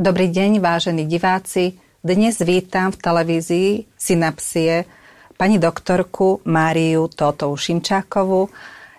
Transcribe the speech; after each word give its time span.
Dobrý 0.00 0.32
deň, 0.32 0.64
vážení 0.64 1.04
diváci. 1.04 1.76
Dnes 2.00 2.40
vítam 2.40 2.88
v 2.88 2.96
televízii 3.04 3.70
Synapsie 4.00 4.88
pani 5.36 5.60
doktorku 5.60 6.40
Máriu 6.48 7.04
Totou 7.12 7.52
Šimčákovú, 7.52 8.48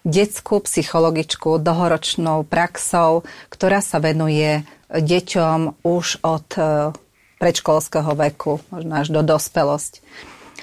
detskú 0.05 0.61
psychologičku 0.61 1.57
dlhoročnou 1.57 2.45
praxou, 2.45 3.25
ktorá 3.49 3.81
sa 3.81 3.97
venuje 3.97 4.61
deťom 4.93 5.81
už 5.81 6.21
od 6.21 6.47
e, 6.61 6.93
predškolského 7.41 8.13
veku, 8.13 8.61
možno 8.69 8.93
až 8.93 9.09
do 9.09 9.25
dospelosti. 9.25 10.05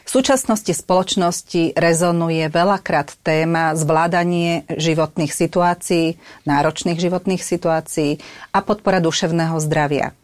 V 0.06 0.10
súčasnosti 0.22 0.70
spoločnosti 0.70 1.74
rezonuje 1.74 2.46
veľakrát 2.46 3.10
téma 3.26 3.74
zvládanie 3.74 4.70
životných 4.70 5.34
situácií, 5.34 6.14
náročných 6.46 7.02
životných 7.02 7.42
situácií 7.42 8.22
a 8.54 8.62
podpora 8.62 9.02
duševného 9.02 9.58
zdravia. 9.58 10.14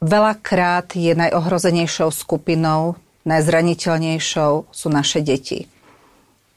Veľakrát 0.00 0.96
je 0.96 1.12
najohrozenejšou 1.12 2.08
skupinou, 2.08 2.96
najzraniteľnejšou 3.28 4.72
sú 4.72 4.88
naše 4.88 5.20
deti. 5.20 5.68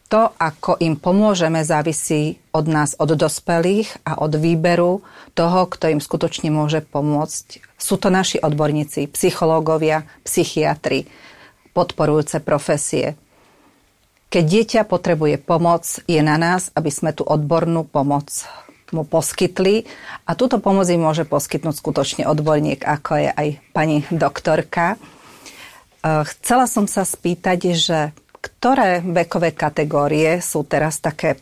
To, 0.08 0.32
ako 0.40 0.80
im 0.80 0.96
pomôžeme, 0.96 1.60
závisí 1.60 2.40
od 2.56 2.72
nás, 2.72 2.96
od 2.96 3.20
dospelých 3.20 4.00
a 4.08 4.24
od 4.24 4.40
výberu 4.40 5.04
toho, 5.36 5.68
kto 5.68 5.92
im 5.92 6.00
skutočne 6.00 6.56
môže 6.56 6.80
pomôcť. 6.88 7.76
Sú 7.76 8.00
to 8.00 8.08
naši 8.08 8.40
odborníci, 8.40 9.12
psychológovia, 9.12 10.08
psychiatri, 10.24 11.12
podporujúce 11.76 12.40
profesie. 12.40 13.20
Keď 14.32 14.44
dieťa 14.48 14.82
potrebuje 14.88 15.36
pomoc, 15.44 15.84
je 16.08 16.22
na 16.24 16.40
nás, 16.40 16.72
aby 16.80 16.88
sme 16.88 17.12
tú 17.12 17.28
odbornú 17.28 17.84
pomoc 17.84 18.48
mu 18.92 19.08
poskytli. 19.08 19.88
A 20.28 20.36
túto 20.36 20.60
pomoc 20.60 20.90
im 20.92 21.00
môže 21.00 21.24
poskytnúť 21.24 21.76
skutočne 21.80 22.24
odborník, 22.28 22.84
ako 22.84 23.12
je 23.24 23.30
aj 23.32 23.48
pani 23.72 24.04
doktorka. 24.12 24.96
E, 24.96 24.98
chcela 26.28 26.68
som 26.68 26.90
sa 26.90 27.08
spýtať, 27.08 27.60
že 27.78 28.00
ktoré 28.44 29.00
vekové 29.00 29.56
kategórie 29.56 30.44
sú 30.44 30.68
teraz 30.68 31.00
také 31.00 31.40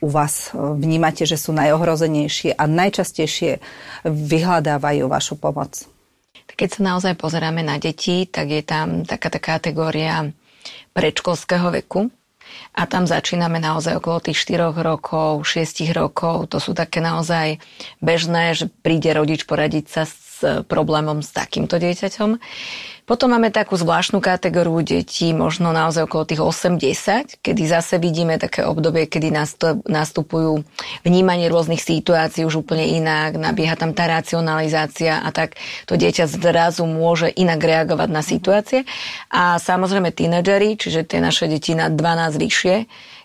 u 0.00 0.08
vás 0.08 0.50
e, 0.50 0.56
vnímate, 0.56 1.26
že 1.26 1.36
sú 1.36 1.50
najohrozenejšie 1.52 2.54
a 2.54 2.64
najčastejšie 2.70 3.58
vyhľadávajú 4.06 5.04
vašu 5.10 5.34
pomoc? 5.36 5.84
Keď 6.50 6.68
sa 6.76 6.82
naozaj 6.92 7.14
pozeráme 7.16 7.64
na 7.64 7.80
deti, 7.80 8.28
tak 8.28 8.52
je 8.52 8.60
tam 8.60 9.08
taká 9.08 9.32
tá 9.32 9.40
kategória 9.40 10.28
predškolského 10.92 11.72
veku, 11.72 12.10
a 12.76 12.86
tam 12.86 13.08
začíname 13.08 13.58
naozaj 13.58 13.98
okolo 13.98 14.20
tých 14.20 14.38
4 14.44 14.76
rokov, 14.76 15.42
6 15.42 15.90
rokov. 15.96 16.52
To 16.52 16.58
sú 16.60 16.76
také 16.76 17.00
naozaj 17.00 17.58
bežné, 18.04 18.52
že 18.52 18.68
príde 18.68 19.10
rodič 19.16 19.48
poradiť 19.48 19.84
sa 19.88 20.02
s 20.04 20.19
problémom 20.66 21.20
s 21.20 21.30
takýmto 21.32 21.76
dieťaťom. 21.78 22.30
Potom 23.10 23.34
máme 23.34 23.50
takú 23.50 23.74
zvláštnu 23.74 24.22
kategóriu 24.22 24.86
detí, 24.86 25.34
možno 25.34 25.74
naozaj 25.74 26.06
okolo 26.06 26.30
tých 26.30 26.38
8-10, 26.38 27.42
kedy 27.42 27.62
zase 27.66 27.98
vidíme 27.98 28.38
také 28.38 28.62
obdobie, 28.62 29.10
kedy 29.10 29.34
nastupujú 29.90 30.62
vnímanie 31.02 31.50
rôznych 31.50 31.82
situácií 31.82 32.46
už 32.46 32.62
úplne 32.62 32.86
inak, 32.86 33.34
nabieha 33.34 33.74
tam 33.74 33.98
tá 33.98 34.06
racionalizácia 34.06 35.26
a 35.26 35.28
tak 35.34 35.58
to 35.90 35.98
dieťa 35.98 36.30
zrazu 36.30 36.86
môže 36.86 37.26
inak 37.34 37.58
reagovať 37.58 38.08
na 38.14 38.22
situácie. 38.22 38.86
A 39.26 39.58
samozrejme 39.58 40.14
tínedžeri, 40.14 40.78
čiže 40.78 41.02
tie 41.02 41.18
naše 41.18 41.50
deti 41.50 41.74
na 41.74 41.90
12 41.90 42.38
vyššie, 42.38 42.76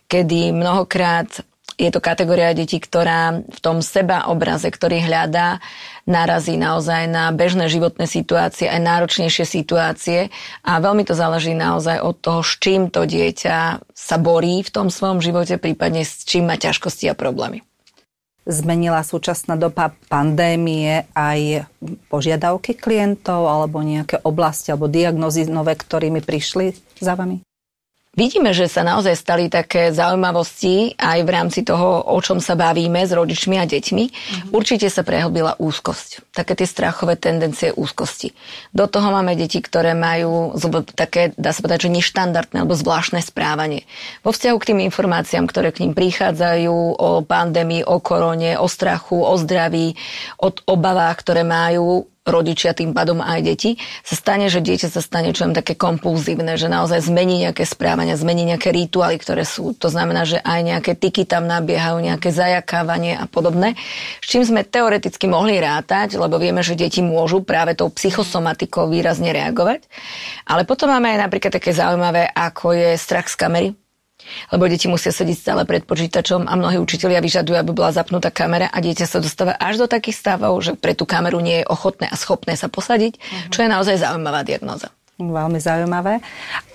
kedy 0.09 0.49
mnohokrát 0.49 1.45
je 1.75 1.89
to 1.91 1.99
kategória 1.99 2.55
detí, 2.55 2.79
ktorá 2.79 3.43
v 3.43 3.59
tom 3.59 3.83
seba 3.83 4.31
obraze, 4.31 4.71
ktorý 4.71 5.03
hľadá, 5.03 5.59
narazí 6.07 6.55
naozaj 6.55 7.11
na 7.11 7.33
bežné 7.35 7.67
životné 7.67 8.07
situácie, 8.07 8.71
aj 8.71 8.79
náročnejšie 8.79 9.45
situácie 9.45 10.19
a 10.63 10.79
veľmi 10.79 11.03
to 11.03 11.17
záleží 11.17 11.51
naozaj 11.51 11.99
od 11.99 12.15
toho, 12.21 12.39
s 12.45 12.61
čím 12.61 12.87
to 12.93 13.03
dieťa 13.03 13.83
sa 13.91 14.17
borí 14.21 14.63
v 14.63 14.69
tom 14.71 14.87
svojom 14.87 15.19
živote, 15.19 15.59
prípadne 15.59 16.05
s 16.05 16.23
čím 16.23 16.47
má 16.47 16.55
ťažkosti 16.55 17.11
a 17.11 17.17
problémy. 17.17 17.65
Zmenila 18.45 19.01
súčasná 19.01 19.57
doba 19.57 19.97
pandémie 20.05 21.09
aj 21.17 21.65
požiadavky 22.13 22.77
klientov 22.77 23.49
alebo 23.49 23.81
nejaké 23.81 24.21
oblasti 24.21 24.69
alebo 24.69 24.85
diagnozy 24.85 25.49
nové, 25.49 25.73
ktorými 25.73 26.21
prišli 26.21 26.77
za 27.01 27.17
vami? 27.17 27.41
Vidíme, 28.15 28.55
že 28.55 28.71
sa 28.71 28.87
naozaj 28.87 29.15
stali 29.19 29.51
také 29.51 29.91
zaujímavosti 29.91 30.95
aj 30.95 31.19
v 31.27 31.29
rámci 31.29 31.67
toho, 31.67 31.99
o 32.07 32.15
čom 32.23 32.39
sa 32.39 32.55
bavíme 32.55 33.03
s 33.03 33.11
rodičmi 33.11 33.59
a 33.59 33.67
deťmi. 33.67 34.05
Mm-hmm. 34.07 34.49
Určite 34.55 34.87
sa 34.87 35.03
prehlbila 35.03 35.59
úzkosť. 35.59 36.31
Také 36.31 36.55
tie 36.55 36.63
strachové 36.63 37.19
tendencie 37.19 37.75
úzkosti. 37.75 38.31
Do 38.71 38.87
toho 38.87 39.11
máme 39.11 39.35
deti, 39.35 39.59
ktoré 39.59 39.91
majú 39.91 40.55
také, 40.95 41.35
dá 41.35 41.51
sa 41.51 41.59
povedať, 41.59 41.91
že 41.91 41.95
neštandardné 41.99 42.63
alebo 42.63 42.79
zvláštne 42.79 43.19
správanie. 43.19 43.83
Vo 44.23 44.31
vzťahu 44.31 44.57
k 44.63 44.67
tým 44.71 44.79
informáciám, 44.87 45.43
ktoré 45.51 45.75
k 45.75 45.83
ním 45.83 45.91
prichádzajú 45.91 46.75
o 46.95 47.19
pandémii, 47.19 47.83
o 47.83 47.99
korone, 47.99 48.55
o 48.55 48.71
strachu, 48.71 49.19
o 49.19 49.35
zdraví, 49.35 49.91
o 50.39 50.55
obavách, 50.71 51.19
ktoré 51.19 51.43
majú, 51.43 52.07
rodičia, 52.25 52.73
tým 52.73 52.91
pádom 52.91 53.21
aj 53.21 53.39
deti, 53.45 53.77
sa 54.01 54.17
stane, 54.17 54.49
že 54.49 54.59
dieťa 54.59 54.89
sa 54.89 54.99
stane 54.99 55.31
čo 55.31 55.45
také 55.53 55.77
kompulzívne, 55.77 56.57
že 56.57 56.65
naozaj 56.65 57.05
zmení 57.05 57.45
nejaké 57.45 57.63
správania, 57.63 58.17
zmení 58.17 58.49
nejaké 58.49 58.73
rituály, 58.73 59.21
ktoré 59.21 59.45
sú. 59.45 59.77
To 59.77 59.87
znamená, 59.93 60.25
že 60.25 60.41
aj 60.41 60.59
nejaké 60.65 60.91
tyky 60.97 61.29
tam 61.29 61.45
nabiehajú, 61.45 62.01
nejaké 62.01 62.33
zajakávanie 62.33 63.15
a 63.15 63.29
podobné. 63.29 63.77
S 64.19 64.25
čím 64.25 64.41
sme 64.41 64.65
teoreticky 64.65 65.29
mohli 65.29 65.61
rátať, 65.61 66.17
lebo 66.17 66.41
vieme, 66.41 66.65
že 66.65 66.73
deti 66.73 67.05
môžu 67.05 67.45
práve 67.45 67.77
tou 67.77 67.93
psychosomatikou 67.93 68.89
výrazne 68.89 69.29
reagovať. 69.29 69.85
Ale 70.49 70.65
potom 70.65 70.89
máme 70.89 71.13
aj 71.13 71.29
napríklad 71.29 71.53
také 71.53 71.77
zaujímavé, 71.77 72.33
ako 72.33 72.73
je 72.73 72.97
strach 72.97 73.29
z 73.29 73.37
kamery, 73.37 73.69
lebo 74.51 74.67
deti 74.69 74.85
musia 74.91 75.09
sedieť 75.13 75.37
stále 75.37 75.61
pred 75.63 75.83
počítačom 75.83 76.45
a 76.45 76.53
mnohí 76.53 76.77
učitelia 76.81 77.23
vyžadujú, 77.23 77.55
aby 77.57 77.71
bola 77.71 77.95
zapnutá 77.95 78.29
kamera 78.29 78.69
a 78.69 78.77
dieťa 78.79 79.05
sa 79.05 79.19
dostáva 79.23 79.55
až 79.57 79.81
do 79.81 79.87
takých 79.89 80.19
stavov, 80.19 80.59
že 80.61 80.77
pre 80.77 80.93
tú 80.93 81.07
kameru 81.07 81.41
nie 81.41 81.63
je 81.63 81.69
ochotné 81.69 82.09
a 82.11 82.15
schopné 82.17 82.59
sa 82.59 82.67
posadiť, 82.67 83.13
uh-huh. 83.15 83.51
čo 83.53 83.59
je 83.65 83.69
naozaj 83.71 84.01
zaujímavá 84.01 84.43
diagnoza. 84.43 84.91
Veľmi 85.15 85.63
zaujímavé. 85.63 86.19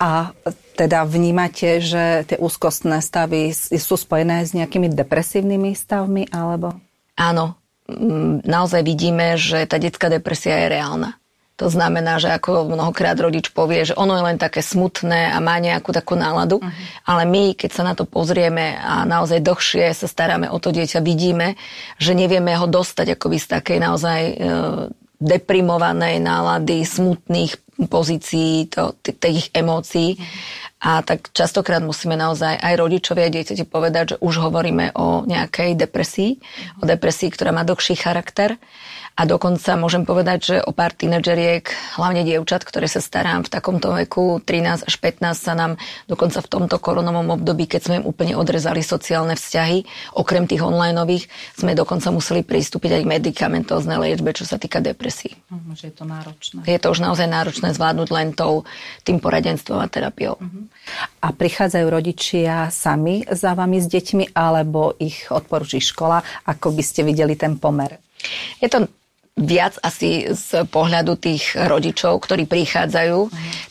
A 0.00 0.32
teda 0.72 1.04
vnímate, 1.04 1.84
že 1.84 2.24
tie 2.24 2.40
úzkostné 2.40 3.04
stavy 3.04 3.52
sú 3.52 4.00
spojené 4.00 4.48
s 4.48 4.56
nejakými 4.56 4.88
depresívnymi 4.96 5.76
stavmi, 5.76 6.32
alebo? 6.32 6.72
Áno, 7.20 7.60
naozaj 8.48 8.80
vidíme, 8.80 9.36
že 9.36 9.68
tá 9.68 9.76
detská 9.76 10.08
depresia 10.08 10.56
je 10.56 10.72
reálna. 10.72 11.19
To 11.60 11.68
znamená, 11.68 12.16
že 12.16 12.32
ako 12.32 12.72
mnohokrát 12.72 13.20
rodič 13.20 13.52
povie, 13.52 13.84
že 13.84 13.92
ono 13.92 14.16
je 14.16 14.24
len 14.32 14.40
také 14.40 14.64
smutné 14.64 15.28
a 15.28 15.36
má 15.44 15.60
nejakú 15.60 15.92
takú 15.92 16.16
náladu, 16.16 16.56
uh-huh. 16.56 16.72
ale 17.04 17.28
my, 17.28 17.52
keď 17.52 17.70
sa 17.76 17.82
na 17.84 17.92
to 17.92 18.08
pozrieme 18.08 18.80
a 18.80 19.04
naozaj 19.04 19.44
dlhšie 19.44 19.92
sa 19.92 20.08
staráme 20.08 20.48
o 20.48 20.56
to 20.56 20.72
dieťa, 20.72 21.04
vidíme, 21.04 21.60
že 22.00 22.16
nevieme 22.16 22.56
ho 22.56 22.64
dostať 22.64 23.20
akoby 23.20 23.36
z 23.36 23.46
takej 23.60 23.76
naozaj 23.76 24.20
e, 24.24 24.34
deprimovanej 25.20 26.16
nálady, 26.24 26.80
smutných 26.80 27.60
pozícií, 27.92 28.72
to, 28.72 28.96
tých 29.04 29.52
emócií. 29.52 30.16
A 30.80 31.04
tak 31.04 31.28
častokrát 31.36 31.84
musíme 31.84 32.16
naozaj 32.16 32.56
aj 32.56 32.74
rodičovia 32.80 33.28
a 33.28 33.34
dieťati 33.36 33.68
povedať, 33.68 34.16
že 34.16 34.20
už 34.24 34.48
hovoríme 34.48 34.96
o 34.96 35.28
nejakej 35.28 35.76
depresii, 35.76 36.40
o 36.80 36.88
depresii, 36.88 37.28
ktorá 37.28 37.52
má 37.52 37.68
dlhší 37.68 38.00
charakter 38.00 38.56
a 39.18 39.28
dokonca 39.28 39.76
môžem 39.76 40.08
povedať, 40.08 40.38
že 40.40 40.56
o 40.64 40.72
pár 40.72 40.96
tínedžeriek, 40.96 41.68
hlavne 42.00 42.24
dievčat, 42.24 42.64
ktoré 42.64 42.88
sa 42.88 43.04
starám 43.04 43.44
v 43.44 43.52
takomto 43.52 43.92
veku, 43.92 44.40
13 44.40 44.88
až 44.88 44.94
15 44.96 45.36
sa 45.36 45.52
nám 45.52 45.76
dokonca 46.08 46.40
v 46.40 46.48
tomto 46.48 46.76
koronovom 46.80 47.36
období, 47.36 47.68
keď 47.68 47.80
sme 47.84 47.94
im 48.00 48.08
úplne 48.08 48.32
odrezali 48.38 48.80
sociálne 48.80 49.36
vzťahy, 49.36 49.84
okrem 50.16 50.48
tých 50.48 50.64
onlineových, 50.64 51.28
sme 51.58 51.76
dokonca 51.76 52.08
museli 52.08 52.40
pristúpiť 52.46 52.96
aj 52.96 53.02
k 53.04 53.12
medicamentóznej 53.20 53.98
liečbe, 54.00 54.32
čo 54.32 54.48
sa 54.48 54.56
týka 54.56 54.80
depresí. 54.80 55.36
Uh-huh, 55.52 55.76
že 55.76 55.92
je 55.92 55.94
to 56.00 56.04
náročné. 56.08 56.64
Je 56.64 56.80
to 56.80 56.88
už 56.88 57.04
naozaj 57.04 57.28
náročné 57.28 57.76
zvládnuť 57.76 58.08
len 58.14 58.32
tou, 58.32 58.64
tým 59.04 59.20
poradenstvom 59.20 59.84
a 59.84 59.86
terapiou. 59.90 60.40
Uh-huh. 60.40 60.64
A 61.20 61.28
prichádzajú 61.34 61.86
rodičia 61.90 62.72
sami 62.72 63.26
za 63.28 63.52
vami 63.52 63.84
s 63.84 63.86
deťmi, 63.90 64.32
alebo 64.32 64.96
ich 64.96 65.28
odporúči 65.28 65.82
škola? 65.82 66.24
Ako 66.48 66.72
by 66.72 66.80
ste 66.80 67.04
videli 67.04 67.36
ten 67.36 67.60
pomer? 67.60 68.00
Je 68.60 68.68
to 68.68 68.99
viac 69.40 69.80
asi 69.80 70.28
z 70.30 70.68
pohľadu 70.68 71.16
tých 71.16 71.56
rodičov, 71.56 72.20
ktorí 72.20 72.44
prichádzajú. 72.44 73.18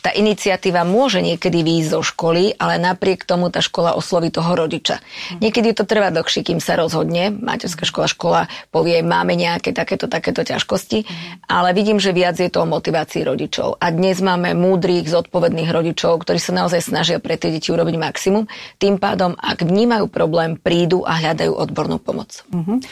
Tá 0.02 0.10
iniciatíva 0.10 0.82
môže 0.82 1.22
niekedy 1.22 1.62
výjsť 1.62 1.88
zo 1.94 2.02
školy, 2.02 2.58
ale 2.58 2.82
napriek 2.82 3.22
tomu 3.22 3.48
tá 3.48 3.62
škola 3.62 3.94
osloví 3.94 4.34
toho 4.34 4.52
rodiča. 4.58 4.98
Niekedy 5.38 5.78
to 5.78 5.86
trvá 5.86 6.10
dlhšie, 6.10 6.42
kým 6.42 6.58
sa 6.58 6.74
rozhodne. 6.74 7.30
Materská 7.30 7.86
škola, 7.86 8.06
škola 8.10 8.40
povie, 8.74 9.00
máme 9.06 9.38
nejaké 9.38 9.70
takéto, 9.70 10.10
takéto 10.10 10.42
ťažkosti, 10.42 11.06
ale 11.46 11.70
vidím, 11.70 12.02
že 12.02 12.10
viac 12.10 12.36
je 12.36 12.50
to 12.50 12.66
o 12.66 12.70
motivácii 12.70 13.22
rodičov. 13.22 13.78
A 13.78 13.94
dnes 13.94 14.18
máme 14.18 14.52
múdrych, 14.58 15.06
zodpovedných 15.06 15.70
rodičov, 15.70 16.26
ktorí 16.26 16.42
sa 16.42 16.52
naozaj 16.52 16.82
snažia 16.82 17.22
pre 17.22 17.38
tie 17.38 17.54
deti 17.54 17.70
urobiť 17.70 17.96
maximum. 17.96 18.50
Tým 18.82 18.98
pádom, 18.98 19.38
ak 19.38 19.62
vnímajú 19.62 20.10
problém, 20.10 20.58
prídu 20.58 21.06
a 21.06 21.22
hľadajú 21.22 21.54
odbornú 21.54 22.02
pomoc. 22.02 22.42
Uh-huh. 22.50 22.82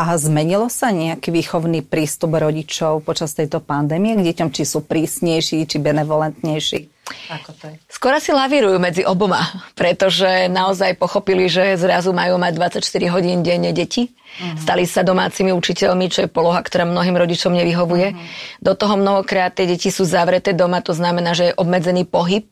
A 0.00 0.16
zmenilo 0.16 0.72
sa 0.72 0.96
nejaký 0.96 1.28
výchovný 1.28 1.84
prístup 1.84 2.40
rodičov 2.40 3.04
počas 3.04 3.36
tejto 3.36 3.60
pandémie 3.60 4.16
k 4.16 4.32
deťom, 4.32 4.48
či 4.48 4.64
sú 4.64 4.80
prísnejší, 4.80 5.68
či 5.68 5.76
benevolentnejší? 5.76 6.99
Ako 7.30 7.50
to 7.56 7.70
je? 7.70 7.76
Skoro 7.90 8.16
si 8.18 8.30
lavírujú 8.34 8.78
medzi 8.80 9.02
oboma, 9.04 9.42
pretože 9.74 10.48
naozaj 10.50 10.96
pochopili, 10.96 11.46
že 11.50 11.78
zrazu 11.78 12.10
majú 12.14 12.38
mať 12.38 12.80
24 12.80 13.14
hodín 13.14 13.42
denne 13.44 13.74
deti. 13.74 14.10
Uh-huh. 14.38 14.54
Stali 14.62 14.86
sa 14.86 15.02
domácimi 15.02 15.50
učiteľmi, 15.50 16.06
čo 16.06 16.24
je 16.24 16.30
poloha, 16.30 16.62
ktorá 16.62 16.86
mnohým 16.86 17.18
rodičom 17.18 17.50
nevyhovuje. 17.50 18.14
Uh-huh. 18.14 18.62
Do 18.62 18.78
toho 18.78 18.94
mnohokrát 18.94 19.50
tie 19.58 19.66
deti 19.66 19.90
sú 19.90 20.06
zavreté 20.06 20.54
doma, 20.54 20.78
to 20.80 20.94
znamená, 20.94 21.34
že 21.34 21.50
je 21.50 21.58
obmedzený 21.58 22.06
pohyb 22.06 22.46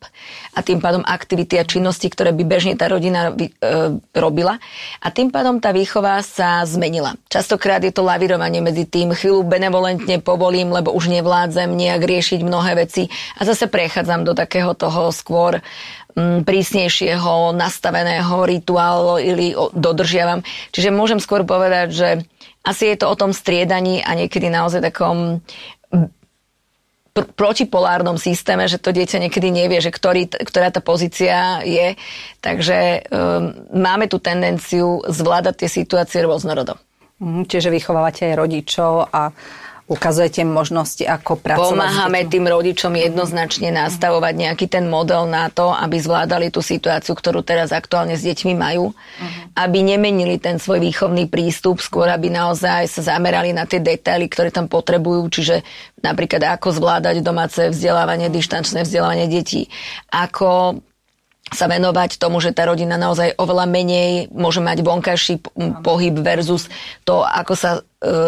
a 0.58 0.60
tým 0.60 0.82
pádom 0.82 1.06
aktivity 1.06 1.54
a 1.54 1.62
činnosti, 1.62 2.10
ktoré 2.10 2.34
by 2.34 2.42
bežne 2.42 2.74
tá 2.74 2.90
rodina 2.90 3.30
e, 3.30 3.46
robila. 4.10 4.58
A 4.98 5.08
tým 5.14 5.30
pádom 5.30 5.62
tá 5.62 5.70
výchova 5.70 6.18
sa 6.26 6.66
zmenila. 6.66 7.14
Častokrát 7.30 7.78
je 7.86 7.94
to 7.94 8.02
lavírovanie 8.02 8.58
medzi 8.58 8.82
tým, 8.82 9.14
chvíľu 9.14 9.46
benevolentne 9.46 10.18
povolím, 10.18 10.74
lebo 10.74 10.90
už 10.90 11.14
nevládzem 11.14 11.70
nejak 11.78 12.02
riešiť 12.02 12.42
mnohé 12.42 12.74
veci 12.74 13.06
a 13.38 13.46
zase 13.46 13.70
prechádzam 13.70 14.26
do 14.26 14.34
takého 14.48 14.72
toho 14.72 15.12
skôr 15.12 15.60
Mm, 16.18 16.42
prísnejšieho 16.42 17.54
nastaveného 17.54 18.42
rituálu 18.42 19.22
ili 19.22 19.54
dodržiavam. 19.70 20.42
Čiže 20.74 20.90
môžem 20.90 21.22
skôr 21.22 21.46
povedať, 21.46 21.88
že 21.94 22.08
asi 22.66 22.90
je 22.90 22.96
to 22.98 23.06
o 23.06 23.14
tom 23.14 23.30
striedaní 23.30 24.02
a 24.02 24.18
niekedy 24.18 24.50
naozaj 24.50 24.82
takom 24.82 25.38
pr- 27.14 27.30
protipolárnom 27.38 28.18
systéme, 28.18 28.66
že 28.66 28.82
to 28.82 28.90
dieťa 28.90 29.30
niekedy 29.30 29.46
nevie, 29.54 29.78
že 29.78 29.94
ktorý, 29.94 30.26
ktorá 30.42 30.74
tá 30.74 30.82
pozícia 30.82 31.62
je. 31.62 31.94
Takže 32.42 33.06
um, 33.14 33.54
máme 33.78 34.10
tú 34.10 34.18
tendenciu 34.18 35.06
zvládať 35.06 35.54
tie 35.54 35.70
situácie 35.70 36.26
rôznorodo. 36.26 36.82
Mm, 37.22 37.46
čiže 37.46 37.70
vychovávate 37.70 38.26
aj 38.26 38.34
rodičov 38.42 39.06
a 39.14 39.30
ukazujete 39.88 40.44
možnosti, 40.44 41.00
ako 41.00 41.40
pracovať 41.40 41.72
Pomáhame 41.72 42.28
tým 42.28 42.44
rodičom 42.44 42.92
jednoznačne 42.92 43.72
nastavovať 43.72 44.34
nejaký 44.36 44.68
ten 44.68 44.84
model 44.84 45.24
na 45.24 45.48
to, 45.48 45.72
aby 45.72 45.96
zvládali 45.96 46.52
tú 46.52 46.60
situáciu, 46.60 47.16
ktorú 47.16 47.40
teraz 47.40 47.72
aktuálne 47.72 48.12
s 48.12 48.22
deťmi 48.22 48.52
majú, 48.52 48.92
uh-huh. 48.92 49.28
aby 49.56 49.80
nemenili 49.80 50.36
ten 50.36 50.60
svoj 50.60 50.84
výchovný 50.84 51.32
prístup, 51.32 51.80
skôr 51.80 52.12
aby 52.12 52.28
naozaj 52.28 52.84
sa 52.84 53.16
zamerali 53.16 53.56
na 53.56 53.64
tie 53.64 53.80
detaily, 53.80 54.28
ktoré 54.28 54.52
tam 54.52 54.68
potrebujú, 54.68 55.24
čiže 55.32 55.64
napríklad 56.04 56.60
ako 56.60 56.68
zvládať 56.76 57.24
domáce 57.24 57.72
vzdelávanie, 57.72 58.28
dištančné 58.28 58.84
vzdelávanie 58.84 59.24
detí, 59.26 59.72
ako 60.12 60.78
sa 61.52 61.66
venovať 61.66 62.20
tomu, 62.20 62.38
že 62.38 62.52
tá 62.52 62.68
rodina 62.68 63.00
naozaj 63.00 63.36
oveľa 63.40 63.66
menej 63.68 64.28
môže 64.32 64.60
mať 64.60 64.84
vonkajší 64.84 65.34
pohyb 65.80 66.16
versus 66.20 66.68
to, 67.04 67.24
ako 67.24 67.54
sa 67.56 67.70
e, 67.78 67.80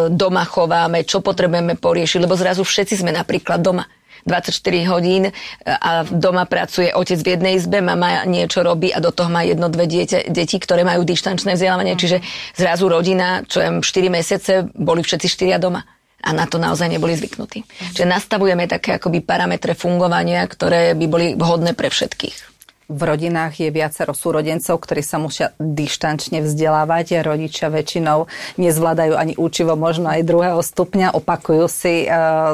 doma 0.09 0.45
chováme, 0.49 1.05
čo 1.05 1.21
potrebujeme 1.21 1.77
poriešiť, 1.77 2.19
lebo 2.25 2.37
zrazu 2.37 2.65
všetci 2.65 3.05
sme 3.05 3.13
napríklad 3.13 3.61
doma. 3.61 3.87
24 4.29 4.53
hodín 4.93 5.29
e, 5.29 5.33
a 5.65 6.05
doma 6.05 6.45
pracuje 6.45 6.93
otec 6.93 7.19
v 7.25 7.29
jednej 7.37 7.53
izbe, 7.57 7.81
mama 7.81 8.25
niečo 8.29 8.61
robí 8.61 8.93
a 8.93 9.01
do 9.01 9.13
toho 9.13 9.33
má 9.33 9.45
jedno, 9.45 9.73
dve 9.73 9.89
dieťa, 9.89 10.29
deti, 10.29 10.61
ktoré 10.61 10.85
majú 10.85 11.05
dištančné 11.05 11.57
vzdelávanie. 11.57 11.97
Čiže 11.97 12.21
zrazu 12.53 12.89
rodina, 12.89 13.45
čo 13.49 13.65
je 13.65 13.69
4 13.81 14.13
mesiace, 14.13 14.53
boli 14.77 15.01
všetci 15.01 15.27
štyria 15.29 15.57
doma 15.57 15.85
a 16.21 16.37
na 16.37 16.45
to 16.45 16.61
naozaj 16.61 16.85
neboli 16.85 17.17
zvyknutí. 17.17 17.65
Čiže 17.97 18.05
nastavujeme 18.05 18.69
také 18.69 19.01
akoby 19.01 19.25
parametre 19.25 19.73
fungovania, 19.73 20.45
ktoré 20.45 20.93
by 20.93 21.07
boli 21.09 21.27
vhodné 21.33 21.73
pre 21.73 21.89
všetkých 21.89 22.50
v 22.91 23.01
rodinách 23.07 23.55
je 23.55 23.71
viacero 23.71 24.11
súrodencov, 24.11 24.83
ktorí 24.83 24.99
sa 25.07 25.23
musia 25.23 25.55
dištančne 25.63 26.43
vzdelávať. 26.43 27.23
Rodičia 27.23 27.71
väčšinou 27.71 28.27
nezvládajú 28.59 29.15
ani 29.15 29.39
učivo, 29.39 29.79
možno 29.79 30.11
aj 30.11 30.27
druhého 30.27 30.59
stupňa, 30.59 31.15
opakujú 31.15 31.71
si 31.71 32.05
e, 32.05 32.07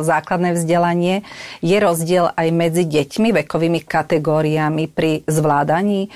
základné 0.05 0.53
vzdelanie. 0.61 1.25
Je 1.65 1.77
rozdiel 1.81 2.29
aj 2.37 2.49
medzi 2.53 2.85
deťmi, 2.85 3.33
vekovými 3.33 3.81
kategóriami 3.81 4.93
pri 4.93 5.25
zvládaní 5.25 6.07
e, 6.07 6.09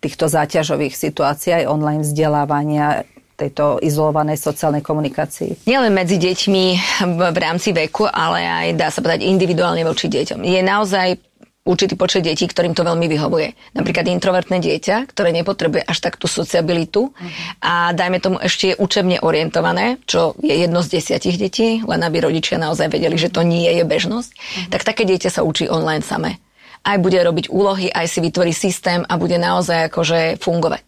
týchto 0.00 0.32
záťažových 0.32 0.96
situácií 0.96 1.52
aj 1.60 1.68
online 1.68 2.02
vzdelávania 2.02 3.04
tejto 3.36 3.80
izolovanej 3.80 4.36
sociálnej 4.36 4.84
komunikácii. 4.84 5.64
Nielen 5.64 5.96
medzi 5.96 6.20
deťmi 6.20 6.64
v 7.08 7.36
rámci 7.40 7.72
veku, 7.72 8.04
ale 8.04 8.44
aj 8.44 8.68
dá 8.76 8.92
sa 8.92 9.00
povedať 9.00 9.24
individuálne 9.24 9.80
voči 9.80 10.12
deťom. 10.12 10.44
Je 10.44 10.60
naozaj 10.60 11.29
určitý 11.64 11.94
počet 11.94 12.24
detí, 12.24 12.48
ktorým 12.48 12.72
to 12.72 12.82
veľmi 12.82 13.06
vyhovuje. 13.06 13.76
Napríklad 13.76 14.08
introvertné 14.08 14.64
dieťa, 14.64 15.12
ktoré 15.12 15.30
nepotrebuje 15.36 15.84
až 15.84 15.98
tak 16.00 16.16
tú 16.16 16.24
sociabilitu 16.24 17.12
uh-huh. 17.12 17.28
a 17.60 17.92
dajme 17.92 18.18
tomu 18.18 18.36
ešte 18.40 18.72
je 18.72 18.78
učebne 18.80 19.20
orientované, 19.20 20.00
čo 20.08 20.34
je 20.40 20.56
jedno 20.56 20.80
z 20.80 21.00
desiatich 21.00 21.36
detí, 21.36 21.84
len 21.84 22.00
aby 22.00 22.24
rodičia 22.24 22.56
naozaj 22.56 22.88
vedeli, 22.88 23.20
že 23.20 23.28
to 23.28 23.44
nie 23.44 23.68
je 23.76 23.84
bežnosť, 23.84 24.30
uh-huh. 24.32 24.70
tak 24.72 24.88
také 24.88 25.04
dieťa 25.04 25.28
sa 25.28 25.44
učí 25.44 25.68
online 25.68 26.02
samé 26.02 26.40
aj 26.80 26.96
bude 26.98 27.20
robiť 27.20 27.52
úlohy, 27.52 27.92
aj 27.92 28.06
si 28.08 28.18
vytvorí 28.24 28.56
systém 28.56 29.04
a 29.04 29.20
bude 29.20 29.36
naozaj 29.36 29.92
akože 29.92 30.40
fungovať. 30.40 30.82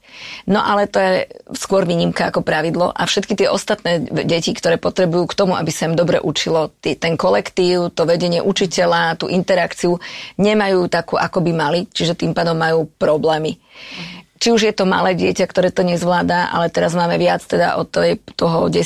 No 0.49 0.61
ale 0.61 0.89
to 0.89 1.01
je 1.01 1.15
skôr 1.57 1.89
výnimka 1.89 2.29
ako 2.29 2.45
pravidlo 2.45 2.93
a 2.93 3.03
všetky 3.05 3.33
tie 3.37 3.49
ostatné 3.49 4.01
deti, 4.25 4.53
ktoré 4.53 4.77
potrebujú 4.77 5.29
k 5.29 5.37
tomu, 5.37 5.57
aby 5.57 5.73
sa 5.73 5.89
im 5.89 5.97
dobre 5.97 6.21
učilo, 6.21 6.73
ten 6.81 7.17
kolektív, 7.17 7.97
to 7.97 8.05
vedenie 8.05 8.45
učiteľa, 8.45 9.21
tú 9.21 9.29
interakciu, 9.33 9.97
nemajú 10.37 10.89
takú, 10.89 11.17
ako 11.17 11.45
by 11.45 11.53
mali, 11.53 11.81
čiže 11.89 12.17
tým 12.17 12.33
pádom 12.37 12.57
majú 12.57 12.89
problémy. 12.97 13.57
Uh-huh 13.57 14.12
či 14.43 14.51
už 14.51 14.67
je 14.67 14.75
to 14.75 14.83
malé 14.83 15.15
dieťa, 15.15 15.47
ktoré 15.47 15.71
to 15.71 15.87
nezvláda, 15.87 16.51
ale 16.51 16.67
teraz 16.67 16.99
máme 16.99 17.15
viac 17.15 17.47
teda 17.47 17.79
od 17.79 17.95
toho 18.35 18.67
10. 18.67 18.83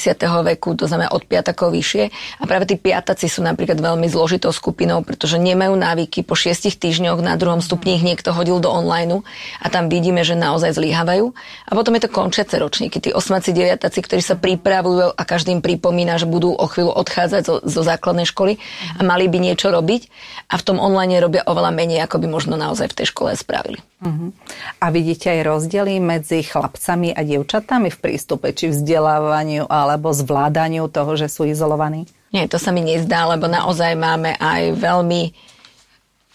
veku, 0.52 0.76
to 0.76 0.84
znamená 0.84 1.08
od 1.16 1.24
piatakov 1.24 1.72
vyššie. 1.72 2.12
A 2.12 2.44
práve 2.44 2.68
tí 2.68 2.76
piataci 2.76 3.24
sú 3.24 3.40
napríklad 3.40 3.80
veľmi 3.80 4.04
zložitou 4.04 4.52
skupinou, 4.52 5.00
pretože 5.00 5.40
nemajú 5.40 5.72
návyky. 5.72 6.28
Po 6.28 6.36
šiestich 6.36 6.76
týždňoch 6.76 7.24
na 7.24 7.40
druhom 7.40 7.64
stupni 7.64 7.96
ich 7.96 8.04
niekto 8.04 8.36
hodil 8.36 8.60
do 8.60 8.68
online 8.68 9.24
a 9.64 9.72
tam 9.72 9.88
vidíme, 9.88 10.20
že 10.28 10.36
naozaj 10.36 10.76
zlyhávajú. 10.76 11.32
A 11.64 11.72
potom 11.72 11.96
je 11.96 12.04
to 12.04 12.12
končiace 12.12 12.60
ročníky, 12.60 13.00
tí 13.00 13.16
osmaci, 13.16 13.56
deviataci, 13.56 14.04
ktorí 14.04 14.20
sa 14.20 14.36
pripravujú 14.36 15.16
a 15.16 15.22
každým 15.24 15.64
pripomína, 15.64 16.20
že 16.20 16.28
budú 16.28 16.52
o 16.52 16.66
chvíľu 16.68 16.92
odchádzať 16.92 17.42
zo, 17.48 17.54
zo 17.64 17.80
základnej 17.80 18.28
školy 18.28 18.60
a 18.98 19.00
mali 19.00 19.24
by 19.24 19.40
niečo 19.40 19.72
robiť 19.72 20.12
a 20.52 20.60
v 20.60 20.66
tom 20.68 20.76
online 20.76 21.16
robia 21.16 21.48
oveľa 21.48 21.72
menej, 21.72 22.04
ako 22.04 22.20
by 22.20 22.26
možno 22.28 22.60
naozaj 22.60 22.92
v 22.92 22.96
tej 23.00 23.06
škole 23.14 23.32
spravili. 23.32 23.80
Uh-huh. 24.06 24.30
A 24.78 24.94
vidíte 24.94 25.34
aj 25.34 25.40
rozdiely 25.42 25.98
medzi 25.98 26.46
chlapcami 26.46 27.10
a 27.10 27.26
dievčatami 27.26 27.90
v 27.90 27.98
prístupe, 27.98 28.54
či 28.54 28.70
vzdelávaniu 28.70 29.66
alebo 29.66 30.14
zvládaniu 30.14 30.86
toho, 30.86 31.18
že 31.18 31.26
sú 31.26 31.42
izolovaní? 31.42 32.06
Nie, 32.30 32.46
to 32.46 32.62
sa 32.62 32.70
mi 32.70 32.86
nezdá, 32.86 33.26
lebo 33.26 33.50
naozaj 33.50 33.98
máme 33.98 34.38
aj 34.38 34.78
veľmi 34.78 35.34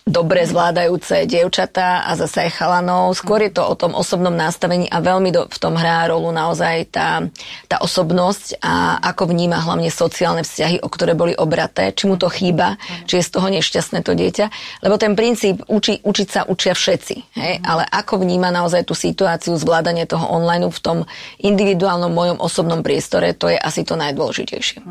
dobre 0.05 0.49
zvládajúce 0.49 1.29
dievčatá 1.29 2.09
a 2.09 2.17
zase 2.17 2.49
aj 2.49 2.57
chalanov. 2.57 3.13
Skôr 3.13 3.45
je 3.45 3.53
to 3.53 3.63
o 3.63 3.77
tom 3.77 3.93
osobnom 3.93 4.33
nastavení 4.33 4.89
a 4.89 4.97
veľmi 4.97 5.29
do, 5.29 5.45
v 5.45 5.57
tom 5.61 5.77
hrá 5.77 6.09
rolu 6.09 6.33
naozaj 6.33 6.89
tá, 6.89 7.29
tá 7.69 7.77
osobnosť 7.79 8.57
a 8.65 8.97
ako 9.13 9.29
vníma 9.29 9.61
hlavne 9.61 9.93
sociálne 9.93 10.41
vzťahy, 10.41 10.81
o 10.81 10.89
ktoré 10.89 11.13
boli 11.13 11.37
obraté, 11.37 11.93
či 11.93 12.09
mu 12.09 12.17
to 12.17 12.33
chýba, 12.33 12.81
či 13.05 13.21
je 13.21 13.27
z 13.27 13.31
toho 13.31 13.47
nešťastné 13.53 14.01
to 14.01 14.17
dieťa. 14.17 14.45
Lebo 14.81 14.97
ten 14.97 15.13
princíp 15.13 15.61
uči, 15.69 16.01
učiť 16.01 16.27
sa 16.27 16.41
učia 16.49 16.73
všetci. 16.73 17.15
Hej? 17.37 17.53
Ale 17.61 17.85
ako 17.85 18.25
vníma 18.25 18.49
naozaj 18.49 18.89
tú 18.89 18.97
situáciu, 18.97 19.53
zvládanie 19.53 20.09
toho 20.09 20.25
online 20.25 20.65
v 20.65 20.81
tom 20.81 20.97
individuálnom 21.37 22.09
mojom 22.09 22.37
osobnom 22.41 22.81
priestore, 22.81 23.37
to 23.37 23.53
je 23.53 23.57
asi 23.57 23.85
to 23.85 23.93
najdôležitejšie. 23.93 24.81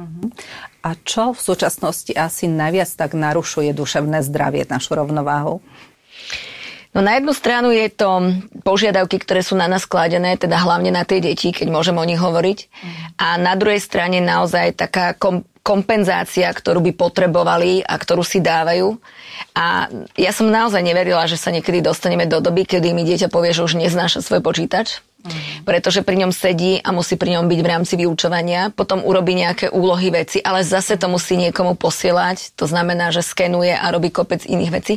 A 0.80 0.96
čo 0.96 1.36
v 1.36 1.40
súčasnosti 1.40 2.12
asi 2.16 2.48
najviac 2.48 2.88
tak 2.96 3.12
narušuje 3.12 3.76
duševné 3.76 4.24
zdravie, 4.24 4.64
našu 4.64 4.96
rovnováhu? 4.96 5.60
No 6.90 7.06
na 7.06 7.14
jednu 7.14 7.30
stranu 7.30 7.70
je 7.70 7.86
to 7.86 8.34
požiadavky, 8.66 9.22
ktoré 9.22 9.46
sú 9.46 9.54
na 9.54 9.70
nás 9.70 9.86
kladené, 9.86 10.34
teda 10.34 10.58
hlavne 10.58 10.90
na 10.90 11.06
tie 11.06 11.22
deti, 11.22 11.54
keď 11.54 11.70
môžem 11.70 11.94
o 11.94 12.02
nich 12.02 12.18
hovoriť. 12.18 12.58
A 13.14 13.38
na 13.38 13.54
druhej 13.54 13.78
strane 13.78 14.18
naozaj 14.18 14.74
taká 14.74 15.14
kom- 15.14 15.46
kompenzácia, 15.62 16.50
ktorú 16.50 16.82
by 16.90 16.92
potrebovali 16.98 17.86
a 17.86 17.94
ktorú 17.94 18.26
si 18.26 18.42
dávajú. 18.42 18.98
A 19.54 19.86
ja 20.18 20.32
som 20.34 20.50
naozaj 20.50 20.82
neverila, 20.82 21.30
že 21.30 21.38
sa 21.38 21.54
niekedy 21.54 21.78
dostaneme 21.78 22.26
do 22.26 22.42
doby, 22.42 22.66
kedy 22.66 22.90
mi 22.90 23.06
dieťa 23.06 23.30
povie, 23.30 23.54
že 23.54 23.62
už 23.62 23.78
neznáša 23.78 24.24
svoj 24.24 24.42
počítač, 24.42 24.98
Mm. 25.20 25.68
Pretože 25.68 26.00
pri 26.00 26.16
ňom 26.24 26.32
sedí 26.32 26.80
a 26.80 26.96
musí 26.96 27.20
pri 27.20 27.36
ňom 27.36 27.44
byť 27.44 27.60
v 27.60 27.70
rámci 27.70 27.94
vyučovania, 28.00 28.72
potom 28.72 29.04
urobí 29.04 29.36
nejaké 29.36 29.68
úlohy 29.68 30.08
veci, 30.08 30.40
ale 30.40 30.64
zase 30.64 30.96
to 30.96 31.12
musí 31.12 31.36
niekomu 31.36 31.76
posielať, 31.76 32.56
to 32.56 32.64
znamená, 32.64 33.12
že 33.12 33.20
skenuje 33.20 33.76
a 33.76 33.92
robí 33.92 34.08
kopec 34.08 34.48
iných 34.48 34.72
vecí. 34.72 34.94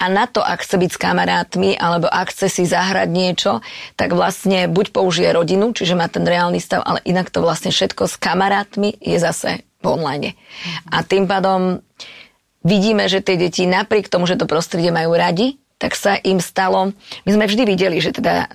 A 0.00 0.08
na 0.08 0.24
to, 0.24 0.40
ak 0.40 0.64
chce 0.64 0.80
byť 0.80 0.90
s 0.90 0.98
kamarátmi, 0.98 1.70
alebo 1.76 2.08
ak 2.08 2.32
chce 2.32 2.48
si 2.48 2.64
zahrať 2.64 3.08
niečo, 3.12 3.60
tak 4.00 4.16
vlastne 4.16 4.64
buď 4.72 4.96
použije 4.96 5.28
rodinu, 5.36 5.76
čiže 5.76 5.92
má 5.92 6.08
ten 6.08 6.24
reálny 6.24 6.56
stav, 6.56 6.80
ale 6.80 7.04
inak 7.04 7.28
to 7.28 7.44
vlastne 7.44 7.68
všetko 7.68 8.08
s 8.08 8.16
kamarátmi 8.16 8.96
je 8.98 9.20
zase 9.20 9.60
v 9.84 9.86
online. 9.86 10.32
A 10.88 11.04
tým 11.04 11.28
pádom 11.28 11.84
vidíme, 12.64 13.06
že 13.12 13.20
tie 13.20 13.36
deti 13.36 13.68
napriek 13.68 14.08
tomu, 14.08 14.24
že 14.24 14.40
to 14.40 14.48
prostredie 14.48 14.88
majú 14.88 15.12
radi, 15.12 15.60
tak 15.76 15.92
sa 15.92 16.16
im 16.24 16.40
stalo, 16.40 16.96
my 17.28 17.30
sme 17.30 17.44
vždy 17.44 17.62
videli, 17.68 18.00
že 18.00 18.16
teda 18.16 18.34
e, 18.34 18.46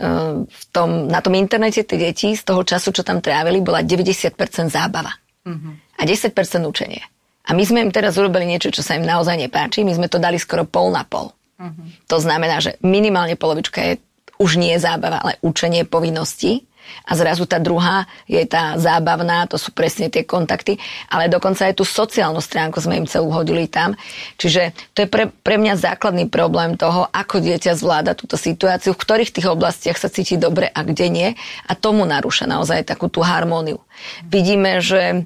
v 0.49 0.63
tom, 0.73 1.05
na 1.05 1.21
tom 1.21 1.37
internete 1.37 1.85
tie 1.85 1.97
deti 1.97 2.33
z 2.33 2.41
toho 2.41 2.65
času, 2.65 2.89
čo 2.89 3.05
tam 3.05 3.21
trávili, 3.21 3.61
bola 3.61 3.85
90% 3.85 4.33
zábava 4.73 5.13
uh-huh. 5.45 5.73
a 5.97 6.01
10% 6.01 6.33
učenie. 6.65 7.03
A 7.45 7.53
my 7.53 7.61
sme 7.61 7.85
im 7.85 7.93
teraz 7.93 8.17
urobili 8.17 8.49
niečo, 8.49 8.73
čo 8.73 8.81
sa 8.81 8.97
im 8.97 9.05
naozaj 9.05 9.37
nepáči, 9.37 9.85
my 9.85 9.93
sme 9.93 10.09
to 10.09 10.17
dali 10.17 10.41
skoro 10.41 10.65
pol 10.65 10.89
na 10.89 11.05
pol. 11.05 11.29
Uh-huh. 11.61 11.85
To 12.09 12.17
znamená, 12.17 12.57
že 12.57 12.81
minimálne 12.81 13.37
polovička 13.37 13.85
je 13.85 13.93
už 14.41 14.57
nie 14.57 14.73
zábava, 14.81 15.21
ale 15.21 15.37
učenie 15.45 15.85
povinností 15.85 16.65
a 17.05 17.11
zrazu 17.17 17.43
tá 17.49 17.57
druhá 17.57 18.05
je 18.25 18.41
tá 18.47 18.77
zábavná, 18.77 19.45
to 19.49 19.59
sú 19.59 19.73
presne 19.73 20.07
tie 20.07 20.23
kontakty, 20.23 20.77
ale 21.09 21.27
dokonca 21.27 21.67
aj 21.67 21.77
tú 21.77 21.85
sociálnu 21.87 22.39
stránku 22.39 22.77
sme 22.79 23.01
im 23.01 23.07
celú 23.09 23.33
hodili 23.33 23.67
tam. 23.67 23.97
Čiže 24.37 24.75
to 24.95 25.05
je 25.05 25.07
pre, 25.09 25.29
pre 25.29 25.55
mňa 25.57 25.79
základný 25.79 26.29
problém 26.31 26.75
toho, 26.75 27.09
ako 27.11 27.41
dieťa 27.41 27.75
zvláda 27.75 28.15
túto 28.15 28.35
situáciu, 28.39 28.93
v 28.95 29.01
ktorých 29.01 29.33
tých 29.33 29.47
oblastiach 29.49 29.97
sa 29.97 30.11
cíti 30.11 30.37
dobre 30.37 30.69
a 30.69 30.81
kde 30.85 31.07
nie 31.09 31.29
a 31.67 31.73
tomu 31.73 32.07
narúša 32.07 32.47
naozaj 32.47 32.87
takú 32.87 33.11
tú 33.11 33.25
harmóniu. 33.25 33.81
Vidíme, 34.25 34.79
že 34.81 35.25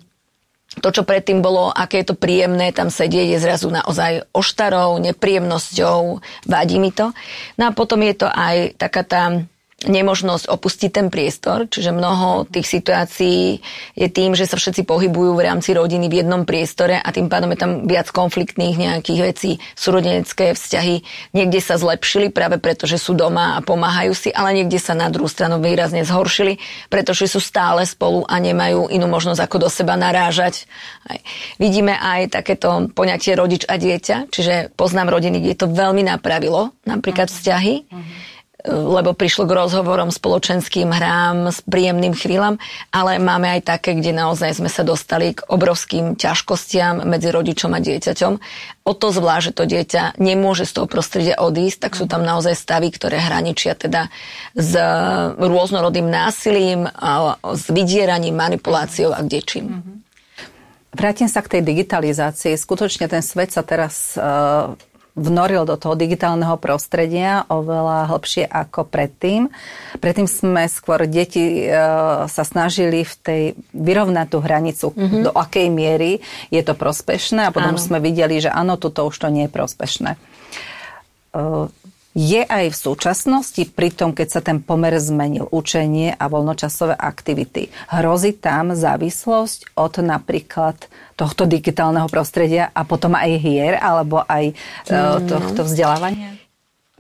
to, 0.82 0.92
čo 0.92 1.08
predtým 1.08 1.40
bolo, 1.40 1.72
aké 1.72 2.04
je 2.04 2.12
to 2.12 2.20
príjemné 2.20 2.76
tam 2.76 2.92
sedieť, 2.92 3.38
je 3.38 3.40
zrazu 3.40 3.72
naozaj 3.72 4.28
oštarou, 4.36 5.00
nepríjemnosťou, 5.00 6.20
vadí 6.50 6.78
mi 6.82 6.92
to. 6.92 7.16
No 7.56 7.72
a 7.72 7.76
potom 7.76 8.04
je 8.04 8.26
to 8.26 8.28
aj 8.28 8.76
taká 8.76 9.04
tá 9.08 9.24
nemožnosť 9.84 10.48
opustiť 10.48 10.90
ten 10.90 11.08
priestor, 11.12 11.68
čiže 11.68 11.92
mnoho 11.92 12.48
tých 12.48 12.64
situácií 12.64 13.60
je 13.92 14.08
tým, 14.08 14.32
že 14.32 14.48
sa 14.48 14.56
všetci 14.56 14.88
pohybujú 14.88 15.36
v 15.36 15.46
rámci 15.46 15.76
rodiny 15.76 16.08
v 16.08 16.24
jednom 16.24 16.48
priestore 16.48 16.96
a 16.96 17.12
tým 17.12 17.28
pádom 17.28 17.52
je 17.52 17.60
tam 17.60 17.72
viac 17.84 18.08
konfliktných 18.08 18.80
nejakých 18.80 19.20
vecí, 19.20 19.52
súrodenecké 19.76 20.56
vzťahy. 20.56 21.04
Niekde 21.36 21.60
sa 21.60 21.76
zlepšili 21.76 22.32
práve 22.32 22.56
preto, 22.56 22.88
že 22.88 22.96
sú 22.96 23.20
doma 23.20 23.60
a 23.60 23.64
pomáhajú 23.68 24.16
si, 24.16 24.32
ale 24.32 24.64
niekde 24.64 24.80
sa 24.80 24.96
na 24.96 25.12
druhú 25.12 25.28
stranu 25.28 25.60
výrazne 25.60 26.08
zhoršili, 26.08 26.56
pretože 26.88 27.28
sú 27.28 27.44
stále 27.44 27.84
spolu 27.84 28.24
a 28.32 28.40
nemajú 28.40 28.88
inú 28.88 29.12
možnosť 29.12 29.44
ako 29.44 29.68
do 29.68 29.70
seba 29.70 30.00
narážať. 30.00 30.72
Aj. 31.04 31.20
Vidíme 31.60 32.00
aj 32.00 32.32
takéto 32.32 32.88
poňatie 32.96 33.36
rodič 33.36 33.68
a 33.68 33.76
dieťa, 33.76 34.32
čiže 34.32 34.72
poznám 34.80 35.20
rodiny, 35.20 35.44
kde 35.44 35.60
to 35.60 35.68
veľmi 35.68 36.08
napravilo, 36.08 36.72
napríklad 36.88 37.28
uh-huh. 37.28 37.36
vzťahy. 37.36 37.76
Uh-huh 37.92 38.34
lebo 38.70 39.14
prišlo 39.14 39.46
k 39.46 39.56
rozhovorom, 39.56 40.10
spoločenským 40.10 40.90
hrám, 40.90 41.54
s 41.54 41.62
príjemným 41.66 42.18
chvíľam, 42.18 42.58
ale 42.90 43.22
máme 43.22 43.48
aj 43.58 43.62
také, 43.66 43.94
kde 43.94 44.12
naozaj 44.12 44.58
sme 44.58 44.70
sa 44.70 44.82
dostali 44.82 45.38
k 45.38 45.46
obrovským 45.46 46.18
ťažkostiam 46.18 47.06
medzi 47.06 47.30
rodičom 47.30 47.72
a 47.72 47.80
dieťaťom. 47.80 48.34
O 48.86 48.94
to 48.94 49.10
zvlášť, 49.10 49.46
že 49.50 49.54
to 49.54 49.64
dieťa 49.66 50.04
nemôže 50.22 50.66
z 50.66 50.82
toho 50.82 50.88
prostredia 50.90 51.38
odísť, 51.38 51.90
tak 51.90 51.94
sú 51.98 52.06
tam 52.06 52.26
naozaj 52.26 52.58
stavy, 52.58 52.90
ktoré 52.90 53.22
hraničia 53.22 53.74
teda 53.78 54.10
s 54.58 54.74
rôznorodým 55.38 56.06
násilím, 56.06 56.90
s 57.42 57.66
vydieraním, 57.70 58.38
manipuláciou 58.38 59.14
a 59.14 59.22
kdečím. 59.26 59.66
Mm-hmm. 59.70 59.96
Vrátim 60.96 61.28
sa 61.28 61.44
k 61.44 61.60
tej 61.60 61.62
digitalizácii. 61.68 62.56
Skutočne 62.56 63.12
ten 63.12 63.20
svet 63.20 63.52
sa 63.52 63.68
teraz 63.68 64.16
uh, 64.16 64.80
vnoril 65.16 65.64
do 65.64 65.80
toho 65.80 65.96
digitálneho 65.96 66.60
prostredia 66.60 67.48
oveľa 67.48 68.12
hlbšie 68.12 68.44
ako 68.46 68.84
predtým. 68.84 69.48
Predtým 70.04 70.28
sme 70.28 70.68
skôr 70.68 71.08
deti 71.08 71.64
e, 71.64 71.72
sa 72.28 72.44
snažili 72.44 73.08
v 73.08 73.14
tej 73.24 73.44
vyrovnať 73.72 74.28
tú 74.28 74.38
hranicu, 74.44 74.88
mm-hmm. 74.92 75.24
do 75.24 75.32
akej 75.32 75.72
miery 75.72 76.20
je 76.52 76.62
to 76.62 76.76
prospešné 76.76 77.48
a 77.48 77.54
potom 77.56 77.80
áno. 77.80 77.82
sme 77.82 78.04
videli, 78.04 78.44
že 78.44 78.52
áno, 78.52 78.76
toto 78.76 79.08
už 79.08 79.16
to 79.16 79.32
nie 79.32 79.48
je 79.48 79.56
prospešné. 79.56 80.20
Je 82.16 82.48
aj 82.48 82.72
v 82.72 82.78
súčasnosti, 82.80 83.60
pri 83.76 83.92
tom, 83.92 84.16
keď 84.16 84.28
sa 84.32 84.40
ten 84.40 84.64
pomer 84.64 84.96
zmenil, 85.04 85.52
učenie 85.52 86.16
a 86.16 86.32
voľnočasové 86.32 86.96
aktivity. 86.96 87.68
Hrozí 87.92 88.40
tam 88.40 88.72
závislosť 88.72 89.76
od 89.76 90.00
napríklad 90.00 90.80
tohto 91.20 91.44
digitálneho 91.44 92.08
prostredia 92.08 92.72
a 92.72 92.88
potom 92.88 93.20
aj 93.20 93.32
hier, 93.36 93.76
alebo 93.76 94.24
aj 94.24 94.56
mm. 94.88 95.28
tohto 95.28 95.68
vzdelávania? 95.68 96.40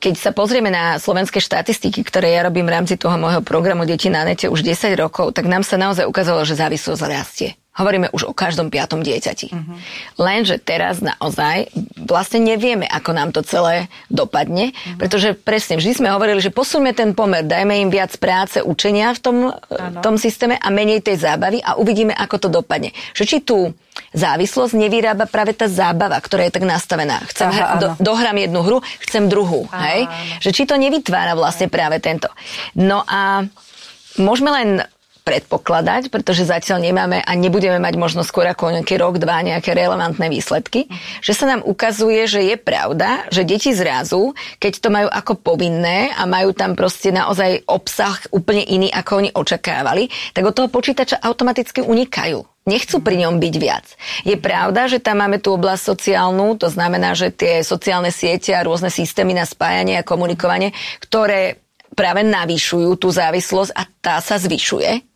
Keď 0.04 0.16
sa 0.20 0.36
pozrieme 0.36 0.68
na 0.68 1.00
slovenské 1.00 1.40
štatistiky, 1.40 2.04
ktoré 2.04 2.36
ja 2.36 2.52
robím 2.52 2.68
v 2.68 2.76
rámci 2.76 3.00
toho 3.00 3.16
môjho 3.16 3.40
programu 3.40 3.88
Deti 3.88 4.12
na 4.12 4.28
nete 4.28 4.52
už 4.52 4.68
10 4.68 5.00
rokov, 5.00 5.32
tak 5.32 5.48
nám 5.48 5.64
sa 5.64 5.80
naozaj 5.80 6.04
ukázalo, 6.04 6.44
že 6.44 6.60
závislosť 6.60 7.08
rastie. 7.08 7.56
Hovoríme 7.76 8.08
už 8.16 8.32
o 8.32 8.34
každom 8.34 8.72
piatom 8.72 9.04
dieťati. 9.04 9.52
Uh-huh. 9.52 9.76
Lenže 10.16 10.64
teraz 10.64 11.04
naozaj 11.04 11.70
vlastne 12.00 12.40
nevieme, 12.40 12.88
ako 12.88 13.12
nám 13.12 13.30
to 13.36 13.44
celé 13.44 13.92
dopadne, 14.08 14.72
uh-huh. 14.72 14.96
pretože 14.96 15.36
presne 15.36 15.76
vždy 15.76 16.00
sme 16.00 16.10
hovorili, 16.16 16.40
že 16.40 16.56
posuňme 16.56 16.96
ten 16.96 17.12
pomer, 17.12 17.44
dajme 17.44 17.76
im 17.76 17.92
viac 17.92 18.16
práce, 18.16 18.64
učenia 18.64 19.12
v 19.12 19.20
tom, 19.20 19.38
v 19.70 19.98
tom 20.00 20.16
systéme 20.16 20.56
a 20.56 20.68
menej 20.72 21.04
tej 21.04 21.20
zábavy 21.20 21.60
a 21.60 21.76
uvidíme, 21.76 22.16
ako 22.16 22.48
to 22.48 22.50
dopadne. 22.50 22.96
Že 23.12 23.24
či 23.28 23.38
tú 23.44 23.76
závislosť 24.16 24.74
nevyrába 24.76 25.28
práve 25.28 25.52
tá 25.52 25.68
zábava, 25.68 26.16
ktorá 26.20 26.48
je 26.48 26.56
tak 26.56 26.64
nastavená. 26.64 27.24
Chcem 27.28 27.52
Aha, 27.52 27.76
do, 27.80 27.88
dohrám 28.00 28.40
jednu 28.40 28.64
hru, 28.64 28.80
chcem 29.04 29.28
druhú. 29.28 29.68
Aha, 29.72 29.84
hej? 29.92 30.02
Že 30.44 30.50
či 30.56 30.64
to 30.64 30.76
nevytvára 30.80 31.36
vlastne 31.36 31.68
práve 31.68 32.00
tento. 32.00 32.32
No 32.76 33.04
a 33.04 33.44
môžeme 34.16 34.52
len 34.52 34.70
predpokladať, 35.26 36.14
pretože 36.14 36.46
zatiaľ 36.46 36.86
nemáme 36.86 37.18
a 37.18 37.32
nebudeme 37.34 37.82
mať 37.82 37.98
možno 37.98 38.22
skôr 38.22 38.46
ako 38.46 38.70
nejaký 38.70 39.02
rok, 39.02 39.18
dva 39.18 39.42
nejaké 39.42 39.74
relevantné 39.74 40.30
výsledky, 40.30 40.86
že 41.20 41.34
sa 41.34 41.50
nám 41.50 41.66
ukazuje, 41.66 42.30
že 42.30 42.46
je 42.46 42.56
pravda, 42.62 43.26
že 43.34 43.42
deti 43.42 43.74
zrazu, 43.74 44.38
keď 44.62 44.74
to 44.78 44.90
majú 44.94 45.10
ako 45.10 45.34
povinné 45.42 46.14
a 46.14 46.30
majú 46.30 46.54
tam 46.54 46.78
proste 46.78 47.10
naozaj 47.10 47.66
obsah 47.66 48.22
úplne 48.30 48.62
iný, 48.70 48.94
ako 48.94 49.12
oni 49.26 49.30
očakávali, 49.34 50.14
tak 50.38 50.46
od 50.46 50.54
toho 50.54 50.70
počítača 50.70 51.18
automaticky 51.26 51.82
unikajú 51.82 52.46
nechcú 52.66 52.98
pri 52.98 53.22
ňom 53.22 53.38
byť 53.38 53.56
viac. 53.62 53.86
Je 54.26 54.34
pravda, 54.42 54.90
že 54.90 54.98
tam 54.98 55.22
máme 55.22 55.38
tú 55.38 55.54
oblasť 55.54 55.86
sociálnu, 55.86 56.58
to 56.58 56.66
znamená, 56.66 57.14
že 57.14 57.30
tie 57.30 57.62
sociálne 57.62 58.10
siete 58.10 58.58
a 58.58 58.66
rôzne 58.66 58.90
systémy 58.90 59.38
na 59.38 59.46
spájanie 59.46 60.02
a 60.02 60.08
komunikovanie, 60.08 60.74
ktoré 60.98 61.62
práve 61.94 62.26
navyšujú 62.26 62.98
tú 62.98 63.14
závislosť 63.14 63.72
a 63.72 63.86
tá 64.02 64.16
sa 64.20 64.42
zvyšuje. 64.42 65.15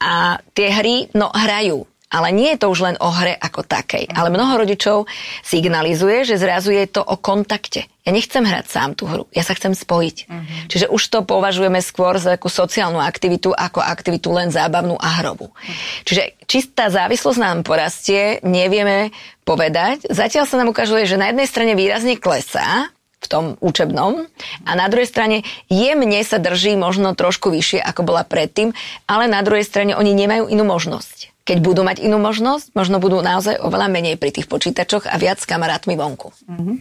A 0.00 0.40
tie 0.56 0.68
hry, 0.72 1.12
no 1.12 1.28
hrajú. 1.28 1.84
Ale 2.10 2.34
nie 2.34 2.58
je 2.58 2.66
to 2.66 2.74
už 2.74 2.80
len 2.82 2.96
o 2.98 3.06
hre 3.06 3.38
ako 3.38 3.62
takej. 3.62 4.10
Ale 4.10 4.34
mnoho 4.34 4.66
rodičov 4.66 5.06
signalizuje, 5.46 6.26
že 6.26 6.42
zrazu 6.42 6.74
je 6.74 6.90
to 6.90 7.06
o 7.06 7.14
kontakte. 7.14 7.86
Ja 8.02 8.10
nechcem 8.10 8.42
hrať 8.42 8.66
sám 8.66 8.98
tú 8.98 9.06
hru, 9.06 9.30
ja 9.30 9.46
sa 9.46 9.54
chcem 9.54 9.78
spojiť. 9.78 10.16
Uh-huh. 10.26 10.42
Čiže 10.66 10.90
už 10.90 11.02
to 11.06 11.22
považujeme 11.22 11.78
skôr 11.78 12.18
za 12.18 12.34
takú 12.34 12.50
sociálnu 12.50 12.98
aktivitu 12.98 13.54
ako 13.54 13.78
aktivitu 13.78 14.34
len 14.34 14.50
zábavnú 14.50 14.98
a 14.98 15.22
hrovú. 15.22 15.54
Uh-huh. 15.54 16.02
Čiže 16.02 16.34
čistá 16.50 16.90
závislosť 16.90 17.38
nám 17.38 17.62
porastie, 17.62 18.42
nevieme 18.42 19.14
povedať. 19.46 20.10
Zatiaľ 20.10 20.50
sa 20.50 20.58
nám 20.58 20.74
ukazuje, 20.74 21.06
že 21.06 21.14
na 21.14 21.30
jednej 21.30 21.46
strane 21.46 21.78
výrazne 21.78 22.18
klesá, 22.18 22.90
v 23.20 23.26
tom 23.28 23.44
učebnom 23.60 24.24
a 24.64 24.70
na 24.72 24.88
druhej 24.88 25.08
strane 25.08 25.36
jemne 25.68 26.20
sa 26.24 26.40
drží 26.40 26.72
možno 26.74 27.12
trošku 27.12 27.52
vyššie, 27.52 27.84
ako 27.84 28.00
bola 28.08 28.24
predtým, 28.24 28.72
ale 29.04 29.28
na 29.28 29.44
druhej 29.44 29.64
strane 29.68 29.92
oni 29.92 30.16
nemajú 30.16 30.48
inú 30.48 30.64
možnosť. 30.64 31.28
Keď 31.44 31.58
budú 31.60 31.82
mať 31.82 32.04
inú 32.04 32.20
možnosť, 32.20 32.76
možno 32.76 33.02
budú 33.02 33.18
naozaj 33.20 33.58
oveľa 33.58 33.90
menej 33.90 34.16
pri 34.20 34.30
tých 34.30 34.46
počítačoch 34.46 35.08
a 35.08 35.16
viac 35.18 35.40
s 35.40 35.48
kamarátmi 35.48 35.98
vonku. 35.98 36.30
Uh-huh. 36.30 36.76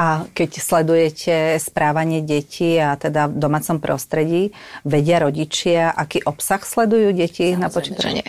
A 0.00 0.24
keď 0.32 0.50
sledujete 0.56 1.60
správanie 1.60 2.24
detí 2.24 2.80
a 2.80 2.96
teda 2.96 3.28
v 3.28 3.36
domácom 3.36 3.76
prostredí, 3.76 4.56
vedia 4.88 5.20
rodičia, 5.20 5.92
aký 5.92 6.24
obsah 6.24 6.64
sledujú 6.64 7.12
deti 7.12 7.52
na 7.52 7.68
počítači? 7.68 8.24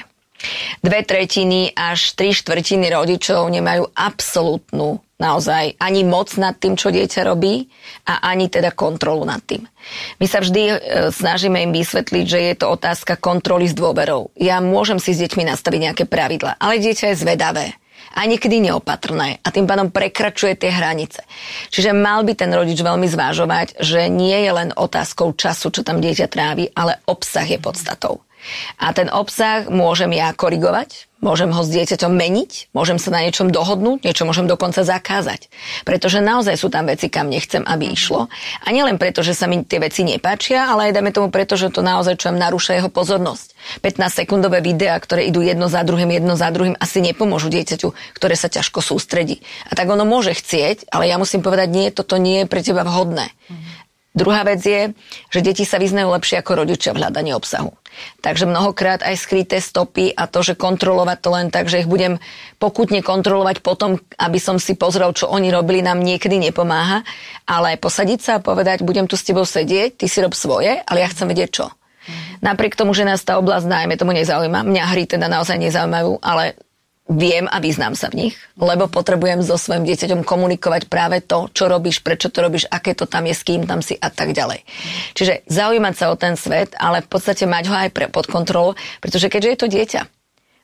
Dve 0.81 1.05
tretiny 1.05 1.71
až 1.71 2.17
tri 2.17 2.33
štvrtiny 2.33 2.89
rodičov 2.91 3.45
nemajú 3.48 3.93
absolútnu 3.93 5.00
naozaj 5.22 5.78
ani 5.78 6.01
moc 6.01 6.34
nad 6.42 6.58
tým, 6.58 6.74
čo 6.74 6.90
dieťa 6.90 7.22
robí 7.30 7.70
a 8.10 8.25
ani 8.34 8.50
teda 8.50 8.74
kontrolu 8.74 9.22
nad 9.22 9.46
tým. 9.46 9.70
My 10.18 10.25
sa 10.25 10.42
vždy 10.42 10.63
e, 10.66 10.75
snažíme 11.13 11.62
im 11.62 11.70
vysvetliť, 11.70 12.25
že 12.25 12.40
je 12.42 12.54
to 12.58 12.74
otázka 12.74 13.22
kontroly 13.22 13.70
s 13.70 13.78
dôverou. 13.78 14.34
Ja 14.34 14.58
môžem 14.58 14.98
si 14.98 15.13
s 15.13 15.22
deťmi 15.22 15.46
nastaviť 15.46 15.80
nejaké 15.86 16.04
pravidla, 16.10 16.58
ale 16.58 16.82
dieťa 16.82 17.13
je 17.13 17.22
zvedavé 17.22 17.66
a 18.12 18.28
niekedy 18.28 18.60
neopatrné 18.60 19.40
a 19.40 19.48
tým 19.54 19.70
pádom 19.70 19.88
prekračuje 19.94 20.60
tie 20.60 20.72
hranice. 20.74 21.24
Čiže 21.72 21.96
mal 21.96 22.28
by 22.28 22.34
ten 22.36 22.51
rodič 22.51 22.80
veľmi 22.82 23.08
zvážovať, 23.08 23.80
že 23.80 24.12
nie 24.12 24.36
je 24.36 24.51
len 24.51 24.70
otázkou 24.75 25.32
času, 25.38 25.72
čo 25.72 25.82
tam 25.86 26.04
dieťa 26.04 26.28
trávi, 26.28 26.75
ale 26.75 27.00
obsah 27.08 27.48
je 27.48 27.62
podstatou. 27.62 28.20
A 28.82 28.90
ten 28.92 29.08
obsah 29.08 29.70
môžem 29.70 30.12
ja 30.18 30.34
korigovať, 30.34 31.11
Môžem 31.22 31.54
ho 31.54 31.62
s 31.62 31.70
dieťaťom 31.70 32.10
meniť, 32.10 32.74
môžem 32.74 32.98
sa 32.98 33.13
na 33.13 33.22
niečom 33.22 33.54
dohodnúť, 33.54 34.01
niečo 34.01 34.25
môžem 34.25 34.50
dokonca 34.50 34.82
zakázať. 34.82 35.54
Pretože 35.86 36.18
naozaj 36.18 36.58
sú 36.58 36.74
tam 36.74 36.90
veci, 36.90 37.13
kam 37.13 37.30
nechcem, 37.30 37.62
aby 37.62 37.94
išlo. 37.94 38.25
A 38.66 38.68
nielen 38.74 38.98
preto, 38.98 39.22
že 39.22 39.38
sa 39.38 39.46
mi 39.46 39.62
tie 39.62 39.78
veci 39.78 40.01
nepáčia, 40.01 40.66
ale 40.66 40.90
aj 40.90 40.98
dajme 40.98 41.13
tomu 41.13 41.30
preto, 41.30 41.54
že 41.54 41.70
to 41.70 41.86
naozaj 41.86 42.18
čo 42.18 42.34
narúša 42.34 42.82
jeho 42.82 42.90
pozornosť. 42.90 43.54
15-sekundové 43.86 44.66
videá, 44.66 44.98
ktoré 44.98 45.30
idú 45.30 45.46
jedno 45.46 45.70
za 45.70 45.86
druhým, 45.86 46.10
jedno 46.10 46.34
za 46.34 46.50
druhým, 46.50 46.74
asi 46.82 47.06
nepomôžu 47.06 47.54
dieťaťu, 47.54 48.18
ktoré 48.18 48.34
sa 48.34 48.50
ťažko 48.50 48.82
sústredí. 48.82 49.46
A 49.70 49.78
tak 49.78 49.94
ono 49.94 50.10
môže 50.10 50.34
chcieť, 50.34 50.90
ale 50.90 51.06
ja 51.06 51.22
musím 51.22 51.46
povedať, 51.46 51.70
nie, 51.70 51.94
toto 51.94 52.18
nie 52.18 52.44
je 52.44 52.50
pre 52.50 52.66
teba 52.66 52.82
vhodné. 52.82 53.30
Druhá 54.12 54.44
vec 54.44 54.60
je, 54.60 54.91
že 55.32 55.39
deti 55.39 55.63
sa 55.63 55.80
vyznajú 55.80 56.12
lepšie 56.12 56.44
ako 56.44 56.68
rodičia 56.68 56.91
v 56.91 57.00
hľadaní 57.00 57.32
obsahu. 57.32 57.72
Takže 58.20 58.44
mnohokrát 58.44 59.00
aj 59.03 59.15
skryté 59.15 59.63
stopy 59.63 60.12
a 60.12 60.27
to, 60.27 60.44
že 60.44 60.60
kontrolovať 60.60 61.18
to 61.24 61.30
len 61.32 61.48
tak, 61.48 61.72
že 61.72 61.84
ich 61.84 61.88
budem 61.88 62.20
pokutne 62.60 63.00
kontrolovať 63.00 63.63
potom, 63.63 64.03
aby 64.20 64.39
som 64.39 64.60
si 64.60 64.75
pozrel, 64.75 65.15
čo 65.15 65.32
oni 65.32 65.48
robili, 65.48 65.80
nám 65.80 66.03
niekedy 66.03 66.44
nepomáha. 66.44 67.08
Ale 67.48 67.80
posadiť 67.80 68.20
sa 68.20 68.32
a 68.39 68.44
povedať, 68.44 68.84
budem 68.84 69.08
tu 69.08 69.15
s 69.15 69.24
tebou 69.24 69.48
sedieť, 69.48 70.03
ty 70.03 70.06
si 70.12 70.20
rob 70.20 70.36
svoje, 70.36 70.75
ale 70.84 71.03
ja 71.03 71.08
chcem 71.08 71.32
vedieť 71.32 71.50
čo. 71.51 71.65
Mm-hmm. 71.72 72.44
Napriek 72.44 72.75
tomu, 72.75 72.91
že 72.91 73.08
nás 73.08 73.24
tá 73.24 73.39
oblasť 73.39 73.63
najmä 73.63 73.96
tomu 73.96 74.12
nezaujíma, 74.12 74.68
mňa 74.68 74.84
hry 74.91 75.08
teda 75.08 75.32
naozaj 75.32 75.56
nezaujímajú, 75.56 76.20
ale 76.20 76.60
viem 77.12 77.46
a 77.51 77.60
vyznám 77.60 77.94
sa 77.94 78.08
v 78.08 78.27
nich, 78.27 78.36
lebo 78.56 78.88
potrebujem 78.88 79.44
so 79.44 79.60
svojim 79.60 79.84
dieťaťom 79.84 80.24
komunikovať 80.24 80.88
práve 80.88 81.20
to, 81.20 81.51
čo 81.51 81.68
robíš, 81.68 82.00
prečo 82.00 82.32
to 82.32 82.39
robíš, 82.39 82.72
aké 82.72 82.96
to 82.96 83.03
tam 83.03 83.27
je, 83.27 83.36
s 83.36 83.44
kým 83.44 83.68
tam 83.68 83.84
si 83.84 84.00
a 84.00 84.08
tak 84.08 84.32
ďalej. 84.32 84.63
Čiže 85.13 85.44
zaujímať 85.51 85.94
sa 85.94 86.06
o 86.10 86.15
ten 86.15 86.39
svet, 86.39 86.72
ale 86.80 87.03
v 87.03 87.12
podstate 87.12 87.44
mať 87.44 87.63
ho 87.68 87.75
aj 87.75 87.89
pre, 87.91 88.06
pod 88.08 88.32
kontrolou, 88.32 88.80
pretože 89.03 89.27
keďže 89.27 89.50
je 89.51 89.60
to 89.60 89.68
dieťa, 89.68 90.01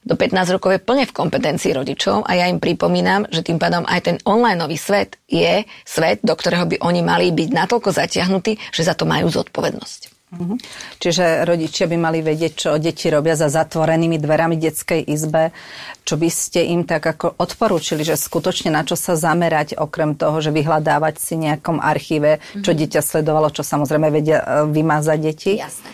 do 0.07 0.15
15 0.15 0.55
rokov 0.55 0.71
je 0.71 0.79
plne 0.79 1.03
v 1.03 1.11
kompetencii 1.11 1.75
rodičov 1.75 2.23
a 2.23 2.31
ja 2.39 2.47
im 2.47 2.63
pripomínam, 2.63 3.27
že 3.27 3.43
tým 3.43 3.59
pádom 3.59 3.83
aj 3.83 3.99
ten 4.07 4.17
online 4.23 4.55
nový 4.55 4.79
svet 4.79 5.19
je 5.27 5.67
svet, 5.83 6.23
do 6.23 6.31
ktorého 6.31 6.63
by 6.63 6.79
oni 6.79 7.03
mali 7.03 7.27
byť 7.35 7.49
natoľko 7.51 7.91
zatiahnutí, 7.91 8.55
že 8.71 8.87
za 8.87 8.95
to 8.95 9.03
majú 9.03 9.27
zodpovednosť. 9.27 10.16
Mhm. 10.27 10.59
Čiže 10.99 11.47
rodičia 11.47 11.87
by 11.87 11.95
mali 11.95 12.19
vedieť, 12.19 12.51
čo 12.51 12.69
deti 12.75 13.07
robia 13.07 13.39
za 13.39 13.47
zatvorenými 13.47 14.19
dverami 14.19 14.59
detskej 14.59 15.07
izbe, 15.07 15.55
čo 16.03 16.19
by 16.19 16.27
ste 16.27 16.67
im 16.67 16.83
tak 16.83 16.99
ako 16.99 17.39
odporúčili, 17.39 18.03
že 18.03 18.19
skutočne 18.19 18.75
na 18.75 18.83
čo 18.83 18.99
sa 18.99 19.15
zamerať, 19.15 19.79
okrem 19.79 20.19
toho, 20.19 20.43
že 20.43 20.51
vyhľadávať 20.51 21.15
si 21.15 21.39
nejakom 21.39 21.79
archíve, 21.79 22.43
čo 22.59 22.75
mhm. 22.75 22.77
dieťa 22.83 23.01
sledovalo, 23.07 23.55
čo 23.55 23.63
samozrejme 23.63 24.11
vedia 24.11 24.43
e, 24.43 24.45
vymazať 24.67 25.17
deti? 25.23 25.63
Jasné. 25.63 25.89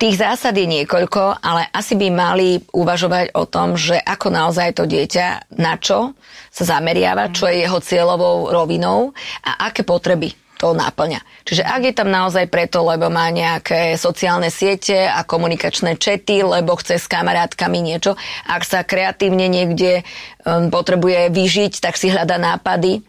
Tých 0.00 0.16
zásad 0.16 0.56
je 0.56 0.64
niekoľko, 0.64 1.44
ale 1.44 1.68
asi 1.68 1.92
by 1.92 2.08
mali 2.08 2.64
uvažovať 2.72 3.36
o 3.36 3.44
tom, 3.44 3.76
že 3.76 4.00
ako 4.00 4.32
naozaj 4.32 4.80
to 4.80 4.88
dieťa, 4.88 5.52
na 5.60 5.76
čo 5.76 6.16
sa 6.48 6.64
zameriava, 6.64 7.36
čo 7.36 7.44
je 7.44 7.68
jeho 7.68 7.84
cieľovou 7.84 8.48
rovinou 8.48 9.12
a 9.44 9.68
aké 9.68 9.84
potreby 9.84 10.47
to 10.58 10.74
náplňa. 10.74 11.22
Čiže 11.46 11.62
ak 11.62 11.82
je 11.86 11.94
tam 11.94 12.10
naozaj 12.10 12.50
preto, 12.50 12.82
lebo 12.82 13.08
má 13.08 13.30
nejaké 13.30 13.94
sociálne 13.94 14.50
siete 14.50 15.08
a 15.08 15.22
komunikačné 15.24 15.96
čety, 15.96 16.44
lebo 16.44 16.76
chce 16.76 16.98
s 16.98 17.06
kamarátkami 17.06 17.78
niečo, 17.78 18.18
ak 18.44 18.62
sa 18.66 18.82
kreatívne 18.82 19.46
niekde 19.48 20.02
um, 20.42 20.68
potrebuje 20.68 21.30
vyžiť, 21.30 21.80
tak 21.80 21.94
si 21.94 22.10
hľada 22.10 22.36
nápady. 22.36 23.00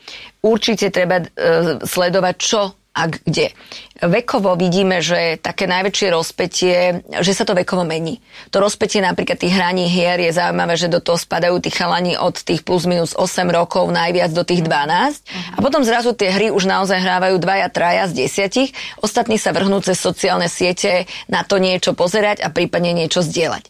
Určite 0.46 0.94
treba 0.94 1.26
uh, 1.26 1.82
sledovať, 1.84 2.36
čo 2.40 2.79
a 2.96 3.06
kde. 3.08 3.54
Vekovo 4.00 4.56
vidíme, 4.56 5.04
že 5.04 5.38
také 5.40 5.68
najväčšie 5.68 6.08
rozpetie, 6.10 7.04
že 7.20 7.32
sa 7.36 7.44
to 7.44 7.54
vekovo 7.54 7.84
mení. 7.84 8.20
To 8.50 8.64
rozpetie 8.64 9.04
napríklad 9.04 9.40
tých 9.40 9.54
hraní 9.56 9.92
hier 9.92 10.18
je 10.20 10.32
zaujímavé, 10.34 10.80
že 10.80 10.92
do 10.92 11.04
toho 11.04 11.20
spadajú 11.20 11.60
tí 11.62 11.70
chalani 11.70 12.16
od 12.16 12.34
tých 12.40 12.64
plus 12.64 12.88
minus 12.90 13.14
8 13.14 13.46
rokov 13.52 13.92
najviac 13.92 14.32
do 14.32 14.48
tých 14.48 14.64
12 14.66 14.72
uh-huh. 14.72 15.56
a 15.56 15.60
potom 15.60 15.84
zrazu 15.84 16.16
tie 16.16 16.32
hry 16.32 16.48
už 16.50 16.66
naozaj 16.66 16.98
hrávajú 16.98 17.36
dvaja, 17.38 17.68
traja 17.70 18.08
z 18.10 18.26
desiatich, 18.26 18.72
ostatní 19.04 19.38
sa 19.38 19.52
vrhnú 19.52 19.84
cez 19.84 20.00
sociálne 20.00 20.48
siete 20.48 21.06
na 21.28 21.44
to 21.44 21.60
niečo 21.60 21.94
pozerať 21.94 22.42
a 22.42 22.50
prípadne 22.50 22.96
niečo 22.96 23.22
zdieľať. 23.22 23.64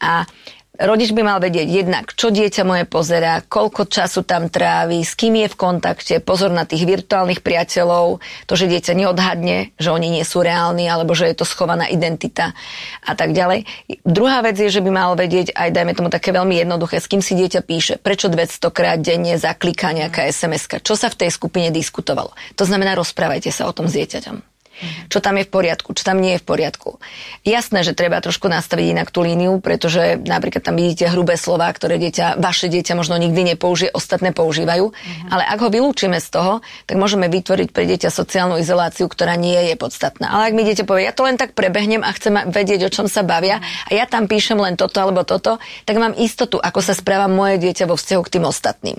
A 0.00 0.26
Rodič 0.76 1.16
by 1.16 1.22
mal 1.24 1.38
vedieť 1.40 1.68
jednak, 1.68 2.12
čo 2.12 2.28
dieťa 2.28 2.62
moje 2.68 2.84
pozerá, 2.84 3.40
koľko 3.40 3.88
času 3.88 4.22
tam 4.28 4.52
trávi, 4.52 5.00
s 5.00 5.16
kým 5.16 5.40
je 5.40 5.48
v 5.48 5.56
kontakte, 5.56 6.14
pozor 6.20 6.52
na 6.52 6.68
tých 6.68 6.84
virtuálnych 6.84 7.40
priateľov, 7.40 8.20
to, 8.44 8.52
že 8.54 8.68
dieťa 8.68 8.92
neodhadne, 8.92 9.72
že 9.80 9.88
oni 9.88 10.08
nie 10.20 10.24
sú 10.24 10.44
reálni, 10.44 10.84
alebo 10.84 11.16
že 11.16 11.32
je 11.32 11.36
to 11.40 11.48
schovaná 11.48 11.88
identita 11.88 12.52
a 13.00 13.12
tak 13.16 13.32
ďalej. 13.32 13.64
Druhá 14.04 14.44
vec 14.44 14.60
je, 14.60 14.68
že 14.68 14.84
by 14.84 14.90
mal 14.92 15.16
vedieť 15.16 15.56
aj, 15.56 15.72
dajme 15.72 15.92
tomu 15.96 16.08
také 16.12 16.36
veľmi 16.36 16.60
jednoduché, 16.60 17.00
s 17.00 17.08
kým 17.08 17.24
si 17.24 17.32
dieťa 17.36 17.60
píše, 17.64 17.94
prečo 17.96 18.28
200 18.28 18.68
krát 18.68 19.00
denne 19.00 19.40
zakliká 19.40 19.96
nejaká 19.96 20.28
sms 20.28 20.84
čo 20.84 20.98
sa 20.98 21.08
v 21.08 21.26
tej 21.26 21.30
skupine 21.32 21.70
diskutovalo. 21.70 22.34
To 22.58 22.64
znamená, 22.66 22.98
rozprávajte 22.98 23.48
sa 23.54 23.70
o 23.70 23.72
tom 23.72 23.86
s 23.86 23.94
dieťaťom. 23.94 24.55
Mhm. 24.76 25.08
Čo 25.08 25.18
tam 25.24 25.40
je 25.40 25.44
v 25.48 25.50
poriadku, 25.50 25.96
čo 25.96 26.04
tam 26.04 26.20
nie 26.20 26.36
je 26.36 26.40
v 26.44 26.46
poriadku. 26.46 27.00
Jasné, 27.48 27.80
že 27.80 27.96
treba 27.96 28.20
trošku 28.20 28.44
nastaviť 28.52 28.86
inak 28.92 29.08
tú 29.08 29.24
líniu, 29.24 29.56
pretože 29.64 30.20
napríklad 30.20 30.60
tam 30.60 30.76
vidíte 30.76 31.08
hrubé 31.08 31.40
slova, 31.40 31.72
ktoré 31.72 31.96
dieťa, 31.96 32.36
vaše 32.36 32.68
dieťa 32.68 32.92
možno 32.92 33.16
nikdy 33.16 33.56
nepoužije, 33.56 33.94
ostatné 33.96 34.36
používajú. 34.36 34.92
Uh-huh. 34.92 35.32
Ale 35.32 35.48
ak 35.48 35.58
ho 35.64 35.68
vylúčime 35.72 36.20
z 36.20 36.28
toho, 36.28 36.52
tak 36.84 37.00
môžeme 37.00 37.32
vytvoriť 37.32 37.68
pre 37.72 37.88
dieťa 37.88 38.12
sociálnu 38.12 38.60
izoláciu, 38.60 39.08
ktorá 39.08 39.40
nie 39.40 39.56
je 39.72 39.74
podstatná. 39.80 40.28
Ale 40.28 40.52
ak 40.52 40.56
mi 40.56 40.62
dieťa 40.68 40.84
povie, 40.84 41.08
ja 41.08 41.16
to 41.16 41.24
len 41.24 41.40
tak 41.40 41.56
prebehnem 41.56 42.04
a 42.04 42.12
chcem 42.12 42.36
vedieť, 42.52 42.88
o 42.88 42.92
čom 42.92 43.06
sa 43.08 43.24
bavia 43.24 43.64
a 43.88 43.90
ja 43.96 44.04
tam 44.04 44.28
píšem 44.28 44.60
len 44.60 44.76
toto 44.76 45.00
alebo 45.00 45.24
toto, 45.24 45.56
tak 45.88 45.96
mám 45.96 46.12
istotu, 46.20 46.60
ako 46.60 46.84
sa 46.84 46.92
správa 46.92 47.32
moje 47.32 47.56
dieťa 47.64 47.88
vo 47.88 47.96
vzťahu 47.96 48.22
k 48.28 48.32
tým 48.36 48.44
ostatným. 48.44 48.98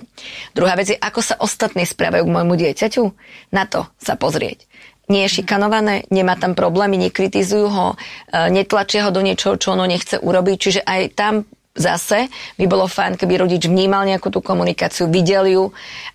Druhá 0.58 0.74
vec 0.74 0.90
je, 0.90 0.98
ako 0.98 1.20
sa 1.22 1.38
ostatní 1.38 1.86
správajú 1.86 2.26
k 2.26 2.34
môjmu 2.34 2.54
dieťaťu. 2.58 3.04
Na 3.54 3.64
to 3.70 3.86
sa 4.02 4.18
pozrieť 4.18 4.66
nie 5.08 5.24
je 5.26 5.40
šikanované, 5.40 6.04
nemá 6.12 6.36
tam 6.36 6.52
problémy, 6.52 7.00
nekritizujú 7.08 7.68
ho, 7.68 7.88
e, 7.94 7.96
netlačia 8.52 9.08
ho 9.08 9.10
do 9.10 9.24
niečoho, 9.24 9.56
čo 9.56 9.72
ono 9.72 9.88
nechce 9.88 10.20
urobiť. 10.20 10.56
Čiže 10.56 10.80
aj 10.84 11.02
tam 11.16 11.34
zase 11.78 12.28
by 12.58 12.66
bolo 12.66 12.90
fajn, 12.90 13.16
keby 13.16 13.46
rodič 13.46 13.70
vnímal 13.70 14.04
nejakú 14.04 14.28
tú 14.28 14.42
komunikáciu, 14.42 15.06
videl 15.08 15.46
ju 15.48 15.64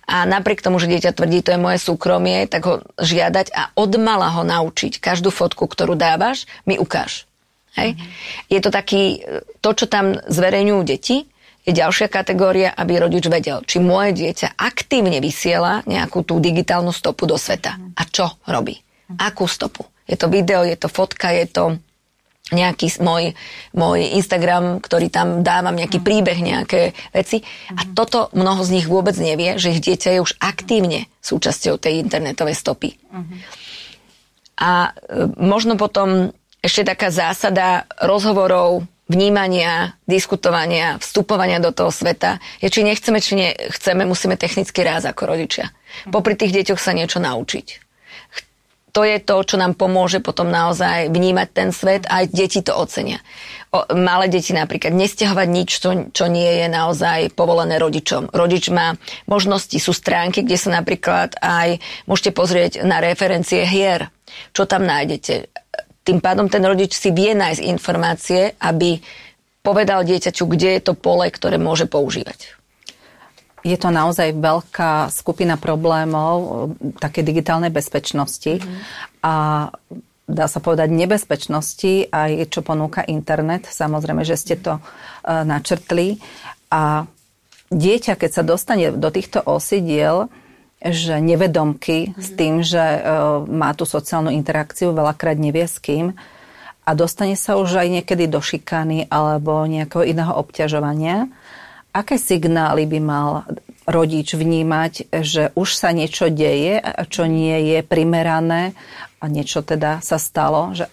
a 0.04 0.28
napriek 0.28 0.60
tomu, 0.60 0.76
že 0.76 0.92
dieťa 0.92 1.16
tvrdí, 1.16 1.40
to 1.40 1.56
je 1.56 1.60
moje 1.60 1.80
súkromie, 1.80 2.44
tak 2.46 2.62
ho 2.68 2.74
žiadať 3.00 3.50
a 3.50 3.72
odmala 3.74 4.30
ho 4.36 4.44
naučiť. 4.44 5.00
Každú 5.00 5.32
fotku, 5.32 5.64
ktorú 5.64 5.96
dávaš, 5.96 6.44
mi 6.68 6.76
ukáž. 6.76 7.24
Hej? 7.74 7.98
Mm-hmm. 7.98 8.10
Je 8.52 8.60
to 8.62 8.70
taký, 8.70 9.02
to, 9.58 9.70
čo 9.74 9.90
tam 9.90 10.14
zverejňujú 10.30 10.80
deti, 10.86 11.26
je 11.64 11.72
ďalšia 11.72 12.12
kategória, 12.12 12.68
aby 12.76 13.00
rodič 13.00 13.24
vedel, 13.26 13.64
či 13.64 13.80
moje 13.80 14.12
dieťa 14.20 14.60
aktívne 14.60 15.16
vysiela 15.24 15.80
nejakú 15.88 16.20
tú 16.20 16.36
digitálnu 16.36 16.92
stopu 16.92 17.24
do 17.24 17.40
sveta. 17.40 17.80
A 17.96 18.04
čo 18.04 18.36
robí? 18.44 18.76
Akú 19.16 19.48
stopu? 19.48 19.88
Je 20.04 20.20
to 20.20 20.28
video, 20.28 20.60
je 20.60 20.76
to 20.76 20.92
fotka, 20.92 21.32
je 21.32 21.48
to 21.48 21.64
nejaký 22.52 23.00
môj, 23.00 23.32
môj 23.72 24.04
Instagram, 24.20 24.84
ktorý 24.84 25.08
tam 25.08 25.40
dávam, 25.40 25.72
nejaký 25.72 26.04
príbeh, 26.04 26.36
nejaké 26.44 26.92
veci. 27.16 27.40
A 27.72 27.88
toto 27.88 28.28
mnoho 28.36 28.60
z 28.60 28.76
nich 28.76 28.86
vôbec 28.86 29.16
nevie, 29.16 29.56
že 29.56 29.72
ich 29.72 29.80
dieťa 29.80 30.20
je 30.20 30.20
už 30.20 30.36
aktívne 30.44 31.08
súčasťou 31.24 31.80
tej 31.80 32.04
internetovej 32.04 32.52
stopy. 32.52 33.00
A 34.60 34.92
e, 34.92 35.32
možno 35.40 35.80
potom 35.80 36.36
ešte 36.60 36.84
taká 36.84 37.08
zásada 37.08 37.88
rozhovorov 37.96 38.84
vnímania, 39.08 40.00
diskutovania, 40.08 40.96
vstupovania 40.96 41.60
do 41.60 41.72
toho 41.76 41.92
sveta 41.92 42.40
je, 42.60 42.72
či 42.72 42.80
nechceme, 42.80 43.18
či 43.20 43.32
nechceme, 43.36 44.02
musíme 44.08 44.40
technicky 44.40 44.80
ráz 44.80 45.04
ako 45.04 45.36
rodičia. 45.36 45.72
Popri 46.08 46.34
tých 46.34 46.52
deťoch 46.52 46.80
sa 46.80 46.96
niečo 46.96 47.20
naučiť. 47.20 47.84
To 48.94 49.02
je 49.02 49.18
to, 49.18 49.42
čo 49.42 49.58
nám 49.58 49.74
pomôže 49.74 50.22
potom 50.22 50.54
naozaj 50.54 51.10
vnímať 51.10 51.48
ten 51.50 51.74
svet 51.74 52.06
a 52.06 52.22
aj 52.22 52.30
deti 52.30 52.62
to 52.62 52.78
ocenia. 52.78 53.18
O, 53.74 53.82
malé 53.90 54.30
deti 54.30 54.54
napríklad 54.54 54.94
nestiahovať 54.94 55.48
nič, 55.50 55.82
čo, 55.82 55.90
čo 56.14 56.30
nie 56.30 56.62
je 56.62 56.70
naozaj 56.70 57.34
povolené 57.34 57.82
rodičom. 57.82 58.30
Rodič 58.30 58.70
má 58.70 58.94
možnosti, 59.26 59.74
sú 59.82 59.90
stránky, 59.90 60.46
kde 60.46 60.54
sa 60.54 60.70
napríklad 60.78 61.34
aj 61.42 61.82
môžete 62.06 62.30
pozrieť 62.30 62.72
na 62.86 63.02
referencie 63.02 63.66
hier. 63.66 64.14
Čo 64.54 64.70
tam 64.70 64.86
nájdete? 64.86 65.63
Tým 66.04 66.20
pádom 66.20 66.52
ten 66.52 66.60
rodič 66.60 66.92
si 66.92 67.10
vie 67.10 67.32
nájsť 67.32 67.62
informácie, 67.64 68.52
aby 68.60 69.00
povedal 69.64 70.04
dieťaťu, 70.04 70.44
kde 70.44 70.76
je 70.76 70.80
to 70.84 70.92
pole, 70.92 71.24
ktoré 71.32 71.56
môže 71.56 71.88
používať. 71.88 72.52
Je 73.64 73.80
to 73.80 73.88
naozaj 73.88 74.36
veľká 74.36 75.08
skupina 75.08 75.56
problémov 75.56 76.68
také 77.00 77.24
digitálnej 77.24 77.72
bezpečnosti 77.72 78.60
mm. 78.60 78.76
a 79.24 79.34
dá 80.28 80.46
sa 80.48 80.60
povedať 80.60 80.92
nebezpečnosti 80.92 82.12
aj 82.12 82.52
čo 82.52 82.60
ponúka 82.60 83.00
internet. 83.08 83.64
Samozrejme, 83.64 84.20
že 84.20 84.36
ste 84.36 84.60
to 84.60 84.76
uh, 84.76 84.84
načrtli. 85.48 86.20
A 86.68 87.08
dieťa, 87.72 88.20
keď 88.20 88.30
sa 88.36 88.44
dostane 88.44 88.92
do 88.92 89.08
týchto 89.08 89.40
osidiel, 89.40 90.28
že 90.84 91.16
nevedomky 91.16 92.12
mm-hmm. 92.12 92.20
s 92.20 92.28
tým, 92.36 92.54
že 92.60 92.84
uh, 93.00 93.40
má 93.48 93.72
tú 93.72 93.88
sociálnu 93.88 94.28
interakciu, 94.28 94.92
veľakrát 94.92 95.40
nevie 95.40 95.64
s 95.64 95.80
kým. 95.80 96.12
a 96.84 96.90
dostane 96.92 97.32
sa 97.40 97.56
už 97.56 97.80
aj 97.80 97.88
niekedy 97.88 98.28
do 98.28 98.44
šikany 98.44 99.08
alebo 99.08 99.64
nejakého 99.64 100.04
iného 100.04 100.36
obťažovania, 100.36 101.32
aké 101.96 102.20
signály 102.20 102.84
by 102.84 102.98
mal 103.00 103.28
rodič 103.88 104.36
vnímať, 104.36 105.08
že 105.24 105.52
už 105.56 105.68
sa 105.72 105.96
niečo 105.96 106.28
deje, 106.28 106.80
čo 107.08 107.24
nie 107.24 107.72
je 107.72 107.78
primerané 107.80 108.76
a 109.20 109.24
niečo 109.28 109.64
teda 109.64 110.04
sa 110.04 110.20
stalo? 110.20 110.76
Že... 110.76 110.88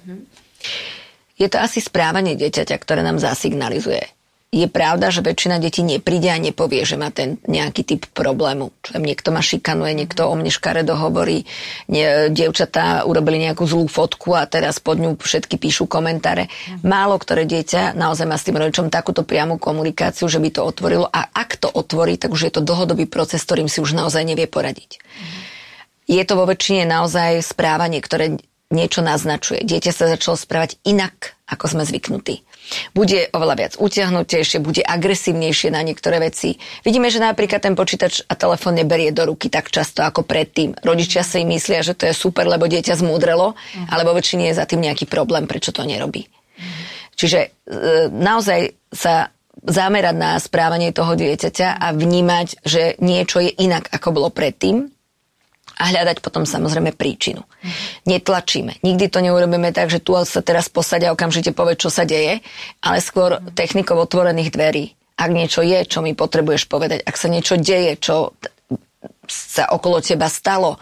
Je 1.35 1.47
to 1.51 1.59
asi 1.59 1.83
správanie 1.83 2.39
dieťaťa, 2.39 2.75
ktoré 2.79 3.03
nám 3.03 3.19
zasignalizuje 3.19 4.20
je 4.51 4.67
pravda, 4.67 5.07
že 5.07 5.23
väčšina 5.23 5.63
detí 5.63 5.79
nepríde 5.79 6.27
a 6.27 6.35
nepovie, 6.35 6.83
že 6.83 6.99
má 6.99 7.07
ten 7.07 7.39
nejaký 7.47 7.87
typ 7.87 8.03
problému. 8.11 8.75
Čo 8.83 8.99
niekto 8.99 9.31
ma 9.31 9.39
šikanuje, 9.39 9.95
niekto 9.95 10.27
o 10.27 10.35
mne 10.35 10.51
škaredo 10.51 10.91
hovorí, 10.99 11.47
nie, 11.87 12.27
dievčatá 12.27 13.07
urobili 13.07 13.47
nejakú 13.47 13.63
zlú 13.63 13.87
fotku 13.87 14.35
a 14.35 14.43
teraz 14.43 14.83
pod 14.83 14.99
ňu 14.99 15.15
všetky 15.15 15.55
píšu 15.55 15.87
komentáre. 15.87 16.51
Málo 16.83 17.15
ktoré 17.15 17.47
dieťa 17.47 17.95
naozaj 17.95 18.27
má 18.27 18.35
s 18.35 18.43
tým 18.43 18.59
rodičom 18.59 18.91
takúto 18.91 19.23
priamu 19.23 19.55
komunikáciu, 19.55 20.27
že 20.27 20.43
by 20.43 20.51
to 20.51 20.67
otvorilo 20.67 21.07
a 21.07 21.31
ak 21.31 21.55
to 21.55 21.71
otvorí, 21.71 22.19
tak 22.19 22.35
už 22.35 22.51
je 22.51 22.53
to 22.59 22.59
dlhodobý 22.59 23.07
proces, 23.07 23.39
ktorým 23.47 23.71
si 23.71 23.79
už 23.79 23.95
naozaj 23.95 24.27
nevie 24.27 24.51
poradiť. 24.51 24.99
Je 26.11 26.19
to 26.27 26.35
vo 26.35 26.43
väčšine 26.43 26.83
naozaj 26.91 27.39
správanie, 27.39 28.03
ktoré 28.03 28.35
niečo 28.67 28.99
naznačuje. 28.99 29.63
Dieťa 29.63 29.95
sa 29.95 30.11
začalo 30.11 30.35
správať 30.35 30.75
inak, 30.83 31.39
ako 31.47 31.71
sme 31.71 31.87
zvyknutí 31.87 32.43
bude 32.91 33.27
oveľa 33.31 33.55
viac 33.57 33.73
utiahnutejšie, 33.77 34.63
bude 34.63 34.81
agresívnejšie 34.83 35.69
na 35.73 35.81
niektoré 35.83 36.19
veci. 36.19 36.57
Vidíme, 36.85 37.11
že 37.11 37.23
napríklad 37.23 37.61
ten 37.63 37.75
počítač 37.75 38.25
a 38.27 38.33
telefón 38.35 38.77
neberie 38.79 39.13
do 39.15 39.27
ruky 39.27 39.51
tak 39.51 39.69
často 39.69 40.03
ako 40.03 40.23
predtým. 40.23 40.75
Rodičia 40.81 41.21
si 41.25 41.43
myslia, 41.43 41.85
že 41.85 41.97
to 41.97 42.07
je 42.07 42.15
super, 42.15 42.47
lebo 42.47 42.67
dieťa 42.67 42.99
zmúdrelo, 42.99 43.53
uh-huh. 43.53 43.87
alebo 43.91 44.15
väčšine 44.15 44.51
je 44.51 44.57
za 44.57 44.65
tým 44.67 44.83
nejaký 44.83 45.07
problém, 45.07 45.45
prečo 45.45 45.75
to 45.75 45.83
nerobí. 45.83 46.27
Uh-huh. 46.27 46.81
Čiže 47.15 47.39
e, 47.39 47.49
naozaj 48.09 48.75
sa 48.91 49.29
zamerať 49.61 50.15
na 50.17 50.31
správanie 50.41 50.89
toho 50.95 51.13
dieťaťa 51.13 51.77
a 51.77 51.87
vnímať, 51.93 52.65
že 52.65 52.97
niečo 53.03 53.43
je 53.43 53.51
inak, 53.61 53.91
ako 53.93 54.09
bolo 54.15 54.29
predtým 54.33 54.89
a 55.81 55.89
hľadať 55.89 56.21
potom 56.21 56.45
samozrejme 56.45 56.93
príčinu. 56.93 57.41
Netlačíme. 58.05 58.77
Nikdy 58.85 59.05
to 59.09 59.25
neurobíme 59.25 59.73
tak, 59.73 59.89
že 59.89 59.97
tu 59.97 60.13
sa 60.21 60.45
teraz 60.45 60.69
posadia 60.69 61.09
a 61.09 61.17
okamžite 61.17 61.57
povie, 61.57 61.73
čo 61.73 61.89
sa 61.89 62.05
deje, 62.05 62.45
ale 62.85 63.01
skôr 63.01 63.41
technikou 63.57 63.97
otvorených 63.97 64.53
dverí. 64.53 64.93
Ak 65.17 65.33
niečo 65.33 65.65
je, 65.65 65.81
čo 65.89 66.05
mi 66.05 66.13
potrebuješ 66.13 66.69
povedať, 66.69 67.01
ak 67.01 67.17
sa 67.17 67.33
niečo 67.33 67.57
deje, 67.57 67.97
čo 67.97 68.37
sa 69.25 69.73
okolo 69.73 70.05
teba 70.05 70.29
stalo, 70.29 70.77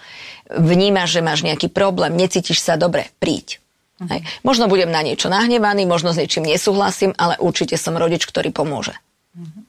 vnímaš, 0.52 1.16
že 1.16 1.22
máš 1.24 1.48
nejaký 1.48 1.72
problém, 1.72 2.20
necítiš 2.20 2.60
sa 2.60 2.76
dobre, 2.76 3.08
príď. 3.24 3.64
Mm. 4.04 4.08
Hej. 4.12 4.22
Možno 4.44 4.68
budem 4.68 4.92
na 4.92 5.00
niečo 5.00 5.32
nahnevaný, 5.32 5.88
možno 5.88 6.12
s 6.12 6.20
niečím 6.20 6.44
nesúhlasím, 6.44 7.16
ale 7.16 7.40
určite 7.40 7.80
som 7.80 7.96
rodič, 7.96 8.28
ktorý 8.28 8.52
pomôže. 8.52 8.96
Mm 9.32 9.69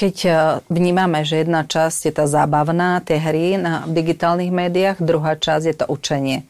keď 0.00 0.16
e, 0.24 0.30
vnímame, 0.72 1.20
že 1.28 1.44
jedna 1.44 1.68
časť 1.68 2.08
je 2.08 2.12
tá 2.16 2.24
zábavná, 2.24 3.04
tie 3.04 3.20
hry 3.20 3.60
na 3.60 3.84
digitálnych 3.84 4.48
médiách, 4.48 5.04
druhá 5.04 5.36
časť 5.36 5.64
je 5.68 5.76
to 5.76 5.86
učenie. 5.92 6.48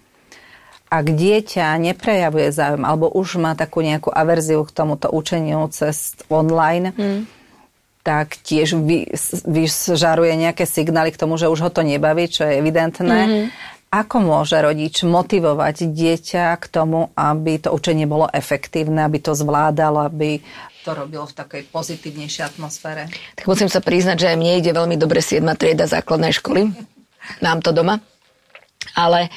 Ak 0.86 1.10
dieťa 1.10 1.74
neprejavuje 1.82 2.54
záujem 2.54 2.86
alebo 2.86 3.10
už 3.10 3.42
má 3.42 3.58
takú 3.58 3.82
nejakú 3.82 4.10
averziu 4.14 4.62
k 4.62 4.74
tomuto 4.74 5.10
učeniu 5.10 5.66
cez 5.70 6.14
online, 6.30 6.94
mm. 6.94 7.22
tak 8.06 8.38
tiež 8.42 8.78
vy, 8.78 9.10
vyžaruje 9.46 10.34
nejaké 10.38 10.66
signály 10.66 11.10
k 11.10 11.18
tomu, 11.18 11.34
že 11.38 11.50
už 11.50 11.66
ho 11.66 11.70
to 11.70 11.82
nebaví, 11.82 12.30
čo 12.30 12.46
je 12.46 12.58
evidentné. 12.58 13.18
Mm. 13.26 13.46
Ako 13.90 14.22
môže 14.22 14.54
rodič 14.54 15.02
motivovať 15.02 15.90
dieťa 15.90 16.54
k 16.58 16.64
tomu, 16.70 17.10
aby 17.18 17.58
to 17.58 17.74
učenie 17.74 18.06
bolo 18.06 18.30
efektívne, 18.30 19.02
aby 19.02 19.18
to 19.18 19.34
zvládalo, 19.34 20.06
aby 20.06 20.38
to 20.84 20.90
robilo 20.96 21.28
v 21.28 21.34
takej 21.36 21.62
pozitívnejšej 21.68 22.44
atmosfére. 22.56 23.06
Tak 23.36 23.46
musím 23.46 23.68
sa 23.68 23.84
priznať, 23.84 24.16
že 24.16 24.30
aj 24.32 24.36
mne 24.40 24.52
ide 24.58 24.72
veľmi 24.72 24.96
dobre 24.96 25.20
7. 25.20 25.44
trieda 25.56 25.84
základnej 25.84 26.32
školy. 26.32 26.72
Mám 27.44 27.60
to 27.60 27.76
doma. 27.76 28.00
Ale 28.96 29.28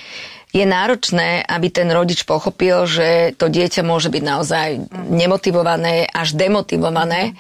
je 0.53 0.63
náročné, 0.63 1.43
aby 1.43 1.67
ten 1.73 1.89
rodič 1.89 2.23
pochopil, 2.23 2.85
že 2.85 3.33
to 3.35 3.49
dieťa 3.49 3.81
môže 3.81 4.13
byť 4.13 4.23
naozaj 4.23 4.69
nemotivované, 5.09 6.07
až 6.07 6.37
demotivované, 6.37 7.33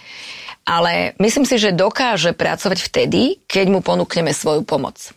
ale 0.65 1.13
myslím 1.21 1.45
si, 1.45 1.61
že 1.61 1.75
dokáže 1.75 2.33
pracovať 2.33 2.79
vtedy, 2.81 3.43
keď 3.45 3.65
mu 3.69 3.79
ponúkneme 3.85 4.33
svoju 4.33 4.65
pomoc. 4.65 5.13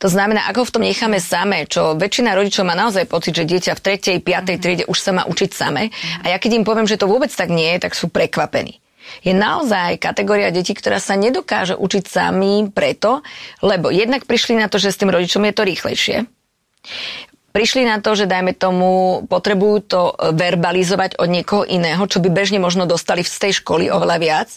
To 0.00 0.08
znamená, 0.08 0.48
ako 0.50 0.68
v 0.68 0.72
tom 0.72 0.82
necháme 0.84 1.18
samé, 1.18 1.66
čo 1.68 1.96
väčšina 1.96 2.32
rodičov 2.36 2.64
má 2.64 2.74
naozaj 2.76 3.08
pocit, 3.08 3.36
že 3.36 3.48
dieťa 3.48 3.72
v 3.76 3.80
3., 3.80 4.20
5. 4.20 4.26
Mm-hmm. 4.26 4.60
triede 4.60 4.84
už 4.88 4.98
sa 4.98 5.12
má 5.16 5.22
učiť 5.24 5.50
samé. 5.52 5.88
Mm-hmm. 5.88 6.24
A 6.24 6.26
ja 6.32 6.36
keď 6.40 6.50
im 6.58 6.64
poviem, 6.64 6.88
že 6.88 7.00
to 7.00 7.10
vôbec 7.10 7.30
tak 7.32 7.48
nie 7.48 7.76
je, 7.76 7.88
tak 7.88 7.92
sú 7.96 8.08
prekvapení. 8.12 8.80
Je 9.22 9.30
naozaj 9.30 10.02
kategória 10.02 10.50
detí, 10.50 10.74
ktorá 10.74 10.98
sa 10.98 11.14
nedokáže 11.14 11.78
učiť 11.78 12.04
sami 12.10 12.66
preto, 12.74 13.22
lebo 13.62 13.94
jednak 13.94 14.26
prišli 14.26 14.58
na 14.58 14.66
to, 14.66 14.82
že 14.82 14.90
s 14.90 14.98
tým 14.98 15.14
rodičom 15.14 15.46
je 15.46 15.54
to 15.54 15.62
rýchlejšie 15.62 16.16
prišli 17.56 17.88
na 17.88 18.04
to, 18.04 18.12
že 18.12 18.28
dajme 18.28 18.52
tomu, 18.52 19.24
potrebujú 19.32 19.76
to 19.88 20.02
e, 20.12 20.36
verbalizovať 20.36 21.16
od 21.16 21.28
niekoho 21.32 21.64
iného, 21.64 22.04
čo 22.04 22.20
by 22.20 22.28
bežne 22.28 22.60
možno 22.60 22.84
dostali 22.84 23.24
z 23.24 23.32
tej 23.32 23.64
školy 23.64 23.88
oveľa 23.88 24.16
viac 24.20 24.48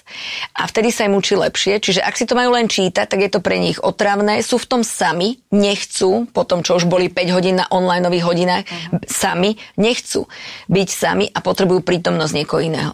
a 0.52 0.68
vtedy 0.68 0.92
sa 0.92 1.08
im 1.08 1.16
učí 1.16 1.40
lepšie. 1.40 1.80
Čiže 1.80 2.04
ak 2.04 2.20
si 2.20 2.28
to 2.28 2.36
majú 2.36 2.60
len 2.60 2.68
čítať, 2.68 3.08
tak 3.08 3.24
je 3.24 3.32
to 3.32 3.40
pre 3.40 3.56
nich 3.56 3.80
otravné, 3.80 4.44
sú 4.44 4.60
v 4.60 4.68
tom 4.68 4.82
sami, 4.84 5.40
nechcú, 5.56 6.28
po 6.36 6.44
tom, 6.44 6.60
čo 6.60 6.76
už 6.76 6.92
boli 6.92 7.08
5 7.08 7.36
hodín 7.40 7.64
na 7.64 7.72
online 7.72 8.04
hodinách, 8.20 8.68
uh-huh. 8.68 9.00
sami, 9.08 9.56
nechcú 9.80 10.28
byť 10.68 10.90
sami 10.92 11.26
a 11.32 11.40
potrebujú 11.40 11.80
prítomnosť 11.80 12.34
niekoho 12.36 12.60
iného. 12.60 12.92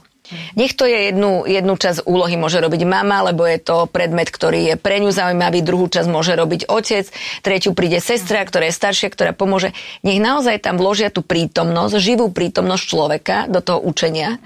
Nech 0.58 0.74
to 0.74 0.90
je 0.90 1.14
jednu, 1.14 1.46
jednu 1.46 1.78
časť 1.78 2.10
úlohy 2.10 2.34
môže 2.34 2.58
robiť 2.58 2.82
mama, 2.84 3.30
lebo 3.30 3.46
je 3.46 3.62
to 3.62 3.86
predmet, 3.86 4.34
ktorý 4.34 4.74
je 4.74 4.76
pre 4.76 4.98
ňu 4.98 5.14
zaujímavý, 5.14 5.62
druhú 5.62 5.86
časť 5.86 6.10
môže 6.10 6.34
robiť 6.34 6.66
otec, 6.66 7.06
tretiu 7.46 7.78
príde 7.78 8.02
sestra, 8.02 8.42
ktorá 8.42 8.66
je 8.70 8.74
staršia, 8.74 9.14
ktorá 9.14 9.32
pomôže. 9.38 9.78
Nech 10.02 10.18
naozaj 10.18 10.66
tam 10.66 10.82
vložia 10.82 11.14
tú 11.14 11.22
prítomnosť, 11.22 11.94
živú 12.02 12.34
prítomnosť 12.34 12.84
človeka 12.84 13.38
do 13.46 13.62
toho 13.62 13.80
učenia. 13.86 14.42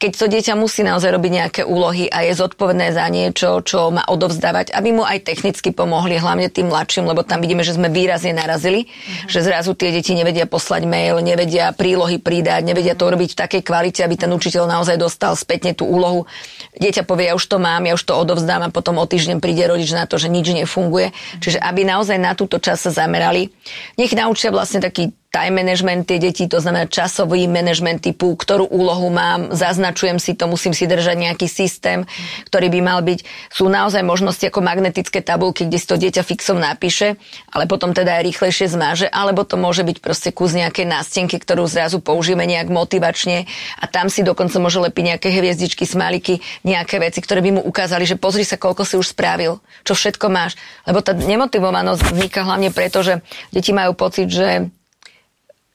Keď 0.00 0.12
to 0.14 0.26
dieťa 0.30 0.54
musí 0.56 0.86
naozaj 0.86 1.10
robiť 1.10 1.32
nejaké 1.34 1.62
úlohy 1.66 2.08
a 2.08 2.24
je 2.24 2.32
zodpovedné 2.38 2.94
za 2.94 3.04
niečo, 3.10 3.60
čo 3.66 3.92
má 3.92 4.06
odovzdávať, 4.08 4.72
aby 4.72 4.94
mu 4.94 5.02
aj 5.04 5.26
technicky 5.26 5.74
pomohli, 5.74 6.16
hlavne 6.16 6.48
tým 6.48 6.70
mladším, 6.70 7.10
lebo 7.10 7.26
tam 7.26 7.42
vidíme, 7.42 7.66
že 7.66 7.74
sme 7.76 7.90
výrazne 7.90 8.32
narazili, 8.32 8.88
že 9.26 9.42
zrazu 9.42 9.74
tie 9.74 9.90
deti 9.92 10.14
nevedia 10.14 10.46
poslať 10.46 10.86
mail, 10.86 11.20
nevedia 11.20 11.74
prílohy 11.74 12.22
pridať, 12.22 12.62
nevedia 12.64 12.94
to 12.94 13.10
robiť 13.10 13.34
v 13.34 13.40
takej 13.44 13.62
kvalite, 13.66 14.00
aby 14.06 14.14
ten 14.14 14.30
učiteľ 14.30 14.70
naozaj 14.70 14.96
dostal 14.96 15.17
dostal 15.18 15.34
spätne 15.34 15.74
tú 15.74 15.90
úlohu. 15.90 16.30
Dieťa 16.78 17.02
povie, 17.02 17.26
ja 17.26 17.34
už 17.34 17.50
to 17.50 17.58
mám, 17.58 17.82
ja 17.82 17.98
už 17.98 18.06
to 18.06 18.14
odovzdám 18.14 18.62
a 18.62 18.70
potom 18.70 19.02
o 19.02 19.04
týždeň 19.04 19.42
príde 19.42 19.66
rodič 19.66 19.90
na 19.90 20.06
to, 20.06 20.14
že 20.14 20.30
nič 20.30 20.54
nefunguje. 20.54 21.10
Čiže 21.42 21.58
aby 21.58 21.82
naozaj 21.82 22.22
na 22.22 22.38
túto 22.38 22.62
čas 22.62 22.86
sa 22.86 22.94
zamerali, 22.94 23.50
nech 23.98 24.14
naučia 24.14 24.54
vlastne 24.54 24.78
taký 24.78 25.10
time 25.38 25.62
management 25.62 26.10
tie 26.10 26.18
deti, 26.18 26.50
to 26.50 26.58
znamená 26.58 26.90
časový 26.90 27.46
management 27.46 28.02
typu, 28.02 28.34
ktorú 28.34 28.66
úlohu 28.74 29.06
mám, 29.06 29.54
zaznačujem 29.54 30.18
si 30.18 30.34
to, 30.34 30.50
musím 30.50 30.74
si 30.74 30.90
držať 30.90 31.14
nejaký 31.14 31.46
systém, 31.46 32.02
ktorý 32.50 32.66
by 32.74 32.80
mal 32.82 32.98
byť. 33.06 33.22
Sú 33.54 33.70
naozaj 33.70 34.02
možnosti 34.02 34.42
ako 34.42 34.58
magnetické 34.58 35.22
tabulky, 35.22 35.70
kde 35.70 35.78
si 35.78 35.86
to 35.86 35.94
dieťa 35.94 36.26
fixom 36.26 36.58
napíše, 36.58 37.14
ale 37.54 37.70
potom 37.70 37.94
teda 37.94 38.18
aj 38.18 38.26
rýchlejšie 38.34 38.66
zmáže, 38.66 39.06
alebo 39.06 39.46
to 39.46 39.54
môže 39.54 39.86
byť 39.86 40.02
proste 40.02 40.34
kus 40.34 40.58
nejakej 40.58 40.90
nástenky, 40.90 41.38
ktorú 41.38 41.70
zrazu 41.70 42.02
použijeme 42.02 42.42
nejak 42.42 42.66
motivačne 42.66 43.46
a 43.78 43.84
tam 43.86 44.10
si 44.10 44.26
dokonca 44.26 44.58
môže 44.58 44.82
lepiť 44.82 45.04
nejaké 45.14 45.28
hviezdičky, 45.30 45.86
smáliky, 45.86 46.42
nejaké 46.66 46.98
veci, 46.98 47.22
ktoré 47.22 47.38
by 47.46 47.50
mu 47.54 47.62
ukázali, 47.62 48.02
že 48.02 48.18
pozri 48.18 48.42
sa, 48.42 48.58
koľko 48.58 48.82
si 48.82 48.98
už 48.98 49.14
spravil, 49.14 49.62
čo 49.86 49.94
všetko 49.94 50.26
máš. 50.26 50.58
Lebo 50.82 50.98
tá 50.98 51.14
nemotivovanosť 51.14 52.00
vzniká 52.10 52.42
hlavne 52.42 52.74
preto, 52.74 53.06
že 53.06 53.22
deti 53.54 53.70
majú 53.70 53.94
pocit, 53.94 54.26
že 54.26 54.74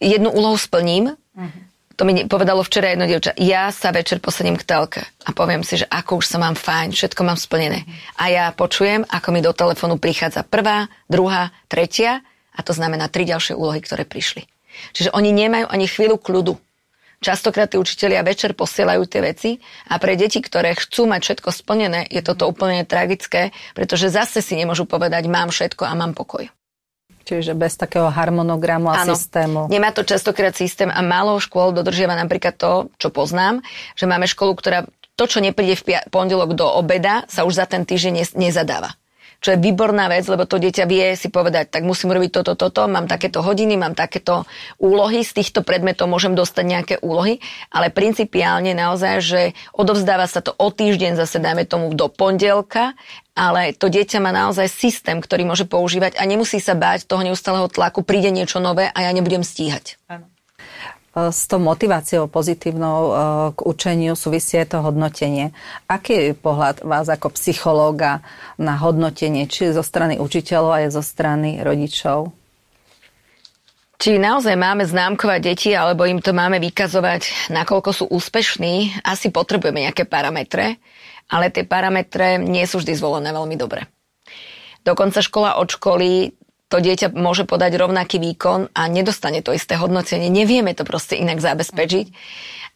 jednu 0.03 0.29
úlohu 0.29 0.59
splním, 0.59 1.15
uh-huh. 1.15 1.49
to 1.95 2.03
mi 2.03 2.27
povedalo 2.27 2.59
včera 2.61 2.91
jedno 2.91 3.07
dievča, 3.07 3.39
ja 3.39 3.71
sa 3.71 3.95
večer 3.95 4.19
posadím 4.19 4.59
k 4.59 4.67
telke 4.67 5.01
a 5.23 5.31
poviem 5.31 5.63
si, 5.63 5.79
že 5.79 5.87
ako 5.87 6.19
už 6.19 6.25
sa 6.27 6.37
mám 6.43 6.59
fajn, 6.59 6.91
všetko 6.91 7.21
mám 7.23 7.39
splnené. 7.39 7.87
Uh-huh. 7.87 8.19
A 8.19 8.23
ja 8.27 8.45
počujem, 8.51 9.07
ako 9.07 9.27
mi 9.31 9.39
do 9.39 9.55
telefónu 9.55 9.95
prichádza 9.95 10.43
prvá, 10.43 10.91
druhá, 11.07 11.55
tretia 11.71 12.19
a 12.51 12.59
to 12.61 12.75
znamená 12.75 13.07
tri 13.07 13.23
ďalšie 13.23 13.55
úlohy, 13.55 13.79
ktoré 13.79 14.03
prišli. 14.03 14.45
Čiže 14.91 15.13
oni 15.13 15.31
nemajú 15.31 15.69
ani 15.69 15.85
chvíľu 15.87 16.17
kľudu. 16.17 16.57
Častokrát 17.23 17.71
tí 17.71 17.79
učitelia 17.79 18.19
večer 18.19 18.51
posielajú 18.51 19.07
tie 19.07 19.23
veci 19.23 19.49
a 19.87 19.95
pre 19.95 20.19
deti, 20.19 20.43
ktoré 20.43 20.75
chcú 20.75 21.07
mať 21.07 21.23
všetko 21.23 21.49
splnené, 21.55 22.03
je 22.11 22.19
toto 22.19 22.43
úplne 22.51 22.83
tragické, 22.83 23.55
pretože 23.71 24.11
zase 24.11 24.43
si 24.43 24.59
nemôžu 24.59 24.83
povedať, 24.83 25.31
mám 25.31 25.47
všetko 25.47 25.87
a 25.87 25.95
mám 25.95 26.11
pokoj. 26.11 26.51
Čiže 27.23 27.55
bez 27.55 27.79
takého 27.79 28.11
harmonogramu 28.11 28.91
a 28.91 29.07
ano, 29.07 29.15
systému. 29.15 29.71
Nemá 29.71 29.95
to 29.95 30.03
častokrát 30.03 30.51
systém 30.51 30.91
a 30.91 30.99
málo 30.99 31.39
škôl 31.39 31.71
dodržiava 31.71 32.19
napríklad 32.19 32.59
to, 32.59 32.71
čo 32.99 33.09
poznám, 33.11 33.63
že 33.95 34.03
máme 34.03 34.27
školu, 34.27 34.51
ktorá 34.59 34.83
to, 35.15 35.23
čo 35.29 35.39
nepríde 35.39 35.79
v 35.79 35.83
pondelok 36.09 36.57
do 36.57 36.65
obeda, 36.67 37.23
sa 37.29 37.45
už 37.45 37.63
za 37.63 37.65
ten 37.69 37.85
týždeň 37.85 38.35
nezadáva. 38.35 38.97
Čo 39.43 39.51
je 39.51 39.59
výborná 39.59 40.07
vec, 40.07 40.23
lebo 40.31 40.47
to 40.47 40.55
dieťa 40.55 40.87
vie 40.87 41.19
si 41.19 41.27
povedať, 41.27 41.67
tak 41.67 41.83
musím 41.83 42.15
robiť 42.15 42.31
toto, 42.31 42.55
toto, 42.55 42.87
mám 42.87 43.11
takéto 43.11 43.43
hodiny, 43.43 43.75
mám 43.75 43.91
takéto 43.91 44.47
úlohy, 44.79 45.27
z 45.27 45.43
týchto 45.43 45.67
predmetov 45.67 46.07
môžem 46.07 46.31
dostať 46.31 46.63
nejaké 46.63 46.95
úlohy, 47.03 47.43
ale 47.67 47.91
principiálne 47.91 48.71
naozaj, 48.71 49.15
že 49.19 49.41
odovzdáva 49.75 50.31
sa 50.31 50.39
to 50.39 50.55
o 50.55 50.71
týždeň, 50.71 51.19
zase 51.19 51.43
dajme 51.43 51.67
tomu 51.67 51.91
do 51.91 52.07
pondelka, 52.07 52.95
ale 53.35 53.75
to 53.75 53.91
dieťa 53.91 54.23
má 54.23 54.31
naozaj 54.31 54.71
systém, 54.71 55.19
ktorý 55.19 55.43
môže 55.43 55.67
používať 55.67 56.15
a 56.15 56.23
nemusí 56.23 56.63
sa 56.63 56.71
báť 56.71 57.03
toho 57.03 57.27
neustáleho 57.27 57.67
tlaku, 57.67 57.99
príde 58.07 58.31
niečo 58.31 58.63
nové 58.63 58.87
a 58.87 58.97
ja 59.03 59.11
nebudem 59.11 59.43
stíhať. 59.43 59.99
Áno 60.07 60.32
s 61.13 61.45
tou 61.45 61.61
motiváciou 61.61 62.25
pozitívnou 62.25 62.99
e, 63.05 63.11
k 63.53 63.59
učeniu 63.69 64.17
súvisie 64.17 64.65
to 64.65 64.81
hodnotenie. 64.81 65.53
Aký 65.85 66.33
je 66.33 66.33
pohľad 66.33 66.81
vás 66.81 67.05
ako 67.05 67.37
psychológa 67.37 68.25
na 68.57 68.73
hodnotenie, 68.81 69.45
či 69.45 69.69
zo 69.69 69.85
strany 69.85 70.17
učiteľov, 70.17 70.73
aj 70.73 70.97
zo 70.97 71.03
strany 71.05 71.61
rodičov? 71.61 72.33
Či 74.01 74.17
naozaj 74.19 74.57
máme 74.57 74.83
známkovať 74.83 75.39
deti, 75.39 75.71
alebo 75.77 76.03
im 76.03 76.19
to 76.19 76.33
máme 76.33 76.57
vykazovať, 76.59 77.53
nakoľko 77.53 77.89
sú 77.93 78.05
úspešní, 78.09 79.05
asi 79.05 79.29
potrebujeme 79.29 79.85
nejaké 79.85 80.09
parametre, 80.09 80.81
ale 81.29 81.53
tie 81.53 81.63
parametre 81.63 82.41
nie 82.41 82.65
sú 82.65 82.81
vždy 82.81 82.99
zvolené 82.99 83.31
veľmi 83.31 83.55
dobre. 83.55 83.87
Dokonca 84.83 85.23
škola 85.23 85.55
od 85.61 85.71
školy 85.71 86.35
to 86.73 86.81
dieťa 86.81 87.13
môže 87.13 87.45
podať 87.45 87.77
rovnaký 87.77 88.17
výkon 88.17 88.73
a 88.73 88.89
nedostane 88.89 89.45
to 89.45 89.53
isté 89.53 89.77
hodnotenie. 89.77 90.33
Nevieme 90.33 90.73
to 90.73 90.81
proste 90.81 91.21
inak 91.21 91.37
zabezpečiť. 91.37 92.09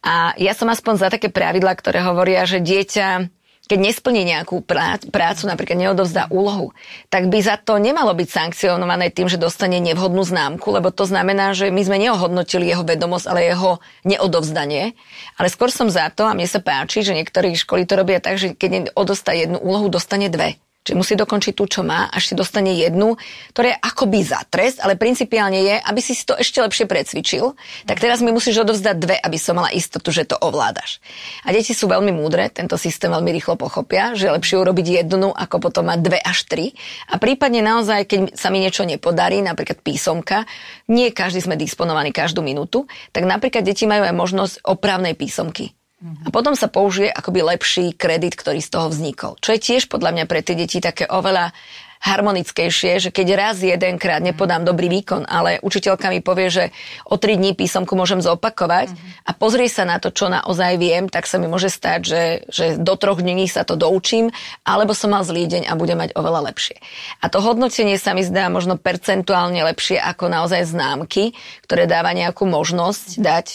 A 0.05 0.37
ja 0.37 0.53
som 0.53 0.69
aspoň 0.69 0.93
za 1.01 1.09
také 1.09 1.33
pravidla, 1.33 1.73
ktoré 1.73 2.05
hovoria, 2.05 2.45
že 2.45 2.61
dieťa 2.61 3.33
keď 3.67 3.79
nesplní 3.83 4.23
nejakú 4.23 4.63
prácu, 5.11 5.43
napríklad 5.43 5.75
neodovzdá 5.75 6.31
úlohu, 6.31 6.71
tak 7.11 7.27
by 7.27 7.43
za 7.43 7.59
to 7.59 7.75
nemalo 7.75 8.15
byť 8.15 8.29
sankcionované 8.31 9.11
tým, 9.11 9.27
že 9.27 9.35
dostane 9.35 9.83
nevhodnú 9.83 10.23
známku, 10.23 10.71
lebo 10.71 10.87
to 10.87 11.03
znamená, 11.03 11.51
že 11.51 11.67
my 11.67 11.81
sme 11.83 11.99
neohodnotili 11.99 12.63
jeho 12.63 12.87
vedomosť, 12.87 13.27
ale 13.27 13.51
jeho 13.51 13.83
neodovzdanie. 14.07 14.95
Ale 15.35 15.51
skôr 15.51 15.67
som 15.67 15.91
za 15.91 16.07
to, 16.15 16.23
a 16.23 16.31
mne 16.31 16.47
sa 16.47 16.63
páči, 16.63 17.03
že 17.03 17.11
niektorí 17.11 17.59
školy 17.59 17.83
to 17.83 17.99
robia 17.99 18.23
tak, 18.23 18.39
že 18.39 18.55
keď 18.55 18.95
odostá 18.95 19.35
jednu 19.35 19.59
úlohu, 19.59 19.91
dostane 19.91 20.31
dve. 20.31 20.55
Čiže 20.87 20.95
musí 20.95 21.19
dokončiť 21.19 21.51
tú, 21.51 21.67
čo 21.67 21.83
má, 21.83 22.07
až 22.07 22.31
si 22.31 22.33
dostane 22.33 22.71
jednu, 22.79 23.19
ktorá 23.51 23.75
je 23.75 23.77
akoby 23.83 24.23
za 24.23 24.39
trest, 24.47 24.79
ale 24.79 24.95
principiálne 24.95 25.59
je, 25.59 25.75
aby 25.83 25.99
si 25.99 26.15
to 26.23 26.31
ešte 26.39 26.63
lepšie 26.63 26.87
precvičil, 26.87 27.59
tak 27.83 27.99
teraz 27.99 28.23
mi 28.23 28.31
musíš 28.31 28.63
odovzdať 28.63 28.95
dve, 28.95 29.19
aby 29.19 29.35
som 29.35 29.59
mala 29.59 29.67
istotu, 29.75 30.15
že 30.15 30.23
to 30.23 30.39
ovládaš. 30.39 31.03
A 31.43 31.51
deti 31.51 31.75
sú 31.75 31.91
veľmi 31.91 32.15
múdre, 32.15 32.47
tento 32.47 32.79
systém 32.79 33.11
veľmi 33.11 33.35
rýchlo 33.35 33.59
pochopia, 33.59 34.15
že 34.15 34.31
je 34.31 34.35
lepšie 34.39 34.63
urobiť 34.63 35.03
jednu, 35.03 35.35
ako 35.35 35.59
potom 35.59 35.91
mať 35.91 35.99
dve 35.99 36.19
až 36.23 36.47
tri. 36.47 36.71
A 37.11 37.19
prípadne 37.19 37.59
naozaj, 37.59 38.07
keď 38.07 38.19
sa 38.39 38.47
mi 38.47 38.63
niečo 38.63 38.87
nepodarí, 38.87 39.43
napríklad 39.43 39.83
písomka, 39.83 40.47
nie 40.87 41.11
každý 41.11 41.43
sme 41.43 41.59
disponovaní 41.59 42.15
každú 42.15 42.39
minútu, 42.39 42.87
tak 43.11 43.27
napríklad 43.27 43.67
deti 43.67 43.83
majú 43.83 44.07
aj 44.07 44.15
možnosť 44.15 44.55
opravnej 44.63 45.19
písomky. 45.19 45.76
A 45.97 46.29
potom 46.29 46.53
sa 46.53 46.69
použije 46.69 47.09
akoby 47.09 47.41
lepší 47.41 47.85
kredit, 47.97 48.37
ktorý 48.37 48.61
z 48.61 48.69
toho 48.69 48.93
vznikol. 48.93 49.33
Čo 49.41 49.57
je 49.57 49.63
tiež 49.65 49.89
podľa 49.89 50.13
mňa 50.13 50.25
pre 50.29 50.45
tie 50.45 50.53
deti 50.53 50.77
také 50.77 51.09
oveľa 51.09 51.49
harmonickejšie, 51.97 53.01
že 53.01 53.09
keď 53.09 53.27
raz 53.33 53.57
jedenkrát 53.57 54.21
nepodám 54.21 54.61
dobrý 54.61 54.85
výkon, 55.01 55.25
ale 55.25 55.57
učiteľka 55.65 56.13
mi 56.13 56.21
povie, 56.21 56.53
že 56.53 56.65
o 57.09 57.17
tri 57.17 57.33
dní 57.33 57.57
písomku 57.57 57.97
môžem 57.97 58.21
zopakovať 58.21 58.93
a 59.25 59.31
pozrie 59.33 59.65
sa 59.65 59.83
na 59.89 59.97
to, 59.97 60.13
čo 60.13 60.29
naozaj 60.29 60.77
viem, 60.77 61.09
tak 61.09 61.25
sa 61.25 61.41
mi 61.41 61.49
môže 61.49 61.73
stať, 61.73 61.99
že, 62.05 62.23
že 62.53 62.65
do 62.77 62.93
troch 62.93 63.17
dní 63.17 63.49
sa 63.49 63.65
to 63.65 63.73
doučím, 63.73 64.29
alebo 64.61 64.93
som 64.93 65.13
mal 65.13 65.25
zlý 65.25 65.49
deň 65.49 65.63
a 65.65 65.73
budem 65.73 65.97
mať 65.97 66.13
oveľa 66.13 66.53
lepšie. 66.53 66.77
A 67.21 67.33
to 67.33 67.41
hodnotenie 67.41 67.97
sa 67.97 68.13
mi 68.13 68.21
zdá 68.21 68.53
možno 68.53 68.77
percentuálne 68.77 69.65
lepšie 69.65 69.97
ako 69.97 70.29
naozaj 70.29 70.69
známky, 70.69 71.33
ktoré 71.65 71.89
dáva 71.89 72.13
nejakú 72.13 72.45
možnosť 72.45 73.17
dať 73.17 73.47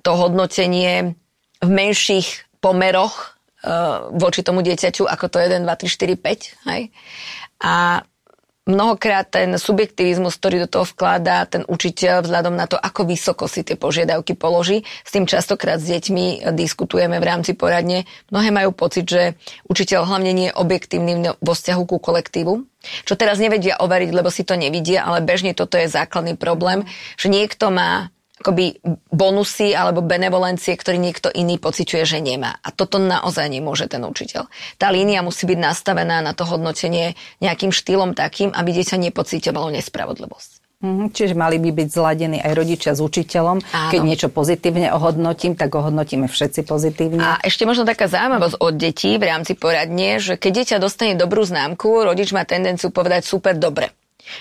to 0.00 0.16
hodnotenie 0.16 1.16
v 1.60 1.68
menších 1.68 2.48
pomeroch 2.60 3.36
uh, 3.64 4.08
voči 4.16 4.40
tomu 4.44 4.64
dieťaťu, 4.64 5.04
ako 5.04 5.26
to 5.28 5.36
1, 5.40 5.64
2, 5.64 5.68
3, 5.68 5.88
4, 5.88 6.16
5. 6.16 6.68
Hej? 6.72 6.82
A 7.60 8.04
mnohokrát 8.70 9.26
ten 9.26 9.56
subjektivizmus, 9.58 10.38
ktorý 10.38 10.64
do 10.64 10.68
toho 10.70 10.86
vkladá 10.86 11.44
ten 11.50 11.66
učiteľ 11.66 12.24
vzhľadom 12.24 12.54
na 12.54 12.70
to, 12.70 12.78
ako 12.78 13.08
vysoko 13.08 13.50
si 13.50 13.66
tie 13.66 13.74
požiadavky 13.74 14.38
položí, 14.38 14.86
s 15.02 15.10
tým 15.10 15.26
častokrát 15.26 15.82
s 15.82 15.90
deťmi 15.90 16.54
diskutujeme 16.54 17.18
v 17.18 17.28
rámci 17.28 17.58
poradne. 17.58 18.06
Mnohé 18.30 18.48
majú 18.54 18.70
pocit, 18.70 19.08
že 19.08 19.34
učiteľ 19.66 20.06
hlavne 20.06 20.32
nie 20.32 20.48
je 20.52 20.56
objektívny 20.56 21.12
vo 21.40 21.52
vzťahu 21.52 21.82
ku 21.88 21.96
kolektívu, 21.98 22.52
čo 23.04 23.14
teraz 23.18 23.42
nevedia 23.42 23.76
overiť, 23.82 24.10
lebo 24.14 24.30
si 24.32 24.46
to 24.46 24.54
nevidia, 24.56 25.04
ale 25.04 25.24
bežne 25.24 25.52
toto 25.52 25.76
je 25.76 25.90
základný 25.90 26.38
problém, 26.38 26.86
že 27.18 27.28
niekto 27.28 27.68
má 27.68 28.08
akoby 28.40 28.80
bonusy 29.12 29.76
alebo 29.76 30.00
benevolencie, 30.00 30.72
ktorý 30.72 30.96
niekto 30.96 31.28
iný 31.28 31.60
pociťuje, 31.60 32.02
že 32.08 32.18
nemá. 32.24 32.56
A 32.64 32.72
toto 32.72 32.96
naozaj 32.96 33.52
nemôže 33.52 33.84
ten 33.86 34.00
učiteľ. 34.00 34.48
Tá 34.80 34.88
línia 34.88 35.20
musí 35.20 35.44
byť 35.44 35.58
nastavená 35.60 36.24
na 36.24 36.32
to 36.32 36.48
hodnotenie 36.48 37.20
nejakým 37.44 37.68
štýlom 37.68 38.16
takým, 38.16 38.48
aby 38.56 38.72
dieťa 38.72 38.96
nepociťovalo 38.96 39.76
nespravodlivosť. 39.76 40.60
Mm, 40.80 41.12
čiže 41.12 41.36
mali 41.36 41.60
by 41.60 41.76
byť 41.76 41.88
zladení 41.92 42.40
aj 42.40 42.56
rodičia 42.56 42.96
s 42.96 43.04
učiteľom. 43.04 43.60
Áno. 43.60 43.90
Keď 43.92 44.00
niečo 44.00 44.28
pozitívne 44.32 44.88
ohodnotím, 44.96 45.52
tak 45.52 45.76
ohodnotíme 45.76 46.24
všetci 46.24 46.64
pozitívne. 46.64 47.20
A 47.20 47.36
ešte 47.44 47.68
možno 47.68 47.84
taká 47.84 48.08
zaujímavosť 48.08 48.56
od 48.56 48.74
detí 48.80 49.20
v 49.20 49.28
rámci 49.28 49.52
poradne, 49.60 50.16
že 50.16 50.40
keď 50.40 50.50
dieťa 50.64 50.76
dostane 50.80 51.20
dobrú 51.20 51.44
známku, 51.44 52.08
rodič 52.08 52.32
má 52.32 52.48
tendenciu 52.48 52.88
povedať 52.88 53.28
super 53.28 53.60
dobre. 53.60 53.92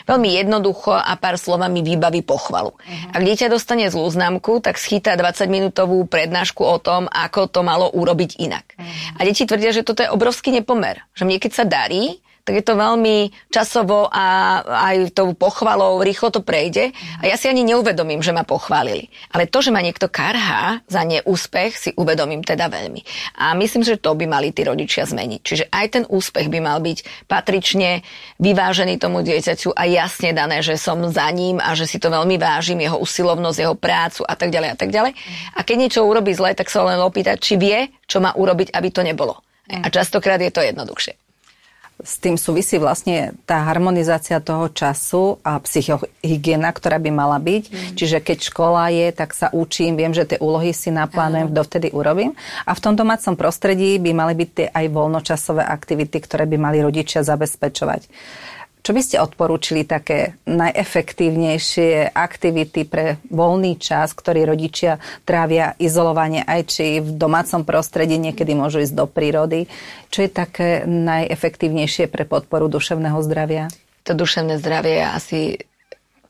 Veľmi 0.05 0.29
jednoducho 0.37 0.93
a 0.93 1.13
pár 1.19 1.35
slovami 1.35 1.81
vybaví 1.81 2.21
pochvalu. 2.21 2.73
Uh-huh. 2.73 3.15
Ak 3.15 3.21
dieťa 3.21 3.51
dostane 3.51 3.89
zlú 3.89 4.07
známku, 4.09 4.61
tak 4.61 4.77
schytá 4.79 5.17
20-minútovú 5.19 6.05
prednášku 6.07 6.61
o 6.61 6.77
tom, 6.77 7.05
ako 7.09 7.49
to 7.49 7.61
malo 7.65 7.89
urobiť 7.91 8.39
inak. 8.39 8.65
Uh-huh. 8.77 9.19
A 9.19 9.25
deti 9.25 9.43
tvrdia, 9.43 9.73
že 9.73 9.85
toto 9.85 10.05
je 10.05 10.09
obrovský 10.09 10.53
nepomer. 10.53 11.03
Že 11.17 11.23
mne 11.27 11.37
keď 11.41 11.51
sa 11.51 11.65
darí, 11.67 12.21
tak 12.43 12.53
je 12.59 12.65
to 12.65 12.79
veľmi 12.79 13.29
časovo 13.53 14.09
a 14.09 14.59
aj 14.65 15.13
tou 15.13 15.37
pochvalou 15.37 16.01
rýchlo 16.01 16.33
to 16.33 16.41
prejde 16.41 16.91
a 17.21 17.23
ja 17.29 17.37
si 17.37 17.45
ani 17.45 17.61
neuvedomím, 17.61 18.25
že 18.25 18.33
ma 18.33 18.41
pochválili. 18.41 19.11
Ale 19.29 19.45
to, 19.45 19.61
že 19.61 19.69
ma 19.69 19.85
niekto 19.85 20.09
karhá 20.09 20.81
za 20.89 21.05
neúspech, 21.05 21.71
si 21.77 21.89
uvedomím 21.93 22.41
teda 22.41 22.71
veľmi. 22.71 23.05
A 23.37 23.53
myslím, 23.53 23.85
že 23.85 24.01
to 24.01 24.17
by 24.17 24.25
mali 24.25 24.49
tí 24.49 24.65
rodičia 24.65 25.05
zmeniť. 25.05 25.41
Čiže 25.45 25.65
aj 25.69 25.85
ten 25.93 26.03
úspech 26.09 26.49
by 26.49 26.59
mal 26.59 26.81
byť 26.81 27.29
patrične 27.29 28.01
vyvážený 28.41 28.97
tomu 28.97 29.21
dieťaťu 29.21 29.77
a 29.77 29.85
jasne 29.85 30.33
dané, 30.33 30.65
že 30.65 30.79
som 30.79 30.99
za 31.05 31.29
ním 31.29 31.61
a 31.61 31.77
že 31.77 31.85
si 31.85 32.01
to 32.01 32.09
veľmi 32.09 32.41
vážim, 32.41 32.81
jeho 32.81 32.97
usilovnosť, 32.97 33.59
jeho 33.61 33.75
prácu 33.77 34.25
a 34.25 34.33
tak 34.33 34.49
ďalej 34.49 34.69
a 34.73 34.77
tak 34.77 34.89
ďalej. 34.89 35.13
A 35.53 35.59
keď 35.61 35.75
niečo 35.77 36.01
urobí 36.07 36.33
zle, 36.33 36.57
tak 36.57 36.73
sa 36.73 36.81
len 36.81 36.97
opýtať, 36.97 37.37
či 37.37 37.61
vie, 37.61 37.93
čo 38.09 38.17
má 38.17 38.33
urobiť, 38.33 38.73
aby 38.73 38.89
to 38.89 39.05
nebolo. 39.05 39.37
A 39.69 39.85
častokrát 39.93 40.41
je 40.41 40.49
to 40.49 40.65
jednoduchšie 40.65 41.28
s 41.99 42.15
tým 42.23 42.39
súvisí 42.39 42.79
vlastne 42.79 43.35
tá 43.43 43.67
harmonizácia 43.67 44.39
toho 44.39 44.71
času 44.71 45.43
a 45.43 45.59
psychohygiena, 45.59 46.71
ktorá 46.71 46.95
by 46.95 47.11
mala 47.11 47.35
byť. 47.43 47.63
Mm. 47.67 47.95
Čiže 47.99 48.17
keď 48.23 48.37
škola 48.47 48.87
je, 48.87 49.07
tak 49.11 49.35
sa 49.35 49.51
učím, 49.51 49.99
viem, 49.99 50.15
že 50.15 50.23
tie 50.23 50.39
úlohy 50.39 50.71
si 50.71 50.95
naplánujem, 50.95 51.51
dovtedy 51.51 51.91
urobím. 51.91 52.39
A 52.63 52.71
v 52.71 52.83
tom 52.83 52.95
domácom 52.95 53.35
prostredí 53.35 53.99
by 53.99 54.11
mali 54.15 54.33
byť 54.33 54.49
tie 54.55 54.67
aj 54.71 54.85
voľnočasové 54.95 55.63
aktivity, 55.67 56.23
ktoré 56.23 56.47
by 56.47 56.57
mali 56.57 56.79
rodičia 56.79 57.19
zabezpečovať. 57.19 58.07
Čo 58.79 58.95
by 58.95 59.01
ste 59.03 59.19
odporúčili 59.19 59.83
také 59.83 60.39
najefektívnejšie 60.47 62.15
aktivity 62.15 62.87
pre 62.87 63.19
voľný 63.27 63.75
čas, 63.75 64.15
ktorý 64.15 64.47
rodičia 64.47 65.03
trávia 65.27 65.75
izolovanie 65.77 66.47
aj 66.47 66.61
či 66.65 66.85
v 67.03 67.11
domácom 67.19 67.67
prostredí, 67.67 68.15
niekedy 68.15 68.55
môžu 68.55 68.79
ísť 68.79 68.95
do 68.95 69.05
prírody. 69.05 69.67
Čo 70.09 70.25
je 70.25 70.31
také 70.31 70.69
najefektívnejšie 70.87 72.07
pre 72.07 72.23
podporu 72.23 72.71
duševného 72.71 73.19
zdravia? 73.21 73.67
To 74.07 74.15
duševné 74.15 74.57
zdravie 74.57 75.03
je 75.03 75.05
asi 75.05 75.39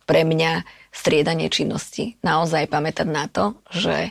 pre 0.09 0.25
mňa 0.25 0.65
striedanie 0.89 1.53
činnosti. 1.53 2.17
Naozaj 2.25 2.65
pamätať 2.65 3.07
na 3.07 3.29
to, 3.29 3.61
že 3.69 4.09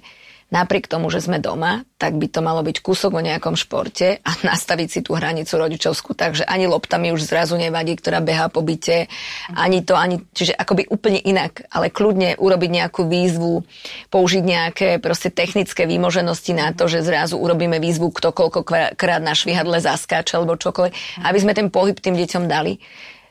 napriek 0.48 0.88
tomu, 0.88 1.12
že 1.12 1.20
sme 1.20 1.36
doma, 1.40 1.84
tak 2.00 2.16
by 2.16 2.30
to 2.32 2.40
malo 2.40 2.64
byť 2.64 2.80
kúsok 2.80 3.20
o 3.20 3.24
nejakom 3.24 3.52
športe 3.52 4.20
a 4.24 4.30
nastaviť 4.48 4.88
si 4.88 5.00
tú 5.04 5.12
hranicu 5.12 5.54
rodičovskú, 5.56 6.16
takže 6.16 6.48
ani 6.48 6.64
lopta 6.64 6.96
mi 6.96 7.12
už 7.12 7.28
zrazu 7.28 7.60
nevadí, 7.60 7.96
ktorá 8.00 8.24
beha 8.24 8.48
po 8.48 8.64
byte, 8.64 9.12
ani 9.52 9.84
to, 9.84 9.92
ani, 9.94 10.24
čiže 10.32 10.56
akoby 10.56 10.88
úplne 10.88 11.20
inak, 11.20 11.68
ale 11.68 11.92
kľudne 11.92 12.40
urobiť 12.40 12.70
nejakú 12.70 13.04
výzvu, 13.04 13.64
použiť 14.08 14.42
nejaké 14.42 14.88
proste 15.04 15.28
technické 15.28 15.84
výmoženosti 15.84 16.56
na 16.56 16.72
to, 16.72 16.88
že 16.88 17.04
zrazu 17.04 17.36
urobíme 17.36 17.76
výzvu, 17.76 18.08
kto 18.14 18.32
koľko 18.32 18.64
krát 18.96 19.20
na 19.20 19.36
švihadle 19.36 19.84
zaskáče 19.84 20.40
alebo 20.40 20.56
čokoľvek, 20.56 21.24
aby 21.28 21.38
sme 21.38 21.52
ten 21.52 21.68
pohyb 21.68 21.96
tým 22.00 22.16
deťom 22.16 22.48
dali. 22.48 22.80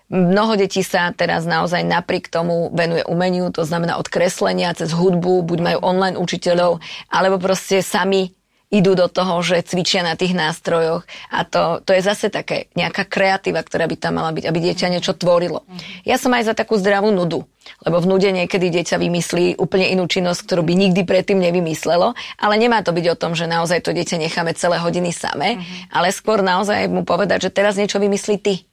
Mnoho 0.08 0.56
detí 0.56 0.88
sa 0.88 1.12
teraz 1.12 1.44
naozaj 1.44 1.84
napriek 1.84 2.32
tomu 2.32 2.72
venuje 2.72 3.04
umeniu, 3.04 3.52
to 3.52 3.68
znamená 3.68 4.00
od 4.00 4.08
kreslenia 4.08 4.72
cez 4.72 4.96
hudbu, 4.96 5.44
buď 5.44 5.60
majú 5.60 5.80
online 5.84 6.16
učiteľov, 6.16 6.80
alebo 7.12 7.36
proste 7.44 7.84
sami 7.84 8.32
idú 8.68 9.00
do 9.00 9.08
toho, 9.08 9.40
že 9.40 9.64
cvičia 9.64 10.04
na 10.04 10.20
tých 10.20 10.36
nástrojoch 10.36 11.08
a 11.32 11.48
to, 11.48 11.80
to 11.88 11.96
je 11.96 12.04
zase 12.04 12.28
také 12.28 12.68
nejaká 12.76 13.08
kreatíva, 13.08 13.64
ktorá 13.64 13.88
by 13.88 13.96
tam 13.96 14.20
mala 14.20 14.36
byť, 14.36 14.44
aby 14.44 14.60
dieťa 14.60 14.92
niečo 14.92 15.16
tvorilo. 15.16 15.64
Ja 16.04 16.20
som 16.20 16.36
aj 16.36 16.52
za 16.52 16.54
takú 16.56 16.76
zdravú 16.76 17.08
nudu, 17.16 17.48
lebo 17.88 17.98
v 18.04 18.10
nude 18.12 18.28
niekedy 18.28 18.68
dieťa 18.68 19.00
vymyslí 19.00 19.56
úplne 19.56 19.88
inú 19.96 20.04
činnosť, 20.04 20.44
ktorú 20.44 20.68
by 20.68 20.74
nikdy 20.76 21.08
predtým 21.08 21.40
nevymyslelo, 21.40 22.12
ale 22.36 22.54
nemá 22.60 22.84
to 22.84 22.92
byť 22.92 23.06
o 23.08 23.20
tom, 23.20 23.40
že 23.40 23.48
naozaj 23.48 23.88
to 23.88 23.96
dieťa 23.96 24.20
necháme 24.20 24.52
celé 24.60 24.84
hodiny 24.84 25.16
samé, 25.16 25.56
uh-huh. 25.56 25.96
ale 25.96 26.12
skôr 26.12 26.44
naozaj 26.44 26.92
mu 26.92 27.08
povedať, 27.08 27.48
že 27.48 27.56
teraz 27.56 27.80
niečo 27.80 28.04
vymyslí 28.04 28.36
ty. 28.44 28.68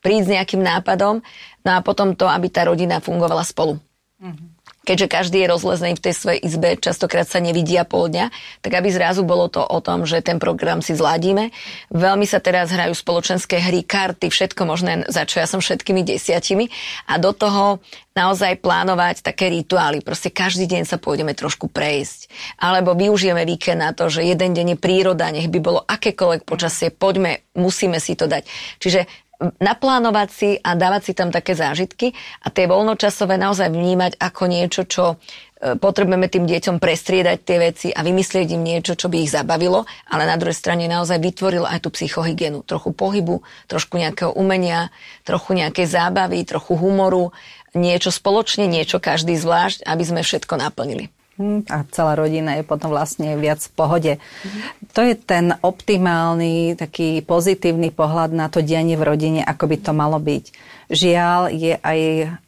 Príď 0.00 0.20
s 0.24 0.32
nejakým 0.32 0.60
nápadom, 0.64 1.20
no 1.64 1.70
a 1.70 1.84
potom 1.84 2.16
to, 2.16 2.24
aby 2.24 2.48
tá 2.48 2.64
rodina 2.64 3.00
fungovala 3.00 3.44
spolu. 3.44 3.76
Uh-huh 4.20 4.60
keďže 4.90 5.06
každý 5.06 5.38
je 5.44 5.52
rozlezený 5.54 5.92
v 5.94 6.04
tej 6.08 6.14
svojej 6.18 6.40
izbe, 6.42 6.74
častokrát 6.74 7.28
sa 7.28 7.38
nevidia 7.38 7.86
pol 7.86 8.10
dňa, 8.10 8.26
tak 8.58 8.72
aby 8.74 8.90
zrazu 8.90 9.22
bolo 9.22 9.46
to 9.46 9.60
o 9.60 9.78
tom, 9.78 10.02
že 10.02 10.18
ten 10.18 10.42
program 10.42 10.82
si 10.82 10.98
zladíme. 10.98 11.54
Veľmi 11.94 12.26
sa 12.26 12.42
teraz 12.42 12.74
hrajú 12.74 12.96
spoločenské 12.96 13.62
hry, 13.62 13.86
karty, 13.86 14.32
všetko 14.32 14.62
možné, 14.66 15.06
za 15.06 15.28
čo 15.28 15.38
ja 15.38 15.46
som 15.46 15.62
všetkými 15.62 16.02
desiatimi 16.02 16.72
a 17.06 17.22
do 17.22 17.30
toho 17.30 17.78
naozaj 18.18 18.58
plánovať 18.58 19.22
také 19.22 19.52
rituály. 19.54 20.02
Proste 20.02 20.34
každý 20.34 20.66
deň 20.66 20.82
sa 20.82 20.98
pôjdeme 20.98 21.38
trošku 21.38 21.70
prejsť. 21.70 22.26
Alebo 22.58 22.98
využijeme 22.98 23.46
víkend 23.46 23.78
na 23.78 23.94
to, 23.94 24.10
že 24.10 24.26
jeden 24.26 24.58
deň 24.58 24.74
je 24.74 24.78
príroda, 24.80 25.30
nech 25.30 25.46
by 25.46 25.58
bolo 25.62 25.80
akékoľvek 25.86 26.42
počasie, 26.42 26.90
poďme, 26.90 27.46
musíme 27.54 28.02
si 28.02 28.18
to 28.18 28.26
dať. 28.26 28.42
Čiže 28.82 29.06
naplánovať 29.40 30.28
si 30.28 30.50
a 30.60 30.76
dávať 30.76 31.02
si 31.10 31.12
tam 31.16 31.32
také 31.32 31.56
zážitky 31.56 32.12
a 32.44 32.52
tie 32.52 32.68
voľnočasové 32.68 33.40
naozaj 33.40 33.72
vnímať 33.72 34.20
ako 34.20 34.42
niečo, 34.44 34.82
čo 34.84 35.04
e, 35.16 35.76
potrebujeme 35.80 36.28
tým 36.28 36.44
deťom 36.44 36.76
prestriedať 36.76 37.38
tie 37.40 37.58
veci 37.58 37.88
a 37.88 38.04
vymyslieť 38.04 38.46
im 38.52 38.62
niečo, 38.62 38.92
čo 39.00 39.08
by 39.08 39.24
ich 39.24 39.32
zabavilo, 39.32 39.88
ale 40.12 40.28
na 40.28 40.36
druhej 40.36 40.56
strane 40.56 40.84
naozaj 40.84 41.16
vytvoril 41.16 41.64
aj 41.64 41.88
tú 41.88 41.88
psychohygienu. 41.88 42.60
Trochu 42.68 42.92
pohybu, 42.92 43.40
trošku 43.64 43.96
nejakého 43.96 44.36
umenia, 44.36 44.92
trochu 45.24 45.56
nejakej 45.56 45.88
zábavy, 45.88 46.44
trochu 46.44 46.76
humoru, 46.76 47.32
niečo 47.72 48.12
spoločne, 48.12 48.68
niečo 48.68 49.00
každý 49.00 49.40
zvlášť, 49.40 49.88
aby 49.88 50.04
sme 50.04 50.20
všetko 50.20 50.60
naplnili. 50.60 51.08
Hm, 51.40 51.64
a 51.72 51.88
celá 51.88 52.20
rodina 52.20 52.60
je 52.60 52.68
potom 52.68 52.92
vlastne 52.92 53.32
viac 53.40 53.64
v 53.64 53.72
pohode. 53.72 54.12
Mm. 54.20 54.60
To 54.92 55.00
je 55.00 55.16
ten 55.16 55.56
optimálny, 55.64 56.76
taký 56.76 57.24
pozitívny 57.24 57.88
pohľad 57.96 58.36
na 58.36 58.52
to 58.52 58.60
dianie 58.60 58.92
v 59.00 59.08
rodine, 59.08 59.40
ako 59.40 59.64
by 59.72 59.76
to 59.80 59.92
malo 59.96 60.20
byť. 60.20 60.44
Žiaľ, 60.92 61.40
je 61.56 61.80
aj 61.80 62.00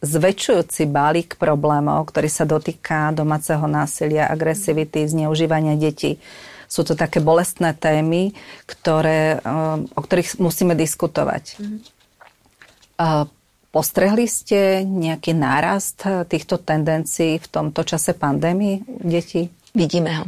zväčšujúci 0.05 0.93
balík 0.93 1.41
problémov, 1.41 2.13
ktorý 2.13 2.29
sa 2.29 2.45
dotýka 2.45 3.17
domáceho 3.17 3.65
násilia, 3.65 4.29
agresivity, 4.29 5.09
zneužívania 5.09 5.73
detí. 5.81 6.21
Sú 6.69 6.85
to 6.85 6.93
také 6.93 7.25
bolestné 7.25 7.73
témy, 7.73 8.37
ktoré, 8.69 9.41
o 9.97 10.01
ktorých 10.05 10.37
musíme 10.37 10.77
diskutovať. 10.77 11.57
Mm. 11.57 11.81
Postrehli 13.73 14.29
ste 14.29 14.85
nejaký 14.85 15.33
nárast 15.33 16.05
týchto 16.29 16.61
tendencií 16.61 17.41
v 17.41 17.47
tomto 17.49 17.89
čase 17.89 18.13
pandémii 18.13 18.85
detí? 19.01 19.49
Vidíme 19.73 20.13
ho. 20.21 20.25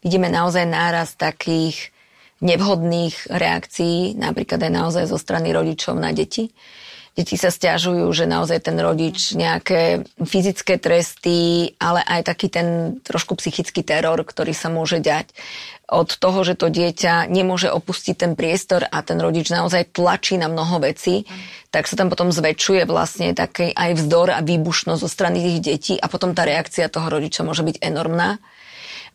Vidíme 0.00 0.32
naozaj 0.32 0.64
nárast 0.64 1.20
takých 1.20 1.92
nevhodných 2.40 3.28
reakcií, 3.28 4.16
napríklad 4.16 4.64
aj 4.64 4.72
naozaj 4.72 5.04
zo 5.04 5.20
strany 5.20 5.52
rodičov 5.52 6.00
na 6.00 6.16
deti. 6.16 6.48
Deti 7.12 7.34
sa 7.34 7.50
stiažujú, 7.50 8.08
že 8.14 8.30
naozaj 8.30 8.70
ten 8.70 8.78
rodič 8.80 9.36
nejaké 9.36 10.08
fyzické 10.22 10.80
tresty, 10.80 11.74
ale 11.76 12.00
aj 12.08 12.30
taký 12.30 12.48
ten 12.48 13.02
trošku 13.04 13.36
psychický 13.36 13.84
teror, 13.84 14.22
ktorý 14.22 14.54
sa 14.56 14.72
môže 14.72 15.02
dať 15.02 15.28
od 15.88 16.20
toho, 16.20 16.44
že 16.44 16.60
to 16.60 16.68
dieťa 16.68 17.32
nemôže 17.32 17.72
opustiť 17.72 18.14
ten 18.14 18.32
priestor 18.36 18.84
a 18.84 19.00
ten 19.00 19.16
rodič 19.16 19.48
naozaj 19.48 19.96
tlačí 19.96 20.36
na 20.36 20.52
mnoho 20.52 20.84
vecí, 20.84 21.24
tak 21.72 21.88
sa 21.88 21.96
tam 21.96 22.12
potom 22.12 22.28
zväčšuje 22.28 22.84
vlastne 22.84 23.32
taký 23.32 23.72
aj 23.72 23.96
vzdor 23.96 24.28
a 24.36 24.44
výbušnosť 24.44 25.00
zo 25.00 25.08
strany 25.08 25.40
tých 25.40 25.58
detí 25.64 25.94
a 25.96 26.06
potom 26.12 26.36
tá 26.36 26.44
reakcia 26.44 26.92
toho 26.92 27.08
rodiča 27.08 27.40
môže 27.40 27.64
byť 27.64 27.80
enormná. 27.80 28.36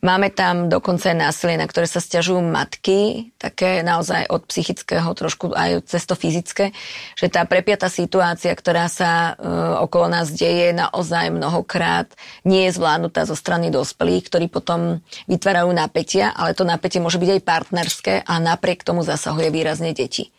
Máme 0.04 0.36
tam 0.36 0.68
dokonca 0.68 1.16
aj 1.16 1.32
násilie, 1.32 1.56
na 1.56 1.64
ktoré 1.64 1.88
sa 1.88 2.04
stiažujú 2.04 2.44
matky, 2.44 3.32
také 3.40 3.80
naozaj 3.88 4.28
od 4.28 4.44
psychického 4.52 5.08
trošku 5.16 5.56
aj 5.56 5.88
cez 5.88 6.04
to 6.04 6.20
fyzické, 6.20 6.76
že 7.16 7.32
tá 7.32 7.48
prepiatá 7.48 7.88
situácia, 7.88 8.52
ktorá 8.52 8.92
sa 8.92 9.40
e, 9.40 9.48
okolo 9.80 10.12
nás 10.12 10.28
deje, 10.36 10.76
naozaj 10.76 11.32
mnohokrát 11.32 12.12
nie 12.44 12.68
je 12.68 12.76
zvládnutá 12.76 13.24
zo 13.24 13.40
strany 13.40 13.72
dospelých, 13.72 14.28
ktorí 14.28 14.52
potom 14.52 15.00
vytvárajú 15.32 15.72
napätia, 15.72 16.36
ale 16.36 16.52
to 16.52 16.68
napätie 16.68 17.00
môže 17.00 17.16
byť 17.16 17.40
aj 17.40 17.48
partnerské 17.48 18.14
a 18.28 18.44
napriek 18.44 18.84
tomu 18.84 19.08
zasahuje 19.08 19.56
výrazne 19.56 19.96
deti 19.96 20.36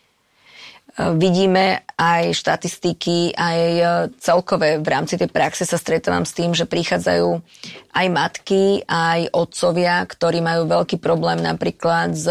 vidíme 0.95 1.83
aj 1.99 2.31
štatistiky, 2.31 3.35
aj 3.35 3.59
e, 3.59 3.83
celkové 4.19 4.79
v 4.79 4.87
rámci 4.87 5.19
tej 5.19 5.27
praxe 5.27 5.67
sa 5.67 5.75
stretávam 5.75 6.23
s 6.23 6.31
tým, 6.31 6.55
že 6.55 6.63
prichádzajú 6.63 7.43
aj 7.91 8.07
matky, 8.11 8.83
aj 8.87 9.31
otcovia, 9.35 10.03
ktorí 10.07 10.39
majú 10.39 10.67
veľký 10.71 10.99
problém 10.99 11.43
napríklad 11.43 12.15
s, 12.15 12.27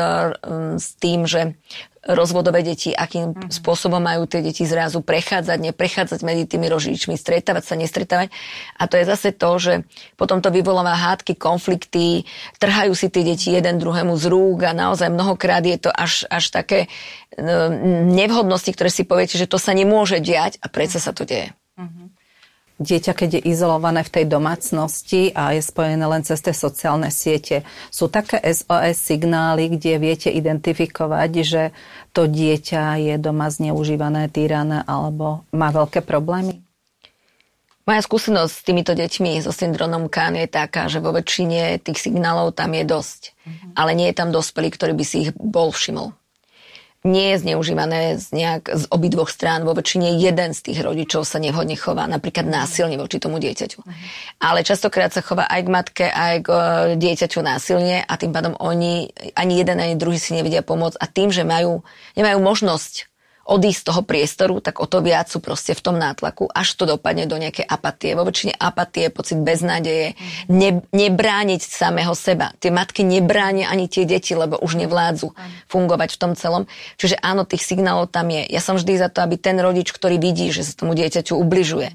s 0.81 0.88
tým, 0.96 1.29
že 1.29 1.57
rozvodové 2.08 2.60
deti, 2.60 2.92
akým 2.92 3.32
mm-hmm. 3.32 3.50
spôsobom 3.50 4.00
majú 4.00 4.28
tie 4.28 4.44
deti 4.44 4.68
zrazu 4.68 5.00
prechádzať, 5.00 5.58
neprechádzať 5.72 6.20
medzi 6.20 6.44
tými 6.44 6.68
rodičmi, 6.68 7.16
stretávať 7.16 7.64
sa, 7.64 7.74
nestretávať. 7.80 8.28
A 8.76 8.84
to 8.84 9.00
je 9.00 9.04
zase 9.08 9.32
to, 9.32 9.50
že 9.56 9.72
potom 10.20 10.44
to 10.44 10.52
vyvoláva 10.52 10.92
hádky, 10.92 11.36
konflikty, 11.36 12.28
trhajú 12.60 12.92
si 12.92 13.08
tie 13.08 13.24
deti 13.24 13.52
jeden 13.56 13.80
druhému 13.80 14.12
z 14.20 14.24
rúk 14.28 14.68
a 14.68 14.76
naozaj 14.76 15.08
mnohokrát 15.08 15.64
je 15.64 15.78
to 15.80 15.90
až, 15.90 16.28
až 16.28 16.52
také 16.52 16.92
no, 17.40 17.72
nevhodnosti, 18.12 18.68
ktoré 18.72 18.92
si 18.92 19.08
poviete, 19.08 19.40
že 19.40 19.48
to 19.48 19.56
sa 19.56 19.72
nemôže 19.72 20.20
diať 20.20 20.60
a 20.60 20.68
predsa 20.68 21.00
sa 21.00 21.16
to 21.16 21.24
deje. 21.24 21.56
Mm-hmm 21.80 22.23
dieťa, 22.82 23.12
keď 23.14 23.30
je 23.38 23.46
izolované 23.54 24.02
v 24.02 24.12
tej 24.20 24.24
domácnosti 24.26 25.30
a 25.30 25.54
je 25.54 25.62
spojené 25.62 26.02
len 26.04 26.26
cez 26.26 26.42
tie 26.42 26.50
sociálne 26.50 27.08
siete, 27.14 27.62
sú 27.90 28.10
také 28.10 28.42
SOS 28.42 28.98
signály, 28.98 29.78
kde 29.78 30.02
viete 30.02 30.30
identifikovať, 30.30 31.30
že 31.46 31.62
to 32.10 32.26
dieťa 32.26 32.98
je 32.98 33.14
doma 33.18 33.50
zneužívané, 33.50 34.26
týrané 34.30 34.82
alebo 34.87 35.46
má 35.54 35.70
veľké 35.70 36.02
problémy? 36.02 36.62
Moja 37.84 38.00
skúsenosť 38.00 38.52
s 38.52 38.64
týmito 38.64 38.96
deťmi 38.96 39.44
so 39.44 39.52
syndromom 39.52 40.08
Kahn 40.08 40.40
je 40.40 40.48
taká, 40.48 40.88
že 40.88 41.04
vo 41.04 41.12
väčšine 41.12 41.84
tých 41.84 42.00
signálov 42.00 42.56
tam 42.56 42.72
je 42.72 42.80
dosť. 42.80 43.37
Mm-hmm. 43.44 43.70
Ale 43.76 43.90
nie 43.92 44.08
je 44.08 44.16
tam 44.16 44.32
dospelý, 44.32 44.72
ktorý 44.72 44.96
by 44.96 45.04
si 45.04 45.28
ich 45.28 45.30
bol 45.37 45.68
všimol 45.68 46.16
nie 47.04 47.36
je 47.36 47.44
zneužívané 47.44 48.16
z, 48.16 48.26
nejak, 48.32 48.64
z 48.72 48.84
obidvoch 48.88 49.28
strán. 49.28 49.68
Vo 49.68 49.76
väčšine 49.76 50.16
jeden 50.16 50.56
z 50.56 50.60
tých 50.72 50.80
rodičov 50.80 51.28
sa 51.28 51.36
nevhodne 51.36 51.76
chová, 51.76 52.08
napríklad 52.08 52.48
násilne 52.48 52.96
voči 52.96 53.20
tomu 53.20 53.36
dieťaťu. 53.36 53.84
Ale 54.40 54.64
častokrát 54.64 55.12
sa 55.12 55.20
chová 55.20 55.44
aj 55.44 55.60
k 55.60 55.68
matke, 55.68 56.06
aj 56.08 56.34
k 56.40 56.48
e, 56.48 56.60
dieťaťu 56.96 57.44
násilne 57.44 58.00
a 58.08 58.12
tým 58.16 58.32
pádom 58.32 58.56
oni 58.56 59.12
ani 59.36 59.54
jeden, 59.60 59.78
ani 59.84 59.94
druhý 60.00 60.16
si 60.16 60.32
nevedia 60.32 60.64
pomôcť 60.64 60.96
a 60.96 61.06
tým, 61.06 61.28
že 61.28 61.44
majú, 61.44 61.84
nemajú 62.16 62.38
možnosť 62.40 63.13
odísť 63.44 63.80
z 63.80 63.87
toho 63.92 64.00
priestoru, 64.00 64.54
tak 64.64 64.80
o 64.80 64.88
to 64.88 65.04
viac 65.04 65.28
sú 65.28 65.38
proste 65.38 65.76
v 65.76 65.85
tom 65.85 65.96
nátlaku, 66.00 66.48
až 66.48 66.74
to 66.74 66.88
dopadne 66.88 67.28
do 67.28 67.37
nejakej 67.37 67.68
apatie. 67.68 68.16
Vo 68.16 68.24
väčšine 68.24 68.57
apatie, 68.57 69.12
pocit 69.12 69.37
beznádeje, 69.37 70.16
ne, 70.48 70.80
nebrániť 70.92 71.61
samého 71.61 72.16
seba. 72.16 72.57
Tie 72.57 72.72
matky 72.72 73.04
nebránia 73.04 73.68
ani 73.68 73.87
tie 73.87 74.09
deti, 74.09 74.33
lebo 74.33 74.57
už 74.61 74.80
nevládzu 74.80 75.37
fungovať 75.68 76.16
v 76.16 76.20
tom 76.20 76.33
celom. 76.33 76.64
Čiže 76.96 77.20
áno, 77.20 77.44
tých 77.44 77.64
signálov 77.68 78.09
tam 78.09 78.33
je. 78.33 78.48
Ja 78.48 78.64
som 78.64 78.80
vždy 78.80 78.96
za 78.96 79.09
to, 79.12 79.20
aby 79.20 79.37
ten 79.37 79.61
rodič, 79.61 79.92
ktorý 79.92 80.16
vidí, 80.16 80.48
že 80.48 80.64
sa 80.64 80.72
tomu 80.72 80.96
dieťaťu 80.96 81.37
ubližuje, 81.37 81.92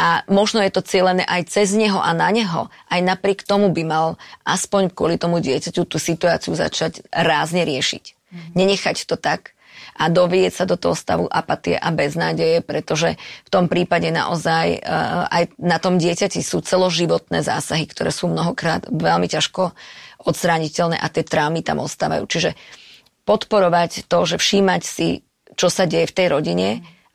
a 0.00 0.24
možno 0.26 0.64
je 0.64 0.72
to 0.72 0.82
cieľené 0.82 1.22
aj 1.22 1.52
cez 1.52 1.76
neho 1.76 2.00
a 2.00 2.10
na 2.16 2.32
neho. 2.32 2.72
Aj 2.88 2.98
napriek 2.98 3.44
tomu 3.44 3.68
by 3.70 3.82
mal 3.84 4.06
aspoň 4.42 4.90
kvôli 4.90 5.20
tomu 5.20 5.38
dieťaťu 5.38 5.84
tú 5.84 6.00
situáciu 6.00 6.56
začať 6.56 7.04
rázne 7.12 7.62
riešiť. 7.62 8.04
Mm. 8.32 8.50
Nenechať 8.56 9.04
to 9.04 9.20
tak, 9.20 9.52
a 9.96 10.08
dovieť 10.08 10.52
sa 10.52 10.64
do 10.64 10.80
toho 10.80 10.96
stavu 10.96 11.28
apatie 11.28 11.76
a 11.76 11.92
beznádeje, 11.92 12.64
pretože 12.64 13.16
v 13.44 13.48
tom 13.52 13.68
prípade 13.68 14.08
naozaj 14.08 14.66
e, 14.76 14.80
aj 15.28 15.42
na 15.60 15.76
tom 15.76 16.00
dieťati 16.00 16.40
sú 16.40 16.64
celoživotné 16.64 17.44
zásahy, 17.44 17.84
ktoré 17.84 18.08
sú 18.08 18.32
mnohokrát 18.32 18.88
veľmi 18.88 19.28
ťažko 19.28 19.76
odstrániteľné 20.24 20.96
a 20.96 21.06
tie 21.12 21.26
trámy 21.26 21.60
tam 21.60 21.82
ostávajú. 21.82 22.24
Čiže 22.24 22.50
podporovať 23.28 24.08
to, 24.08 24.18
že 24.24 24.36
všímať 24.38 24.82
si, 24.82 25.22
čo 25.54 25.68
sa 25.68 25.84
deje 25.84 26.08
v 26.08 26.16
tej 26.16 26.26
rodine 26.32 26.68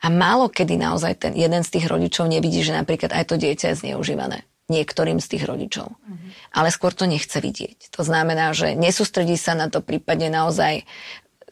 a 0.04 0.08
málo 0.13 0.48
kedy 0.48 0.78
naozaj 0.78 1.13
ten 1.28 1.34
jeden 1.34 1.66
z 1.66 1.74
tých 1.80 1.90
rodičov 1.90 2.30
nevidí, 2.30 2.62
že 2.62 2.76
napríklad 2.76 3.12
aj 3.12 3.34
to 3.34 3.36
dieťa 3.42 3.74
je 3.74 3.80
zneužívané 3.88 4.46
niektorým 4.68 5.24
z 5.24 5.28
tých 5.32 5.44
rodičov. 5.48 5.96
Mm-hmm. 5.96 6.30
Ale 6.52 6.68
skôr 6.76 6.92
to 6.92 7.08
nechce 7.08 7.40
vidieť. 7.40 7.88
To 7.96 8.04
znamená, 8.04 8.52
že 8.52 8.76
nesústredí 8.76 9.40
sa 9.40 9.56
na 9.56 9.72
to 9.72 9.80
prípadne 9.80 10.28
naozaj 10.28 10.84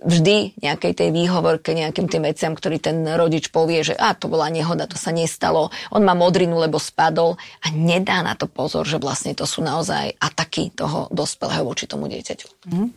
vždy 0.05 0.61
nejakej 0.61 0.93
tej 0.93 1.09
výhovorke, 1.09 1.73
nejakým 1.73 2.05
tým 2.05 2.23
veciam, 2.29 2.53
ktorý 2.53 2.77
ten 2.77 3.01
rodič 3.17 3.49
povie, 3.49 3.81
že 3.81 3.97
a 3.97 4.13
to 4.13 4.29
bola 4.29 4.47
nehoda, 4.53 4.85
to 4.85 4.95
sa 4.95 5.09
nestalo, 5.09 5.73
on 5.89 6.05
má 6.05 6.13
modrinu, 6.13 6.61
lebo 6.61 6.77
spadol 6.77 7.35
a 7.65 7.67
nedá 7.73 8.21
na 8.21 8.37
to 8.37 8.45
pozor, 8.45 8.85
že 8.85 9.01
vlastne 9.01 9.33
to 9.33 9.49
sú 9.49 9.65
naozaj 9.65 10.13
ataky 10.21 10.71
toho 10.77 11.09
dospelého 11.09 11.65
voči 11.65 11.89
tomu 11.89 12.05
dieťaťu. 12.05 12.47
Mm 12.71 12.89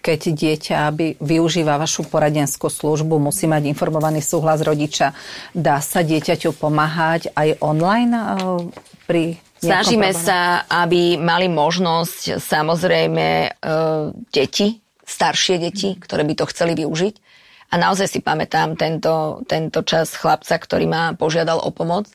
keď 0.00 0.20
dieťa 0.32 0.76
aby 0.88 1.06
využíva 1.20 1.76
vašu 1.76 2.08
poradenskú 2.08 2.72
službu, 2.72 3.20
musí 3.20 3.44
mať 3.44 3.68
informovaný 3.68 4.24
súhlas 4.24 4.64
rodiča. 4.64 5.12
Dá 5.52 5.76
sa 5.84 6.00
dieťaťu 6.00 6.56
pomáhať 6.56 7.36
aj 7.36 7.60
online 7.60 8.12
eh, 8.16 8.24
pri 9.04 9.24
Snažíme 9.60 10.16
sa, 10.16 10.64
aby 10.64 11.20
mali 11.20 11.44
možnosť 11.52 12.40
samozrejme 12.40 13.26
e, 13.44 13.48
deti, 14.32 14.80
staršie 15.10 15.58
deti, 15.58 15.98
ktoré 15.98 16.22
by 16.22 16.34
to 16.38 16.44
chceli 16.54 16.78
využiť. 16.78 17.14
A 17.70 17.78
naozaj 17.78 18.06
si 18.10 18.20
pamätám 18.22 18.74
tento, 18.74 19.42
tento 19.46 19.82
čas 19.82 20.14
chlapca, 20.14 20.58
ktorý 20.58 20.86
ma 20.90 21.14
požiadal 21.14 21.62
o 21.62 21.70
pomoc 21.70 22.10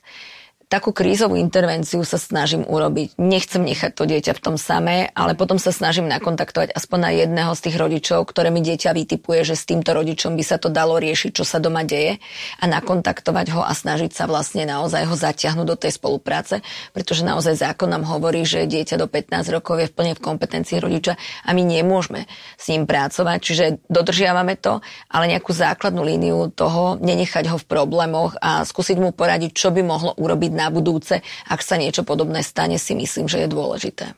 takú 0.67 0.91
krízovú 0.91 1.37
intervenciu 1.37 2.01
sa 2.01 2.17
snažím 2.17 2.65
urobiť. 2.65 3.15
Nechcem 3.21 3.61
nechať 3.61 3.91
to 3.93 4.03
dieťa 4.09 4.33
v 4.33 4.43
tom 4.43 4.55
samé, 4.57 5.13
ale 5.13 5.37
potom 5.37 5.61
sa 5.61 5.69
snažím 5.69 6.09
nakontaktovať 6.09 6.73
aspoň 6.73 6.99
na 6.99 7.11
jedného 7.13 7.51
z 7.53 7.63
tých 7.69 7.77
rodičov, 7.77 8.25
ktoré 8.25 8.49
mi 8.49 8.65
dieťa 8.65 8.91
vytipuje, 8.97 9.45
že 9.45 9.55
s 9.55 9.69
týmto 9.69 9.93
rodičom 9.93 10.33
by 10.33 10.43
sa 10.43 10.57
to 10.57 10.73
dalo 10.73 10.97
riešiť, 10.97 11.31
čo 11.31 11.45
sa 11.45 11.61
doma 11.61 11.85
deje 11.85 12.17
a 12.57 12.65
nakontaktovať 12.65 13.45
ho 13.53 13.61
a 13.61 13.71
snažiť 13.71 14.11
sa 14.11 14.25
vlastne 14.25 14.65
naozaj 14.65 15.05
ho 15.05 15.15
zatiahnuť 15.15 15.65
do 15.69 15.77
tej 15.77 15.91
spolupráce, 15.95 16.65
pretože 16.91 17.21
naozaj 17.21 17.61
zákon 17.61 17.87
nám 17.87 18.09
hovorí, 18.09 18.41
že 18.43 18.65
dieťa 18.65 18.97
do 18.97 19.05
15 19.05 19.55
rokov 19.55 19.79
je 19.79 19.87
plne 19.93 20.17
v 20.17 20.23
kompetencii 20.23 20.81
rodiča 20.81 21.13
a 21.45 21.49
my 21.53 21.61
nemôžeme 21.61 22.25
s 22.57 22.65
ním 22.73 22.89
pracovať, 22.89 23.37
čiže 23.39 23.65
dodržiavame 23.87 24.57
to, 24.57 24.81
ale 25.13 25.29
nejakú 25.29 25.53
základnú 25.53 26.01
líniu 26.01 26.49
toho 26.49 26.97
nenechať 26.97 27.53
ho 27.53 27.57
v 27.61 27.65
problémoch 27.69 28.33
a 28.41 28.65
skúsiť 28.65 28.97
mu 28.97 29.13
poradiť, 29.13 29.51
čo 29.53 29.69
by 29.69 29.85
mohlo 29.85 30.11
urobiť 30.17 30.51
na 30.55 30.71
budúce, 30.71 31.19
ak 31.45 31.59
sa 31.59 31.75
niečo 31.75 32.07
podobné 32.07 32.41
stane, 32.41 32.79
si 32.79 32.95
myslím, 32.95 33.27
že 33.27 33.45
je 33.45 33.47
dôležité. 33.51 34.15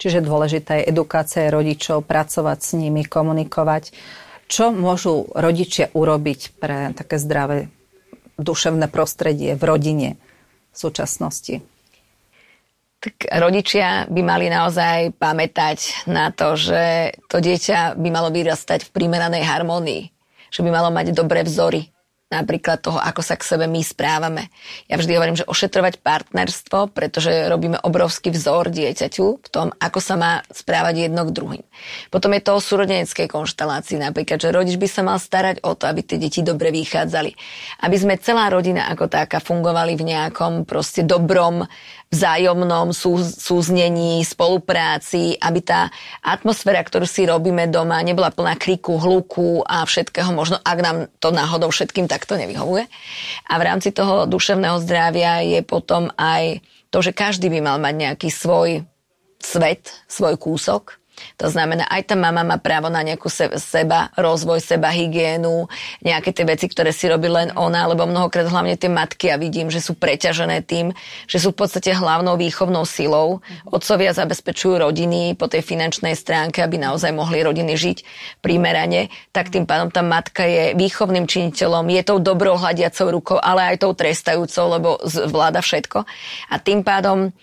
Čiže 0.00 0.26
dôležitá 0.26 0.82
je 0.82 0.90
edukácia 0.90 1.46
rodičov, 1.48 2.02
pracovať 2.04 2.58
s 2.58 2.70
nimi, 2.74 3.06
komunikovať. 3.06 3.94
Čo 4.50 4.74
môžu 4.74 5.30
rodičia 5.32 5.88
urobiť 5.94 6.58
pre 6.58 6.92
také 6.92 7.16
zdravé 7.16 7.70
duševné 8.36 8.90
prostredie 8.90 9.54
v 9.54 9.62
rodine 9.62 10.08
v 10.74 10.76
súčasnosti? 10.76 11.62
Tak 12.98 13.28
rodičia 13.36 14.08
by 14.08 14.20
mali 14.24 14.48
naozaj 14.48 15.14
pamätať 15.20 16.08
na 16.08 16.32
to, 16.32 16.56
že 16.56 17.14
to 17.28 17.38
dieťa 17.38 18.00
by 18.00 18.08
malo 18.08 18.32
vyrastať 18.32 18.88
v 18.88 18.92
primeranej 18.96 19.44
harmonii, 19.44 20.08
že 20.48 20.60
by 20.64 20.70
malo 20.72 20.88
mať 20.88 21.12
dobré 21.12 21.44
vzory, 21.44 21.93
napríklad 22.34 22.82
toho, 22.82 22.98
ako 22.98 23.22
sa 23.22 23.38
k 23.38 23.46
sebe 23.46 23.70
my 23.70 23.78
správame. 23.80 24.50
Ja 24.90 24.98
vždy 24.98 25.12
hovorím, 25.14 25.38
že 25.38 25.46
ošetrovať 25.46 26.02
partnerstvo, 26.02 26.90
pretože 26.90 27.46
robíme 27.46 27.78
obrovský 27.86 28.34
vzor 28.34 28.74
dieťaťu 28.74 29.26
v 29.38 29.48
tom, 29.48 29.70
ako 29.78 29.98
sa 30.02 30.18
má 30.18 30.32
správať 30.50 31.06
jedno 31.06 31.22
k 31.24 31.34
druhým. 31.34 31.64
Potom 32.10 32.34
je 32.34 32.42
to 32.42 32.58
o 32.58 32.60
súrodeneckej 32.60 33.30
konštelácii, 33.30 34.02
napríklad, 34.02 34.42
že 34.42 34.50
rodič 34.50 34.74
by 34.74 34.88
sa 34.90 35.02
mal 35.06 35.22
starať 35.22 35.62
o 35.62 35.78
to, 35.78 35.86
aby 35.86 36.02
tie 36.02 36.18
deti 36.18 36.42
dobre 36.42 36.74
vychádzali. 36.74 37.30
Aby 37.86 37.96
sme 37.96 38.14
celá 38.18 38.50
rodina 38.50 38.90
ako 38.90 39.06
taká 39.06 39.38
fungovali 39.38 39.94
v 39.94 40.10
nejakom 40.10 40.66
proste 40.66 41.06
dobrom 41.06 41.62
vzájomnom 42.14 42.94
sú, 42.94 43.18
súznení, 43.18 44.22
spolupráci, 44.22 45.34
aby 45.42 45.60
tá 45.66 45.90
atmosféra, 46.22 46.86
ktorú 46.86 47.02
si 47.02 47.26
robíme 47.26 47.66
doma, 47.66 47.98
nebola 48.06 48.30
plná 48.30 48.54
kriku, 48.54 48.94
hluku 49.02 49.66
a 49.66 49.82
všetkého, 49.82 50.30
možno 50.30 50.62
ak 50.62 50.78
nám 50.78 50.96
to 51.18 51.34
náhodou 51.34 51.74
všetkým 51.74 52.06
takto 52.06 52.38
nevyhovuje. 52.38 52.86
A 53.50 53.52
v 53.58 53.66
rámci 53.66 53.90
toho 53.90 54.30
duševného 54.30 54.78
zdravia 54.86 55.42
je 55.42 55.60
potom 55.66 56.14
aj 56.14 56.62
to, 56.94 57.02
že 57.02 57.10
každý 57.10 57.50
by 57.50 57.58
mal 57.58 57.76
mať 57.82 57.94
nejaký 57.98 58.28
svoj 58.30 58.86
svet, 59.42 59.90
svoj 60.06 60.38
kúsok, 60.38 61.02
to 61.34 61.46
znamená, 61.50 61.86
aj 61.90 62.10
tá 62.10 62.16
mama 62.18 62.46
má 62.46 62.56
právo 62.58 62.90
na 62.90 63.02
nejakú 63.02 63.26
seba, 63.58 64.10
rozvoj, 64.14 64.62
seba 64.62 64.90
hygienu, 64.90 65.66
nejaké 66.02 66.30
tie 66.30 66.46
veci, 66.46 66.66
ktoré 66.70 66.94
si 66.94 67.10
robí 67.10 67.26
len 67.26 67.50
ona, 67.54 67.86
lebo 67.90 68.06
mnohokrát 68.06 68.46
hlavne 68.46 68.78
tie 68.78 68.90
matky 68.90 69.30
ja 69.30 69.36
vidím, 69.38 69.70
že 69.70 69.82
sú 69.82 69.98
preťažené 69.98 70.62
tým, 70.62 70.94
že 71.26 71.38
sú 71.42 71.50
v 71.50 71.66
podstate 71.66 71.94
hlavnou 71.94 72.38
výchovnou 72.38 72.86
silou. 72.86 73.42
Otcovia 73.66 74.14
zabezpečujú 74.14 74.82
rodiny 74.82 75.34
po 75.34 75.50
tej 75.50 75.62
finančnej 75.66 76.14
stránke, 76.14 76.62
aby 76.62 76.78
naozaj 76.78 77.10
mohli 77.10 77.42
rodiny 77.42 77.74
žiť 77.74 77.98
primerane, 78.42 79.10
tak 79.34 79.50
tým 79.50 79.66
pádom 79.66 79.90
tá 79.90 80.02
matka 80.02 80.46
je 80.46 80.78
výchovným 80.78 81.26
činiteľom, 81.26 81.90
je 81.90 82.02
tou 82.06 82.18
dobrou 82.22 82.58
hľadiacou 82.58 83.06
rukou, 83.10 83.38
ale 83.42 83.74
aj 83.74 83.82
tou 83.82 83.92
trestajúcou, 83.94 84.64
lebo 84.70 84.90
zvláda 85.02 85.62
všetko. 85.62 86.06
A 86.50 86.54
tým 86.62 86.86
pádom 86.86 87.34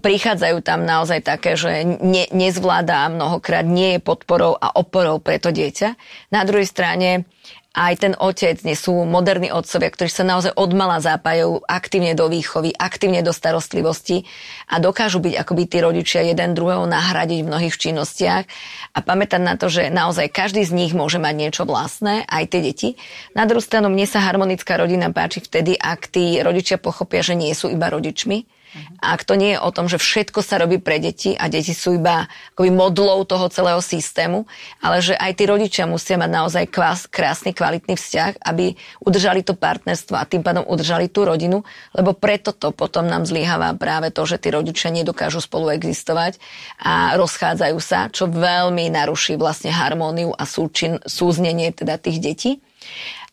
prichádzajú 0.00 0.64
tam 0.64 0.88
naozaj 0.88 1.20
také, 1.26 1.58
že 1.58 1.84
ne, 1.84 2.24
nezvláda 2.32 3.10
mnohokrát, 3.12 3.66
nie 3.66 3.98
je 3.98 4.00
podporou 4.00 4.56
a 4.56 4.72
oporou 4.78 5.20
pre 5.20 5.36
to 5.36 5.52
dieťa. 5.52 5.98
Na 6.32 6.46
druhej 6.48 6.64
strane 6.64 7.28
aj 7.72 8.04
ten 8.04 8.12
otec, 8.20 8.60
nie 8.68 8.76
sú 8.76 8.92
moderní 9.08 9.48
otcovia, 9.48 9.88
ktorí 9.88 10.12
sa 10.12 10.28
naozaj 10.28 10.52
odmala 10.60 11.00
zápajú 11.00 11.64
aktívne 11.64 12.12
do 12.12 12.28
výchovy, 12.28 12.76
aktívne 12.76 13.24
do 13.24 13.32
starostlivosti 13.32 14.28
a 14.68 14.76
dokážu 14.76 15.24
byť 15.24 15.34
akoby 15.40 15.62
tí 15.64 15.78
rodičia 15.80 16.20
jeden 16.20 16.52
druhého 16.52 16.84
nahradiť 16.84 17.40
v 17.40 17.48
mnohých 17.48 17.76
činnostiach 17.80 18.44
a 18.92 18.98
pamätať 19.00 19.40
na 19.40 19.56
to, 19.56 19.72
že 19.72 19.88
naozaj 19.88 20.28
každý 20.28 20.68
z 20.68 20.76
nich 20.76 20.92
môže 20.92 21.16
mať 21.16 21.32
niečo 21.32 21.62
vlastné, 21.64 22.28
aj 22.28 22.44
tie 22.52 22.60
deti. 22.60 22.88
Na 23.32 23.48
druhú 23.48 23.64
stranu 23.64 23.88
mne 23.88 24.04
sa 24.04 24.20
harmonická 24.20 24.76
rodina 24.76 25.08
páči 25.08 25.40
vtedy, 25.40 25.72
ak 25.72 26.12
tí 26.12 26.44
rodičia 26.44 26.76
pochopia, 26.76 27.24
že 27.24 27.40
nie 27.40 27.56
sú 27.56 27.72
iba 27.72 27.88
rodičmi, 27.88 28.44
a 29.04 29.12
ak 29.12 29.28
to 29.28 29.36
nie 29.36 29.52
je 29.56 29.60
o 29.60 29.70
tom, 29.74 29.84
že 29.84 30.00
všetko 30.00 30.40
sa 30.40 30.56
robí 30.56 30.80
pre 30.80 30.96
deti 30.96 31.36
a 31.36 31.52
deti 31.52 31.76
sú 31.76 32.00
iba 32.00 32.24
akoby 32.56 32.72
modlou 32.72 33.28
toho 33.28 33.52
celého 33.52 33.80
systému, 33.84 34.48
ale 34.80 35.04
že 35.04 35.12
aj 35.12 35.32
tí 35.36 35.44
rodičia 35.44 35.84
musia 35.84 36.16
mať 36.16 36.30
naozaj 36.32 36.64
kvás, 36.72 37.04
krásny, 37.04 37.52
kvalitný 37.52 38.00
vzťah, 38.00 38.40
aby 38.48 38.72
udržali 39.04 39.44
to 39.44 39.52
partnerstvo 39.52 40.16
a 40.16 40.24
tým 40.24 40.40
pádom 40.40 40.64
udržali 40.64 41.12
tú 41.12 41.28
rodinu, 41.28 41.60
lebo 41.92 42.16
preto 42.16 42.56
to 42.56 42.72
potom 42.72 43.04
nám 43.04 43.28
zlyháva 43.28 43.76
práve 43.76 44.08
to, 44.08 44.24
že 44.24 44.40
tí 44.40 44.48
rodičia 44.48 44.88
nedokážu 44.88 45.44
spolu 45.44 45.68
existovať 45.76 46.40
a 46.80 47.12
rozchádzajú 47.20 47.78
sa, 47.82 48.08
čo 48.08 48.30
veľmi 48.30 48.88
naruší 48.88 49.36
vlastne 49.36 49.68
harmóniu 49.68 50.32
a 50.32 50.48
súčin, 50.48 50.96
súznenie 51.04 51.76
teda 51.76 52.00
tých 52.00 52.18
detí. 52.24 52.50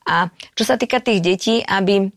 A 0.10 0.34
čo 0.58 0.66
sa 0.66 0.76
týka 0.76 0.98
tých 0.98 1.22
detí, 1.22 1.56
aby 1.62 2.10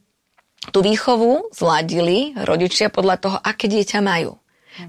tú 0.70 0.84
výchovu 0.84 1.50
zladili 1.50 2.38
rodičia 2.38 2.92
podľa 2.92 3.16
toho, 3.18 3.36
aké 3.42 3.66
dieťa 3.66 3.98
majú. 3.98 4.38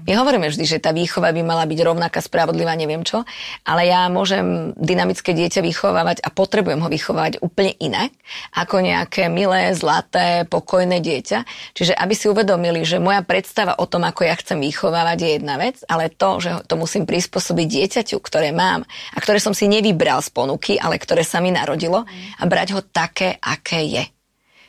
My 0.08 0.16
hovoríme 0.16 0.48
vždy, 0.48 0.64
že 0.64 0.80
tá 0.80 0.96
výchova 0.96 1.28
by 1.28 1.44
mala 1.44 1.68
byť 1.68 1.80
rovnaká, 1.84 2.24
spravodlivá, 2.24 2.72
neviem 2.72 3.04
čo, 3.04 3.20
ale 3.68 3.92
ja 3.92 4.08
môžem 4.08 4.72
dynamické 4.80 5.36
dieťa 5.36 5.60
vychovávať 5.60 6.24
a 6.24 6.32
potrebujem 6.32 6.80
ho 6.80 6.88
vychovávať 6.88 7.44
úplne 7.44 7.76
inak, 7.76 8.08
ako 8.56 8.80
nejaké 8.80 9.28
milé, 9.28 9.76
zlaté, 9.76 10.48
pokojné 10.48 11.04
dieťa. 11.04 11.38
Čiže 11.76 11.92
aby 11.92 12.14
si 12.16 12.32
uvedomili, 12.32 12.80
že 12.88 12.96
moja 12.96 13.20
predstava 13.20 13.76
o 13.76 13.84
tom, 13.84 14.08
ako 14.08 14.24
ja 14.24 14.40
chcem 14.40 14.56
vychovávať, 14.64 15.18
je 15.20 15.30
jedna 15.36 15.60
vec, 15.60 15.76
ale 15.84 16.08
to, 16.08 16.40
že 16.40 16.64
to 16.64 16.80
musím 16.80 17.04
prispôsobiť 17.04 17.66
dieťaťu, 17.68 18.16
ktoré 18.24 18.56
mám 18.56 18.88
a 18.88 19.18
ktoré 19.20 19.36
som 19.36 19.52
si 19.52 19.68
nevybral 19.68 20.24
z 20.24 20.32
ponuky, 20.32 20.80
ale 20.80 20.96
ktoré 20.96 21.28
sa 21.28 21.44
mi 21.44 21.52
narodilo 21.52 22.08
a 22.40 22.42
brať 22.48 22.72
ho 22.72 22.80
také, 22.80 23.36
aké 23.36 23.84
je 23.84 24.13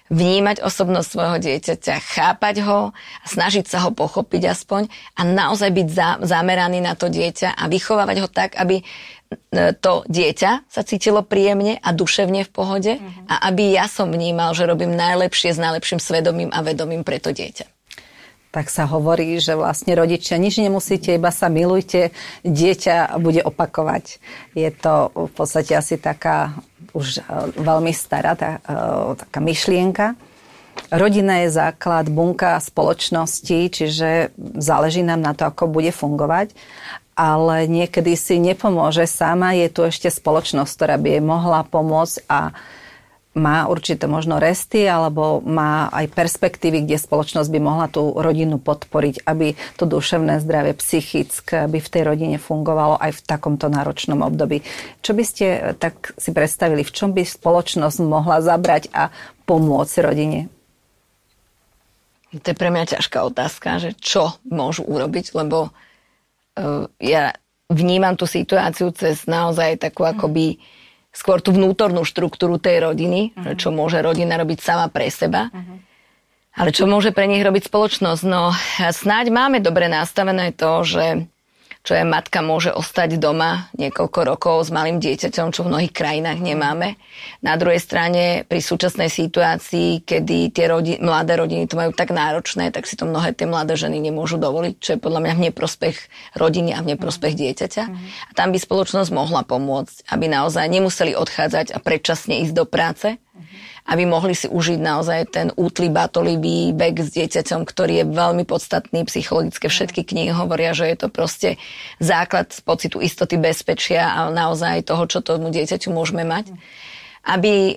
vnímať 0.09 0.61
osobnosť 0.61 1.07
svojho 1.09 1.37
dieťaťa, 1.41 1.95
chápať 1.97 2.55
ho 2.65 2.93
snažiť 3.25 3.65
sa 3.65 3.81
ho 3.85 3.89
pochopiť 3.89 4.53
aspoň 4.53 4.87
a 5.17 5.21
naozaj 5.25 5.73
byť 5.73 5.87
za, 5.89 6.09
zameraný 6.21 6.81
na 6.81 6.93
to 6.93 7.09
dieťa 7.09 7.57
a 7.57 7.63
vychovávať 7.65 8.17
ho 8.21 8.29
tak, 8.29 8.53
aby 8.53 8.81
e, 8.81 8.83
to 9.73 10.05
dieťa 10.05 10.69
sa 10.69 10.81
cítilo 10.85 11.25
príjemne 11.25 11.81
a 11.81 11.89
duševne 11.89 12.45
v 12.45 12.53
pohode 12.53 12.93
mm-hmm. 13.01 13.25
a 13.33 13.49
aby 13.49 13.73
ja 13.73 13.89
som 13.89 14.13
vnímal, 14.13 14.53
že 14.53 14.69
robím 14.69 14.93
najlepšie 14.93 15.57
s 15.57 15.59
najlepším 15.59 15.97
svedomím 15.97 16.53
a 16.53 16.61
vedomím 16.61 17.01
pre 17.01 17.17
to 17.17 17.33
dieťa 17.33 17.74
tak 18.55 18.71
sa 18.71 18.87
hovorí, 18.87 19.35
že 19.43 19.59
vlastne 19.59 19.91
rodičia 19.99 20.39
nič 20.39 20.63
nemusíte, 20.63 21.19
iba 21.19 21.27
sa 21.27 21.51
milujte, 21.51 22.15
dieťa 22.47 23.19
bude 23.19 23.43
opakovať. 23.43 24.23
Je 24.55 24.71
to 24.71 25.11
v 25.11 25.31
podstate 25.35 25.75
asi 25.75 25.99
taká 25.99 26.55
už 26.95 27.19
e, 27.19 27.21
veľmi 27.59 27.91
stará 27.91 28.39
tá, 28.39 28.63
e, 28.63 29.19
taká 29.19 29.43
myšlienka. 29.43 30.15
Rodina 30.87 31.43
je 31.43 31.51
základ, 31.51 32.07
bunka 32.07 32.55
spoločnosti, 32.63 33.59
čiže 33.75 34.31
záleží 34.55 35.03
nám 35.03 35.19
na 35.19 35.35
to, 35.35 35.51
ako 35.51 35.67
bude 35.67 35.91
fungovať. 35.91 36.55
Ale 37.15 37.67
niekedy 37.67 38.15
si 38.15 38.39
nepomôže 38.39 39.07
sama, 39.07 39.55
je 39.55 39.67
tu 39.67 39.83
ešte 39.83 40.07
spoločnosť, 40.07 40.71
ktorá 40.71 40.95
by 40.95 41.07
jej 41.19 41.23
mohla 41.23 41.63
pomôcť 41.67 42.27
a 42.27 42.55
má 43.35 43.67
určité 43.67 44.07
možno 44.07 44.39
resty 44.39 44.87
alebo 44.87 45.43
má 45.43 45.91
aj 45.91 46.07
perspektívy, 46.15 46.87
kde 46.87 46.95
spoločnosť 46.95 47.51
by 47.51 47.59
mohla 47.59 47.91
tú 47.91 48.15
rodinu 48.15 48.57
podporiť, 48.63 49.27
aby 49.27 49.59
to 49.75 49.83
duševné 49.83 50.39
zdravie, 50.39 50.71
psychické, 50.79 51.67
aby 51.67 51.83
v 51.83 51.91
tej 51.91 52.03
rodine 52.07 52.37
fungovalo 52.39 52.95
aj 52.95 53.11
v 53.19 53.23
takomto 53.27 53.67
náročnom 53.67 54.23
období. 54.23 54.63
Čo 55.03 55.11
by 55.11 55.23
ste 55.27 55.45
tak 55.75 56.15
si 56.15 56.31
predstavili, 56.31 56.87
v 56.87 56.95
čom 56.95 57.11
by 57.11 57.27
spoločnosť 57.27 57.97
mohla 58.07 58.39
zabrať 58.39 58.87
a 58.95 59.11
pomôcť 59.43 59.95
rodine? 59.99 60.47
To 62.31 62.47
je 62.51 62.55
pre 62.55 62.71
mňa 62.71 62.99
ťažká 62.99 63.19
otázka, 63.23 63.79
že 63.83 63.91
čo 63.99 64.35
môžu 64.47 64.83
urobiť, 64.87 65.35
lebo 65.35 65.71
uh, 65.71 66.87
ja 66.99 67.35
vnímam 67.71 68.15
tú 68.15 68.27
situáciu 68.27 68.91
cez 68.91 69.23
naozaj 69.27 69.79
takú 69.79 70.03
akoby 70.03 70.59
skôr 71.15 71.39
tú 71.39 71.55
vnútornú 71.55 72.03
štruktúru 72.03 72.59
tej 72.59 72.91
rodiny, 72.91 73.31
uh-huh. 73.31 73.55
čo 73.55 73.71
môže 73.71 74.03
rodina 74.03 74.35
robiť 74.35 74.59
sama 74.59 74.91
pre 74.91 75.07
seba. 75.07 75.47
Uh-huh. 75.47 75.79
Ale 76.55 76.75
čo 76.75 76.87
môže 76.87 77.15
pre 77.15 77.27
nich 77.27 77.43
robiť 77.43 77.71
spoločnosť? 77.71 78.23
No 78.27 78.51
snáď 78.79 79.31
máme 79.31 79.63
dobre 79.63 79.87
nastavené 79.87 80.51
to, 80.51 80.83
že 80.83 81.27
čo 81.85 81.93
je 81.93 82.01
matka 82.01 82.41
môže 82.41 82.73
ostať 82.73 83.21
doma 83.21 83.69
niekoľko 83.77 84.19
rokov 84.25 84.55
s 84.65 84.73
malým 84.73 84.97
dieťaťom, 84.97 85.53
čo 85.53 85.61
v 85.63 85.69
mnohých 85.69 85.93
krajinách 85.93 86.41
nemáme. 86.41 86.97
Na 87.45 87.53
druhej 87.61 87.77
strane 87.77 88.41
pri 88.49 88.57
súčasnej 88.57 89.13
situácii, 89.13 90.01
kedy 90.01 90.49
tie 90.49 90.65
rodi- 90.65 90.97
mladé 90.97 91.37
rodiny 91.37 91.69
to 91.69 91.77
majú 91.77 91.93
tak 91.93 92.09
náročné, 92.09 92.73
tak 92.73 92.89
si 92.89 92.97
to 92.97 93.05
mnohé 93.05 93.37
tie 93.37 93.45
mladé 93.45 93.77
ženy 93.77 94.01
nemôžu 94.01 94.41
dovoliť, 94.41 94.75
čo 94.81 94.89
je 94.97 95.03
podľa 95.05 95.21
mňa 95.21 95.33
v 95.37 95.43
neprospech 95.53 95.97
rodiny 96.33 96.73
a 96.73 96.81
v 96.81 96.97
neprospech 96.97 97.37
dieťaťa. 97.37 97.83
A 98.27 98.31
tam 98.33 98.49
by 98.49 98.57
spoločnosť 98.57 99.13
mohla 99.13 99.45
pomôcť, 99.45 100.09
aby 100.09 100.25
naozaj 100.25 100.65
nemuseli 100.65 101.13
odchádzať 101.13 101.69
a 101.69 101.77
predčasne 101.77 102.41
ísť 102.41 102.53
do 102.57 102.65
práce, 102.65 103.21
aby 103.85 104.03
mohli 104.09 104.33
si 104.33 104.49
užiť 104.49 104.79
naozaj 104.81 105.19
ten 105.29 105.47
útly, 105.53 105.93
batolivý 105.93 106.73
vek 106.73 107.05
s 107.05 107.13
dieťaťom, 107.13 107.69
ktorý 107.69 108.01
je 108.01 108.05
veľmi 108.09 108.43
podstatný 108.49 109.05
psychologické. 109.05 109.69
Všetky 109.69 110.01
knihy 110.01 110.33
hovoria, 110.33 110.73
že 110.73 110.89
je 110.89 110.97
to 110.97 111.07
proste 111.13 111.61
základ 112.01 112.49
z 112.49 112.59
pocitu 112.65 112.97
istoty, 112.97 113.37
bezpečia 113.37 114.09
a 114.09 114.33
naozaj 114.33 114.89
toho, 114.89 115.05
čo 115.05 115.21
tomu 115.21 115.53
dieťaťu 115.53 115.93
môžeme 115.93 116.25
mať. 116.25 116.49
Aby 117.25 117.73
e, 117.73 117.75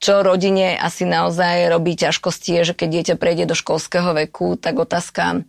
čo 0.00 0.14
rodine 0.20 0.76
asi 0.76 1.08
naozaj 1.08 1.72
robí 1.72 1.96
ťažkosti 1.96 2.60
je, 2.60 2.62
že 2.72 2.74
keď 2.76 2.88
dieťa 2.88 3.14
prejde 3.20 3.44
do 3.48 3.56
školského 3.56 4.16
veku, 4.16 4.56
tak 4.60 4.80
otázka 4.80 5.44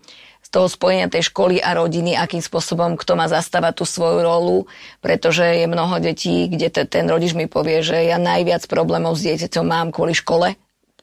toho 0.50 0.66
spojenia 0.66 1.10
tej 1.10 1.30
školy 1.30 1.62
a 1.62 1.78
rodiny, 1.78 2.18
akým 2.18 2.42
spôsobom 2.42 2.98
kto 2.98 3.14
má 3.14 3.30
zastávať 3.30 3.82
tú 3.82 3.86
svoju 3.86 4.26
rolu, 4.26 4.58
pretože 5.02 5.46
je 5.46 5.66
mnoho 5.70 6.02
detí, 6.02 6.50
kde 6.50 6.90
ten 6.90 7.06
rodič 7.06 7.38
mi 7.38 7.46
povie, 7.46 7.86
že 7.86 8.10
ja 8.10 8.18
najviac 8.18 8.66
problémov 8.66 9.18
s 9.18 9.26
dieťaťom 9.30 9.66
mám 9.66 9.88
kvôli 9.94 10.18
škole, 10.18 10.58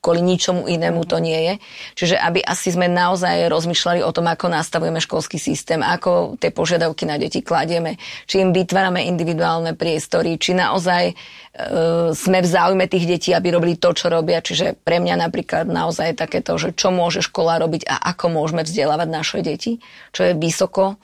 kvôli 0.06 0.22
ničomu 0.22 0.70
inému 0.70 1.02
to 1.02 1.18
nie 1.18 1.34
je. 1.34 1.54
Čiže 1.98 2.16
aby 2.22 2.38
asi 2.46 2.70
sme 2.70 2.86
naozaj 2.86 3.50
rozmýšľali 3.50 4.06
o 4.06 4.14
tom, 4.14 4.30
ako 4.30 4.46
nastavujeme 4.46 5.02
školský 5.02 5.34
systém, 5.42 5.82
ako 5.82 6.38
tie 6.38 6.54
požiadavky 6.54 7.02
na 7.10 7.18
deti 7.18 7.42
kladieme, 7.42 7.98
či 8.30 8.38
im 8.38 8.54
vytvárame 8.54 9.02
individuálne 9.02 9.74
priestory, 9.74 10.38
či 10.38 10.54
naozaj 10.54 11.10
e, 11.10 11.14
sme 12.14 12.38
v 12.38 12.46
záujme 12.46 12.86
tých 12.86 13.10
detí, 13.10 13.34
aby 13.34 13.50
robili 13.50 13.74
to, 13.74 13.90
čo 13.90 14.06
robia. 14.06 14.38
Čiže 14.38 14.78
pre 14.78 15.02
mňa 15.02 15.26
napríklad 15.26 15.66
naozaj 15.66 16.14
takéto, 16.14 16.54
že 16.54 16.70
čo 16.70 16.94
môže 16.94 17.18
škola 17.26 17.58
robiť 17.58 17.90
a 17.90 18.14
ako 18.14 18.30
môžeme 18.30 18.62
vzdelávať 18.62 19.08
naše 19.10 19.42
deti, 19.42 19.82
čo 20.14 20.22
je 20.22 20.38
vysoko 20.38 20.94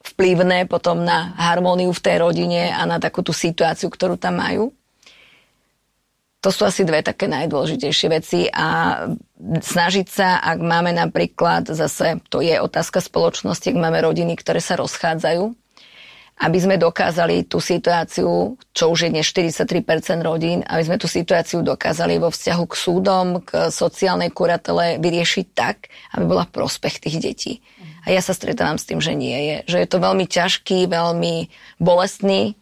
vplyvné 0.00 0.64
potom 0.64 1.04
na 1.04 1.36
harmóniu 1.36 1.92
v 1.92 2.00
tej 2.00 2.16
rodine 2.24 2.72
a 2.72 2.88
na 2.88 2.96
takú 2.96 3.20
tú 3.20 3.36
situáciu, 3.36 3.92
ktorú 3.92 4.16
tam 4.16 4.40
majú. 4.40 4.72
To 6.40 6.48
sú 6.48 6.64
asi 6.64 6.88
dve 6.88 7.04
také 7.04 7.28
najdôležitejšie 7.28 8.08
veci 8.08 8.48
a 8.48 8.96
snažiť 9.60 10.06
sa, 10.08 10.40
ak 10.40 10.56
máme 10.64 10.96
napríklad, 10.96 11.68
zase 11.68 12.16
to 12.32 12.40
je 12.40 12.56
otázka 12.56 13.04
spoločnosti, 13.04 13.68
ak 13.68 13.76
máme 13.76 14.00
rodiny, 14.00 14.40
ktoré 14.40 14.64
sa 14.64 14.80
rozchádzajú, 14.80 15.52
aby 16.40 16.56
sme 16.56 16.80
dokázali 16.80 17.44
tú 17.44 17.60
situáciu, 17.60 18.56
čo 18.72 18.84
už 18.88 19.04
je 19.04 19.10
dnes 19.12 19.28
43% 19.28 20.24
rodín, 20.24 20.64
aby 20.64 20.80
sme 20.80 20.96
tú 20.96 21.04
situáciu 21.04 21.60
dokázali 21.60 22.16
vo 22.16 22.32
vzťahu 22.32 22.64
k 22.64 22.74
súdom, 22.74 23.26
k 23.44 23.68
sociálnej 23.68 24.32
kuratele 24.32 24.96
vyriešiť 24.96 25.46
tak, 25.52 25.92
aby 26.16 26.24
bola 26.24 26.48
prospech 26.48 27.04
tých 27.04 27.16
detí. 27.20 27.52
A 28.08 28.16
ja 28.16 28.24
sa 28.24 28.32
stretávam 28.32 28.80
s 28.80 28.88
tým, 28.88 29.04
že 29.04 29.12
nie 29.12 29.36
je. 29.36 29.76
Že 29.76 29.78
je 29.84 29.88
to 29.92 29.98
veľmi 30.00 30.24
ťažký, 30.24 30.88
veľmi 30.88 31.52
bolestný 31.76 32.56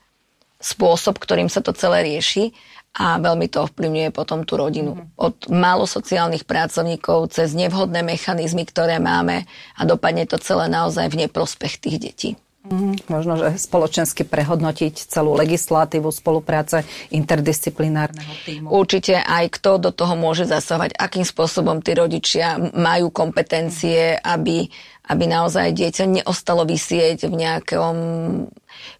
spôsob, 0.58 1.22
ktorým 1.22 1.46
sa 1.46 1.62
to 1.62 1.70
celé 1.70 2.02
rieši 2.02 2.50
a 2.98 3.22
veľmi 3.22 3.46
to 3.46 3.62
ovplyvňuje 3.64 4.10
potom 4.10 4.42
tú 4.42 4.58
rodinu. 4.58 4.98
Mm-hmm. 4.98 5.22
Od 5.22 5.34
málo 5.54 5.86
sociálnych 5.86 6.42
pracovníkov 6.42 7.30
cez 7.30 7.54
nevhodné 7.54 8.02
mechanizmy, 8.02 8.66
ktoré 8.66 8.98
máme 8.98 9.46
a 9.78 9.82
dopadne 9.86 10.26
to 10.26 10.36
celé 10.42 10.66
naozaj 10.66 11.06
v 11.14 11.24
neprospech 11.26 11.78
tých 11.78 11.98
detí. 12.02 12.30
Mm, 12.68 13.00
možno, 13.08 13.38
že 13.40 13.56
spoločensky 13.56 14.28
prehodnotiť 14.28 15.08
celú 15.08 15.32
legislatívu 15.38 16.10
spolupráce 16.12 16.84
interdisciplinárneho 17.08 18.34
týmu. 18.44 18.68
Určite 18.68 19.16
aj 19.24 19.56
kto 19.56 19.88
do 19.88 19.90
toho 19.94 20.18
môže 20.18 20.44
zasahovať, 20.44 20.92
akým 20.98 21.24
spôsobom 21.24 21.80
tí 21.80 21.96
rodičia 21.96 22.60
majú 22.76 23.08
kompetencie, 23.08 24.20
aby, 24.20 24.68
aby 25.08 25.24
naozaj 25.24 25.70
dieťa 25.70 26.04
neostalo 26.20 26.68
vysieť 26.68 27.30
v 27.30 27.34
nejakom 27.40 27.96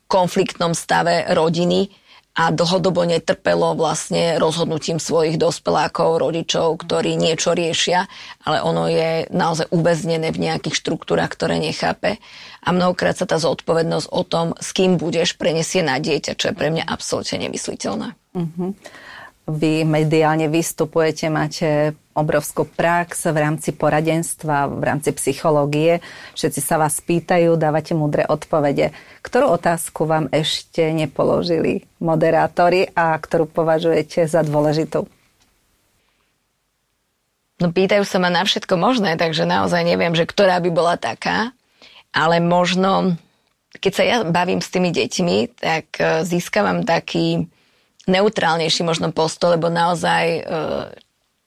konfliktnom 0.08 0.72
stave 0.72 1.28
rodiny, 1.28 1.92
a 2.38 2.54
dlhodobo 2.54 3.02
netrpelo 3.02 3.74
vlastne 3.74 4.38
rozhodnutím 4.38 5.02
svojich 5.02 5.42
dospelákov, 5.42 6.22
rodičov, 6.22 6.78
ktorí 6.86 7.18
niečo 7.18 7.50
riešia, 7.50 8.06
ale 8.46 8.62
ono 8.62 8.86
je 8.86 9.26
naozaj 9.34 9.66
uväznené 9.74 10.30
v 10.30 10.46
nejakých 10.46 10.78
štruktúrach, 10.78 11.34
ktoré 11.34 11.58
nechápe. 11.58 12.22
A 12.62 12.70
mnohokrát 12.70 13.18
sa 13.18 13.26
tá 13.26 13.42
zodpovednosť 13.42 14.06
o 14.14 14.22
tom, 14.22 14.54
s 14.54 14.70
kým 14.70 15.02
budeš, 15.02 15.34
prenesie 15.34 15.82
na 15.82 15.98
dieťa, 15.98 16.38
čo 16.38 16.54
je 16.54 16.54
pre 16.54 16.70
mňa 16.70 16.86
absolútne 16.86 17.42
nemysliteľné. 17.42 18.14
Uh-huh. 18.38 18.70
Vy 19.48 19.88
mediálne 19.88 20.44
vystupujete, 20.52 21.32
máte 21.32 21.96
obrovskú 22.12 22.68
prax 22.68 23.32
v 23.32 23.38
rámci 23.40 23.72
poradenstva, 23.72 24.68
v 24.68 24.82
rámci 24.84 25.16
psychológie. 25.16 26.04
Všetci 26.36 26.60
sa 26.60 26.76
vás 26.76 27.00
pýtajú, 27.00 27.56
dávate 27.56 27.96
múdre 27.96 28.28
odpovede. 28.28 28.92
Ktorú 29.24 29.56
otázku 29.56 30.04
vám 30.04 30.28
ešte 30.36 30.92
nepoložili 30.92 31.88
moderátori 31.96 32.92
a 32.92 33.16
ktorú 33.16 33.48
považujete 33.48 34.28
za 34.28 34.44
dôležitú? 34.44 35.08
No 37.58 37.72
pýtajú 37.72 38.04
sa 38.04 38.20
ma 38.20 38.28
na 38.28 38.44
všetko 38.44 38.76
možné, 38.76 39.16
takže 39.16 39.48
naozaj 39.48 39.80
neviem, 39.80 40.12
že 40.12 40.28
ktorá 40.28 40.60
by 40.60 40.70
bola 40.70 41.00
taká, 41.00 41.56
ale 42.12 42.36
možno, 42.38 43.16
keď 43.80 43.92
sa 43.96 44.04
ja 44.04 44.16
bavím 44.28 44.60
s 44.60 44.68
tými 44.68 44.92
deťmi, 44.92 45.36
tak 45.56 45.86
e, 45.98 46.22
získavam 46.22 46.86
taký 46.86 47.50
neutrálnejší 48.08 48.82
možno 48.82 49.12
postoj, 49.12 49.54
lebo 49.54 49.68
naozaj 49.68 50.24
e, 50.24 50.42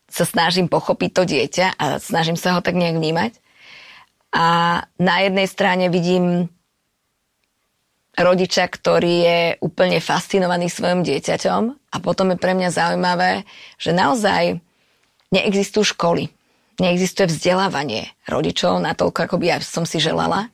sa 0.07 0.25
snažím 0.25 0.69
pochopiť 0.69 1.09
to 1.11 1.23
dieťa 1.25 1.67
a 1.75 1.85
snažím 1.97 2.37
sa 2.37 2.55
ho 2.55 2.61
tak 2.61 2.77
nejak 2.77 2.97
vnímať. 3.01 3.31
A 4.31 4.79
na 4.95 5.15
jednej 5.27 5.47
strane 5.49 5.91
vidím 5.91 6.47
rodiča, 8.15 8.67
ktorý 8.67 9.15
je 9.23 9.41
úplne 9.59 9.99
fascinovaný 9.99 10.71
svojim 10.71 11.03
dieťaťom 11.03 11.63
a 11.91 11.97
potom 11.99 12.31
je 12.31 12.37
pre 12.39 12.55
mňa 12.55 12.69
zaujímavé, 12.71 13.43
že 13.75 13.91
naozaj 13.91 14.59
neexistujú 15.31 15.95
školy 15.95 16.31
neexistuje 16.81 17.29
vzdelávanie 17.29 18.09
rodičov 18.25 18.81
natoľko, 18.81 19.29
ako 19.29 19.35
by 19.37 19.45
ja 19.45 19.57
som 19.61 19.85
si 19.85 20.01
želala. 20.01 20.49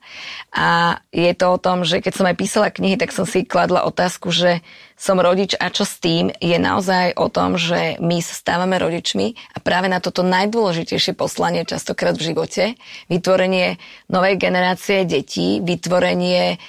A 0.52 1.00
je 1.08 1.32
to 1.32 1.56
o 1.56 1.58
tom, 1.58 1.88
že 1.88 2.04
keď 2.04 2.12
som 2.12 2.28
aj 2.28 2.36
písala 2.36 2.68
knihy, 2.68 3.00
tak 3.00 3.16
som 3.16 3.24
si 3.24 3.48
kladla 3.48 3.88
otázku, 3.88 4.28
že 4.28 4.60
som 4.98 5.16
rodič 5.16 5.56
a 5.56 5.72
čo 5.72 5.88
s 5.88 5.96
tým 6.02 6.28
je 6.42 6.58
naozaj 6.60 7.16
o 7.16 7.32
tom, 7.32 7.56
že 7.56 7.96
my 8.02 8.20
sa 8.20 8.34
stávame 8.36 8.76
rodičmi 8.76 9.56
a 9.56 9.62
práve 9.62 9.88
na 9.88 10.04
toto 10.04 10.20
najdôležitejšie 10.26 11.16
poslanie 11.16 11.64
častokrát 11.64 12.18
v 12.18 12.34
živote, 12.34 12.64
vytvorenie 13.08 13.80
novej 14.12 14.36
generácie 14.36 15.08
detí, 15.08 15.64
vytvorenie 15.64 16.60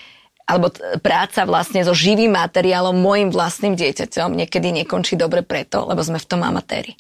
alebo 0.50 0.74
práca 1.06 1.46
vlastne 1.46 1.86
so 1.86 1.94
živým 1.94 2.34
materiálom, 2.34 2.98
môjim 2.98 3.30
vlastným 3.30 3.78
dieťaťom 3.78 4.34
niekedy 4.34 4.74
nekončí 4.82 5.14
dobre 5.14 5.46
preto, 5.46 5.86
lebo 5.86 6.02
sme 6.02 6.18
v 6.18 6.26
tom 6.26 6.42
amatéri. 6.42 6.98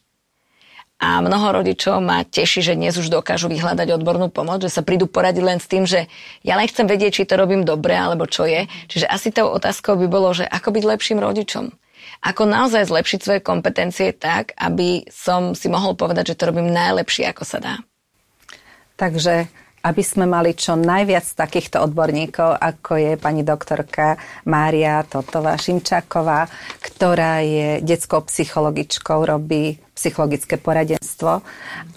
A 1.00 1.24
mnoho 1.24 1.64
rodičov 1.64 2.04
ma 2.04 2.28
teší, 2.28 2.60
že 2.60 2.76
dnes 2.76 3.00
už 3.00 3.08
dokážu 3.08 3.47
vyhľadať 3.47 3.95
odbornú 3.95 4.28
pomoc, 4.28 4.60
že 4.60 4.68
sa 4.68 4.84
prídu 4.84 5.08
poradiť 5.08 5.43
len 5.47 5.60
s 5.64 5.72
tým, 5.72 5.88
že 5.88 6.12
ja 6.43 6.60
len 6.60 6.68
chcem 6.68 6.84
vedieť, 6.91 7.24
či 7.24 7.28
to 7.28 7.39
robím 7.39 7.64
dobre, 7.64 7.95
alebo 7.95 8.28
čo 8.28 8.43
je. 8.43 8.68
Čiže 8.91 9.08
asi 9.08 9.32
tou 9.32 9.47
otázkou 9.47 9.95
by 9.95 10.12
bolo, 10.12 10.36
že 10.36 10.43
ako 10.43 10.76
byť 10.76 10.84
lepším 10.84 11.24
rodičom. 11.24 11.72
Ako 12.20 12.43
naozaj 12.43 12.91
zlepšiť 12.91 13.20
svoje 13.24 13.39
kompetencie 13.39 14.12
tak, 14.12 14.52
aby 14.60 15.08
som 15.08 15.56
si 15.56 15.72
mohol 15.72 15.95
povedať, 15.95 16.36
že 16.36 16.38
to 16.39 16.52
robím 16.52 16.68
najlepšie, 16.68 17.32
ako 17.32 17.43
sa 17.47 17.64
dá. 17.64 17.76
Takže 19.00 19.47
aby 19.84 20.04
sme 20.04 20.28
mali 20.28 20.56
čo 20.56 20.76
najviac 20.76 21.24
takýchto 21.24 21.80
odborníkov, 21.80 22.60
ako 22.60 22.92
je 23.00 23.14
pani 23.16 23.48
doktorka 23.48 24.20
Mária 24.48 25.04
Totová 25.08 25.56
Šimčáková, 25.56 26.52
ktorá 26.84 27.40
je 27.44 27.80
detskou 27.84 28.28
psychologičkou, 28.28 29.24
robí 29.24 29.80
psychologické 29.96 30.56
poradenstvo 30.56 31.44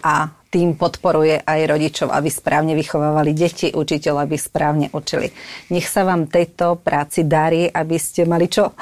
a 0.03 0.15
tým 0.53 0.77
podporuje 0.77 1.41
aj 1.41 1.61
rodičov, 1.65 2.09
aby 2.13 2.29
správne 2.29 2.77
vychovávali 2.77 3.33
deti, 3.33 3.73
učiteľ, 3.73 4.27
aby 4.29 4.37
správne 4.37 4.87
učili. 4.93 5.33
Nech 5.73 5.89
sa 5.89 6.05
vám 6.05 6.29
tejto 6.29 6.77
práci 6.77 7.25
darí, 7.25 7.71
aby 7.73 7.97
ste 7.97 8.29
mali 8.29 8.53
čo 8.53 8.77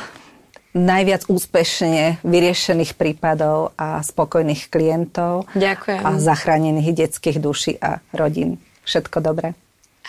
najviac 0.74 1.26
úspešne 1.26 2.22
vyriešených 2.22 2.94
prípadov 2.94 3.74
a 3.74 4.02
spokojných 4.02 4.70
klientov. 4.70 5.50
Ďakujem. 5.54 6.02
A 6.02 6.10
zachránených 6.18 6.90
detských 7.06 7.38
duší 7.42 7.78
a 7.78 8.02
rodín. 8.14 8.58
Všetko 8.84 9.20
dobré. 9.20 9.54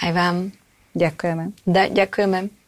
Aj 0.01 0.11
vám. 0.15 0.51
Ďakujeme. 0.95 1.55
Da, 1.63 1.87
ďakujeme. 1.87 2.60